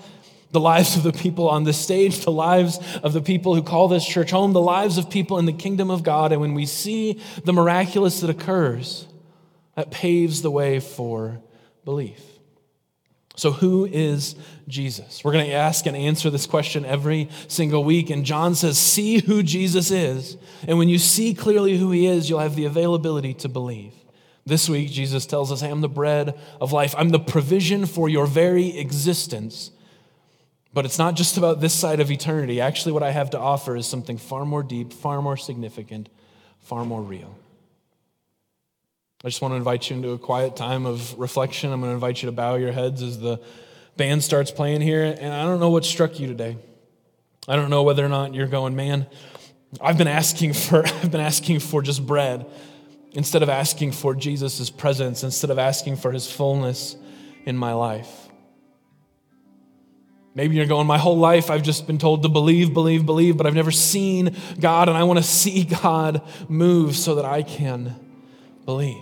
the 0.52 0.60
lives 0.60 0.96
of 0.96 1.02
the 1.02 1.12
people 1.12 1.48
on 1.48 1.64
this 1.64 1.78
stage, 1.78 2.24
the 2.24 2.30
lives 2.30 2.78
of 3.02 3.12
the 3.12 3.22
people 3.22 3.54
who 3.54 3.62
call 3.62 3.88
this 3.88 4.06
church 4.06 4.30
home, 4.30 4.52
the 4.52 4.60
lives 4.60 4.98
of 4.98 5.10
people 5.10 5.38
in 5.38 5.46
the 5.46 5.52
kingdom 5.52 5.90
of 5.90 6.02
God. 6.02 6.30
And 6.32 6.40
when 6.40 6.54
we 6.54 6.66
see 6.66 7.20
the 7.44 7.52
miraculous 7.52 8.20
that 8.20 8.30
occurs, 8.30 9.06
that 9.74 9.90
paves 9.90 10.42
the 10.42 10.50
way 10.50 10.78
for 10.78 11.40
belief. 11.84 12.22
So, 13.34 13.50
who 13.50 13.86
is 13.86 14.36
Jesus? 14.68 15.24
We're 15.24 15.32
going 15.32 15.46
to 15.46 15.54
ask 15.54 15.86
and 15.86 15.96
answer 15.96 16.28
this 16.28 16.44
question 16.44 16.84
every 16.84 17.30
single 17.48 17.82
week. 17.82 18.10
And 18.10 18.26
John 18.26 18.54
says, 18.54 18.76
See 18.76 19.20
who 19.20 19.42
Jesus 19.42 19.90
is. 19.90 20.36
And 20.68 20.76
when 20.76 20.90
you 20.90 20.98
see 20.98 21.32
clearly 21.32 21.78
who 21.78 21.90
he 21.92 22.06
is, 22.06 22.28
you'll 22.28 22.40
have 22.40 22.56
the 22.56 22.66
availability 22.66 23.32
to 23.34 23.48
believe. 23.48 23.94
This 24.44 24.68
week, 24.68 24.90
Jesus 24.90 25.24
tells 25.24 25.50
us, 25.50 25.62
I 25.62 25.68
am 25.68 25.80
the 25.80 25.88
bread 25.88 26.38
of 26.60 26.72
life. 26.72 26.94
I'm 26.98 27.08
the 27.08 27.20
provision 27.20 27.86
for 27.86 28.08
your 28.08 28.26
very 28.26 28.76
existence. 28.76 29.70
But 30.74 30.84
it's 30.84 30.98
not 30.98 31.14
just 31.14 31.36
about 31.36 31.60
this 31.60 31.74
side 31.74 32.00
of 32.00 32.10
eternity. 32.10 32.60
Actually, 32.60 32.92
what 32.92 33.02
I 33.02 33.10
have 33.10 33.30
to 33.30 33.38
offer 33.38 33.76
is 33.76 33.86
something 33.86 34.16
far 34.16 34.44
more 34.44 34.62
deep, 34.62 34.92
far 34.92 35.20
more 35.20 35.36
significant, 35.36 36.08
far 36.60 36.84
more 36.84 37.02
real. 37.02 37.36
I 39.24 39.28
just 39.28 39.40
want 39.42 39.52
to 39.52 39.56
invite 39.56 39.90
you 39.90 39.96
into 39.96 40.10
a 40.10 40.18
quiet 40.18 40.56
time 40.56 40.86
of 40.86 41.16
reflection. 41.18 41.72
I'm 41.72 41.80
going 41.80 41.90
to 41.90 41.94
invite 41.94 42.22
you 42.22 42.26
to 42.26 42.32
bow 42.32 42.56
your 42.56 42.72
heads 42.72 43.02
as 43.02 43.20
the 43.20 43.40
band 43.96 44.24
starts 44.24 44.50
playing 44.50 44.80
here. 44.80 45.04
And 45.04 45.32
I 45.32 45.44
don't 45.44 45.60
know 45.60 45.70
what 45.70 45.84
struck 45.84 46.18
you 46.18 46.26
today. 46.26 46.56
I 47.46 47.56
don't 47.56 47.70
know 47.70 47.82
whether 47.82 48.04
or 48.04 48.08
not 48.08 48.34
you're 48.34 48.46
going, 48.46 48.74
man, 48.74 49.06
I've 49.80 49.98
been 49.98 50.08
asking 50.08 50.54
for 50.54 50.86
I've 51.02 51.10
been 51.10 51.20
asking 51.20 51.60
for 51.60 51.82
just 51.82 52.04
bread 52.06 52.46
instead 53.12 53.42
of 53.42 53.48
asking 53.48 53.92
for 53.92 54.14
Jesus' 54.14 54.70
presence, 54.70 55.22
instead 55.22 55.50
of 55.50 55.58
asking 55.58 55.96
for 55.96 56.12
his 56.12 56.30
fullness 56.30 56.96
in 57.44 57.56
my 57.56 57.74
life. 57.74 58.21
Maybe 60.34 60.56
you're 60.56 60.66
going, 60.66 60.86
my 60.86 60.98
whole 60.98 61.18
life 61.18 61.50
I've 61.50 61.62
just 61.62 61.86
been 61.86 61.98
told 61.98 62.22
to 62.22 62.28
believe, 62.28 62.72
believe, 62.72 63.04
believe, 63.04 63.36
but 63.36 63.46
I've 63.46 63.54
never 63.54 63.70
seen 63.70 64.34
God, 64.58 64.88
and 64.88 64.96
I 64.96 65.04
want 65.04 65.18
to 65.18 65.22
see 65.22 65.64
God 65.82 66.22
move 66.48 66.96
so 66.96 67.16
that 67.16 67.24
I 67.24 67.42
can 67.42 67.94
believe. 68.64 68.96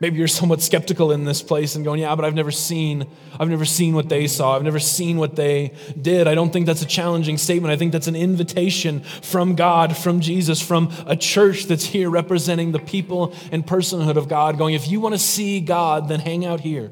Maybe 0.00 0.16
you're 0.16 0.28
somewhat 0.28 0.62
skeptical 0.62 1.12
in 1.12 1.24
this 1.24 1.42
place 1.42 1.76
and 1.76 1.84
going, 1.84 2.00
yeah, 2.00 2.14
but 2.16 2.24
I've 2.24 2.34
never 2.34 2.50
seen, 2.50 3.06
I've 3.38 3.50
never 3.50 3.66
seen 3.66 3.94
what 3.94 4.08
they 4.08 4.26
saw. 4.28 4.56
I've 4.56 4.62
never 4.62 4.80
seen 4.80 5.18
what 5.18 5.36
they 5.36 5.74
did. 6.00 6.26
I 6.26 6.34
don't 6.34 6.50
think 6.50 6.64
that's 6.64 6.80
a 6.80 6.86
challenging 6.86 7.36
statement. 7.36 7.70
I 7.70 7.76
think 7.76 7.92
that's 7.92 8.06
an 8.06 8.16
invitation 8.16 9.00
from 9.00 9.56
God, 9.56 9.94
from 9.94 10.20
Jesus, 10.20 10.60
from 10.60 10.90
a 11.06 11.16
church 11.16 11.64
that's 11.64 11.84
here 11.84 12.08
representing 12.08 12.72
the 12.72 12.78
people 12.78 13.34
and 13.52 13.64
personhood 13.64 14.16
of 14.16 14.26
God, 14.26 14.56
going, 14.56 14.74
if 14.74 14.88
you 14.88 15.00
want 15.00 15.14
to 15.14 15.18
see 15.18 15.60
God, 15.60 16.08
then 16.08 16.18
hang 16.18 16.46
out 16.46 16.60
here. 16.60 16.90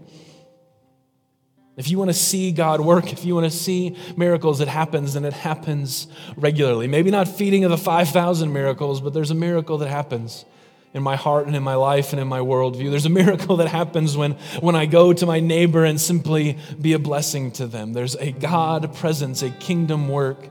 If 1.79 1.89
you 1.89 1.97
want 1.97 2.11
to 2.11 2.15
see 2.15 2.51
God 2.51 2.81
work, 2.81 3.13
if 3.13 3.25
you 3.25 3.37
want 3.37 3.45
to 3.45 3.57
see 3.57 3.97
miracles, 4.17 4.61
it 4.61 4.67
happens 4.67 5.15
and 5.15 5.25
it 5.25 5.33
happens 5.33 6.09
regularly. 6.37 6.89
Maybe 6.89 7.13
not 7.13 7.29
feeding 7.29 7.63
of 7.63 7.71
the 7.71 7.79
5,000 7.79 8.53
miracles, 8.53 9.01
but 9.01 9.15
there's 9.15 9.31
a 9.31 9.37
miracle 9.37 9.79
that 9.79 9.89
happens 9.89 10.45
in 10.93 11.05
my 11.05 11.15
heart 11.15 11.47
and 11.47 11.55
in 11.55 11.63
my 11.63 11.77
life 11.77 12.13
and 12.13 12.21
in 12.21 12.27
my 12.27 12.41
worldview. 12.41 12.91
There's 12.91 13.07
a 13.07 13.11
miracle 13.11 13.59
that 13.59 13.69
happens 13.69 14.17
when, 14.17 14.33
when 14.61 14.75
I 14.75 14.87
go 14.87 15.13
to 15.13 15.25
my 15.25 15.39
neighbor 15.39 15.85
and 15.85 16.01
simply 16.01 16.59
be 16.81 16.95
a 16.95 16.99
blessing 16.99 17.53
to 17.53 17.67
them. 17.69 17.93
There's 17.93 18.17
a 18.17 18.33
God 18.33 18.95
presence, 18.97 19.43
a 19.43 19.51
kingdom 19.51 20.09
work 20.09 20.51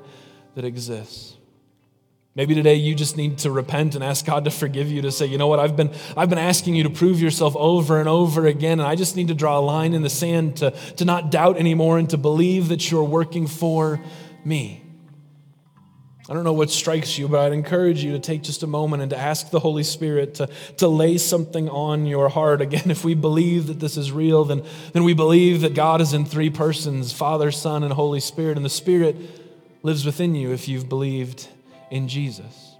that 0.55 0.63
exists. 0.63 1.36
Maybe 2.37 2.53
today 2.53 2.75
you 2.75 2.93
just 2.93 3.17
need 3.17 3.39
to 3.39 3.49
repent 3.49 3.95
and 3.95 4.03
ask 4.03 4.23
God 4.23 4.45
to 4.45 4.51
forgive 4.51 4.91
you 4.91 5.01
to 5.01 5.11
say, 5.11 5.25
you 5.25 5.39
know 5.39 5.47
what, 5.47 5.59
I've 5.59 5.75
been, 5.75 5.91
I've 6.15 6.29
been 6.29 6.37
asking 6.37 6.75
you 6.75 6.83
to 6.83 6.89
prove 6.91 7.19
yourself 7.19 7.55
over 7.55 7.99
and 7.99 8.07
over 8.07 8.45
again, 8.45 8.79
and 8.79 8.87
I 8.87 8.93
just 8.93 9.15
need 9.15 9.29
to 9.29 9.33
draw 9.33 9.57
a 9.57 9.59
line 9.59 9.95
in 9.95 10.03
the 10.03 10.09
sand 10.09 10.57
to, 10.57 10.69
to 10.97 11.03
not 11.03 11.31
doubt 11.31 11.57
anymore 11.57 11.97
and 11.97 12.07
to 12.11 12.17
believe 12.17 12.67
that 12.67 12.91
you're 12.91 13.03
working 13.03 13.47
for 13.47 13.99
me. 14.45 14.83
I 16.29 16.35
don't 16.35 16.43
know 16.43 16.53
what 16.53 16.69
strikes 16.69 17.17
you, 17.17 17.27
but 17.27 17.39
I'd 17.39 17.53
encourage 17.53 18.03
you 18.03 18.11
to 18.11 18.19
take 18.19 18.43
just 18.43 18.61
a 18.61 18.67
moment 18.67 19.01
and 19.01 19.09
to 19.09 19.17
ask 19.17 19.49
the 19.49 19.59
Holy 19.59 19.81
Spirit 19.81 20.35
to, 20.35 20.47
to 20.77 20.87
lay 20.87 21.17
something 21.17 21.67
on 21.69 22.05
your 22.05 22.29
heart. 22.29 22.61
Again, 22.61 22.91
if 22.91 23.03
we 23.03 23.15
believe 23.15 23.65
that 23.65 23.79
this 23.79 23.97
is 23.97 24.11
real, 24.11 24.45
then, 24.45 24.63
then 24.93 25.03
we 25.03 25.15
believe 25.15 25.61
that 25.61 25.73
God 25.73 26.01
is 26.01 26.13
in 26.13 26.23
three 26.23 26.51
persons 26.51 27.11
Father, 27.11 27.49
Son, 27.49 27.83
and 27.83 27.93
Holy 27.93 28.19
Spirit. 28.19 28.57
And 28.57 28.65
the 28.65 28.69
Spirit 28.69 29.15
lives 29.81 30.05
within 30.05 30.35
you 30.35 30.51
if 30.51 30.67
you've 30.67 30.87
believed 30.87 31.47
in 31.91 32.07
Jesus. 32.07 32.75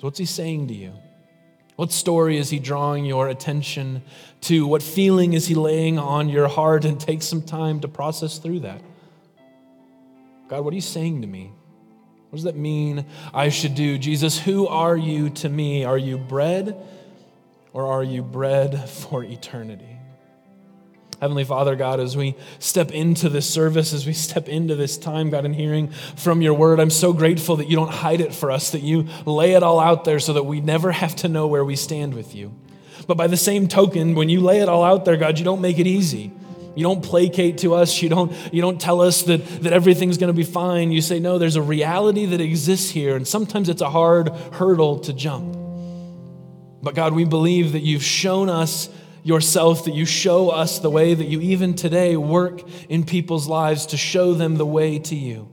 So 0.00 0.06
what's 0.06 0.18
He 0.18 0.24
saying 0.24 0.68
to 0.68 0.74
you? 0.74 0.92
What 1.76 1.92
story 1.92 2.36
is 2.36 2.50
He 2.50 2.58
drawing 2.58 3.04
your 3.04 3.28
attention 3.28 4.02
to? 4.42 4.66
What 4.66 4.82
feeling 4.82 5.32
is 5.32 5.46
He 5.46 5.54
laying 5.54 5.98
on 5.98 6.28
your 6.28 6.48
heart? 6.48 6.84
And 6.84 7.00
take 7.00 7.22
some 7.22 7.42
time 7.42 7.80
to 7.80 7.88
process 7.88 8.38
through 8.38 8.60
that. 8.60 8.82
God, 10.48 10.64
what 10.64 10.72
are 10.72 10.74
you 10.74 10.80
saying 10.80 11.22
to 11.22 11.26
me? 11.26 11.52
What 12.30 12.36
does 12.36 12.44
that 12.44 12.56
mean 12.56 13.06
I 13.32 13.48
should 13.48 13.74
do? 13.74 13.98
Jesus, 13.98 14.38
who 14.38 14.66
are 14.66 14.96
you 14.96 15.30
to 15.30 15.48
me? 15.48 15.84
Are 15.84 15.98
you 15.98 16.18
bread 16.18 16.76
or 17.72 17.86
are 17.86 18.04
you 18.04 18.22
bread 18.22 18.88
for 18.88 19.24
eternity? 19.24 19.99
Heavenly 21.20 21.44
Father, 21.44 21.76
God, 21.76 22.00
as 22.00 22.16
we 22.16 22.34
step 22.58 22.90
into 22.90 23.28
this 23.28 23.48
service, 23.48 23.92
as 23.92 24.06
we 24.06 24.14
step 24.14 24.48
into 24.48 24.74
this 24.74 24.96
time, 24.96 25.28
God, 25.28 25.44
in 25.44 25.52
hearing 25.52 25.88
from 26.16 26.40
your 26.40 26.54
word, 26.54 26.80
I'm 26.80 26.88
so 26.88 27.12
grateful 27.12 27.56
that 27.56 27.68
you 27.68 27.76
don't 27.76 27.90
hide 27.90 28.22
it 28.22 28.34
for 28.34 28.50
us, 28.50 28.70
that 28.70 28.80
you 28.80 29.06
lay 29.26 29.52
it 29.52 29.62
all 29.62 29.80
out 29.80 30.04
there 30.04 30.18
so 30.18 30.32
that 30.32 30.44
we 30.44 30.62
never 30.62 30.92
have 30.92 31.14
to 31.16 31.28
know 31.28 31.46
where 31.46 31.62
we 31.62 31.76
stand 31.76 32.14
with 32.14 32.34
you. 32.34 32.54
But 33.06 33.18
by 33.18 33.26
the 33.26 33.36
same 33.36 33.68
token, 33.68 34.14
when 34.14 34.30
you 34.30 34.40
lay 34.40 34.60
it 34.60 34.68
all 34.70 34.82
out 34.82 35.04
there, 35.04 35.18
God, 35.18 35.38
you 35.38 35.44
don't 35.44 35.60
make 35.60 35.78
it 35.78 35.86
easy. 35.86 36.32
You 36.74 36.84
don't 36.84 37.04
placate 37.04 37.58
to 37.58 37.74
us. 37.74 38.00
You 38.00 38.08
don't, 38.08 38.32
you 38.50 38.62
don't 38.62 38.80
tell 38.80 39.02
us 39.02 39.22
that, 39.24 39.44
that 39.62 39.74
everything's 39.74 40.16
going 40.16 40.32
to 40.32 40.36
be 40.36 40.44
fine. 40.44 40.90
You 40.90 41.02
say, 41.02 41.20
no, 41.20 41.36
there's 41.36 41.56
a 41.56 41.62
reality 41.62 42.24
that 42.26 42.40
exists 42.40 42.88
here, 42.88 43.14
and 43.14 43.28
sometimes 43.28 43.68
it's 43.68 43.82
a 43.82 43.90
hard 43.90 44.30
hurdle 44.52 45.00
to 45.00 45.12
jump. 45.12 45.54
But 46.82 46.94
God, 46.94 47.12
we 47.12 47.24
believe 47.24 47.72
that 47.72 47.80
you've 47.80 48.04
shown 48.04 48.48
us 48.48 48.88
yourself, 49.22 49.84
that 49.84 49.94
you 49.94 50.04
show 50.04 50.50
us 50.50 50.78
the 50.78 50.90
way, 50.90 51.14
that 51.14 51.26
you 51.26 51.40
even 51.40 51.74
today 51.74 52.16
work 52.16 52.62
in 52.88 53.04
people's 53.04 53.46
lives 53.46 53.86
to 53.86 53.96
show 53.96 54.34
them 54.34 54.56
the 54.56 54.66
way 54.66 54.98
to 54.98 55.14
you. 55.14 55.48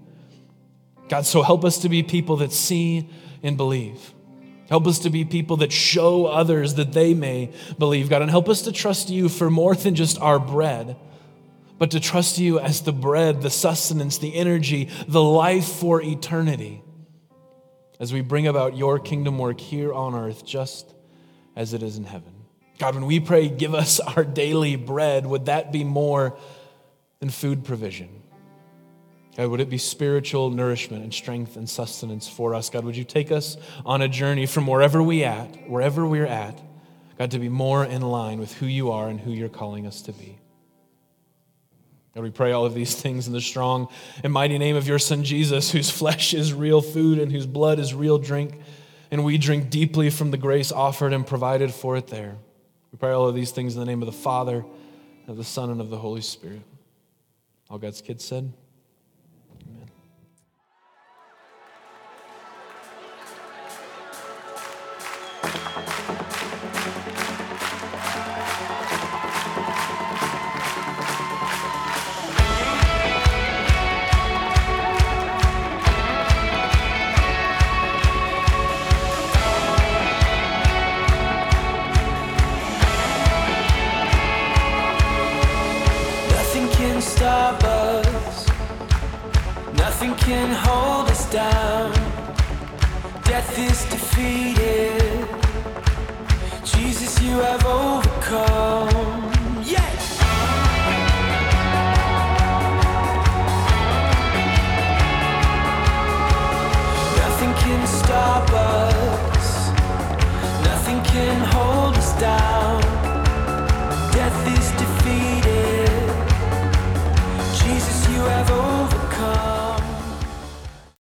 God, 1.09 1.25
so 1.25 1.41
help 1.41 1.63
us 1.63 1.79
to 1.79 1.89
be 1.89 2.03
people 2.03 2.37
that 2.37 2.51
see 2.51 3.09
and 3.43 3.57
believe. 3.57 4.13
Help 4.69 4.85
us 4.87 4.99
to 4.99 5.09
be 5.09 5.23
people 5.23 5.57
that 5.57 5.71
show 5.71 6.25
others 6.25 6.75
that 6.75 6.91
they 6.91 7.13
may 7.13 7.53
believe, 7.79 8.09
God, 8.09 8.21
and 8.21 8.29
help 8.29 8.49
us 8.49 8.63
to 8.63 8.71
trust 8.71 9.09
you 9.09 9.29
for 9.29 9.49
more 9.49 9.75
than 9.75 9.95
just 9.95 10.19
our 10.19 10.39
bread, 10.39 10.97
but 11.77 11.91
to 11.91 11.99
trust 11.99 12.37
you 12.37 12.59
as 12.59 12.81
the 12.81 12.91
bread, 12.91 13.41
the 13.41 13.49
sustenance, 13.49 14.17
the 14.17 14.35
energy, 14.35 14.89
the 15.07 15.23
life 15.23 15.67
for 15.67 16.01
eternity 16.01 16.83
as 17.99 18.13
we 18.13 18.21
bring 18.21 18.47
about 18.47 18.77
your 18.77 18.99
kingdom 18.99 19.37
work 19.39 19.59
here 19.59 19.93
on 19.93 20.13
earth 20.13 20.45
just 20.45 20.93
as 21.55 21.73
it 21.73 21.81
is 21.81 21.97
in 21.97 22.03
heaven. 22.03 22.36
God, 22.77 22.95
when 22.95 23.05
we 23.05 23.19
pray, 23.19 23.49
give 23.49 23.73
us 23.73 23.99
our 24.15 24.23
daily 24.23 24.75
bread, 24.75 25.25
would 25.25 25.45
that 25.45 25.71
be 25.71 25.83
more 25.83 26.37
than 27.19 27.29
food 27.29 27.63
provision? 27.63 28.09
God, 29.35 29.49
would 29.49 29.59
it 29.59 29.69
be 29.69 29.77
spiritual 29.77 30.49
nourishment 30.49 31.03
and 31.03 31.13
strength 31.13 31.57
and 31.57 31.69
sustenance 31.69 32.27
for 32.27 32.55
us? 32.55 32.69
God, 32.69 32.83
would 32.85 32.97
you 32.97 33.03
take 33.03 33.31
us 33.31 33.55
on 33.85 34.01
a 34.01 34.07
journey 34.07 34.45
from 34.47 34.65
wherever 34.65 35.01
we 35.01 35.23
at, 35.23 35.69
wherever 35.69 36.05
we're 36.05 36.25
at, 36.25 36.59
God, 37.17 37.31
to 37.31 37.39
be 37.39 37.49
more 37.49 37.83
in 37.83 38.01
line 38.01 38.39
with 38.39 38.53
who 38.53 38.67
you 38.67 38.91
are 38.91 39.07
and 39.07 39.19
who 39.19 39.31
you're 39.31 39.49
calling 39.49 39.87
us 39.87 40.03
to 40.03 40.11
be. 40.11 40.37
God, 42.13 42.23
we 42.23 42.29
pray 42.29 42.51
all 42.51 42.65
of 42.65 42.75
these 42.75 42.95
things 43.01 43.27
in 43.27 43.33
the 43.33 43.41
strong 43.41 43.87
and 44.23 44.31
mighty 44.31 44.57
name 44.57 44.75
of 44.75 44.87
your 44.87 44.99
Son 44.99 45.23
Jesus, 45.23 45.71
whose 45.71 45.89
flesh 45.89 46.33
is 46.33 46.53
real 46.53 46.81
food 46.81 47.17
and 47.19 47.31
whose 47.31 47.47
blood 47.47 47.79
is 47.79 47.93
real 47.93 48.19
drink, 48.19 48.59
and 49.09 49.23
we 49.23 49.37
drink 49.37 49.69
deeply 49.69 50.09
from 50.09 50.31
the 50.31 50.37
grace 50.37 50.71
offered 50.71 51.13
and 51.13 51.25
provided 51.25 51.71
for 51.71 51.97
it 51.97 52.07
there. 52.07 52.37
Pray 52.99 53.11
all 53.11 53.27
of 53.27 53.35
these 53.35 53.51
things 53.51 53.75
in 53.75 53.79
the 53.79 53.85
name 53.85 54.01
of 54.01 54.07
the 54.07 54.11
Father, 54.11 54.65
of 55.27 55.37
the 55.37 55.43
Son, 55.43 55.69
and 55.69 55.79
of 55.79 55.89
the 55.89 55.97
Holy 55.97 56.21
Spirit. 56.21 56.61
All 57.69 57.77
God's 57.77 58.01
kids 58.01 58.25
said. 58.25 58.51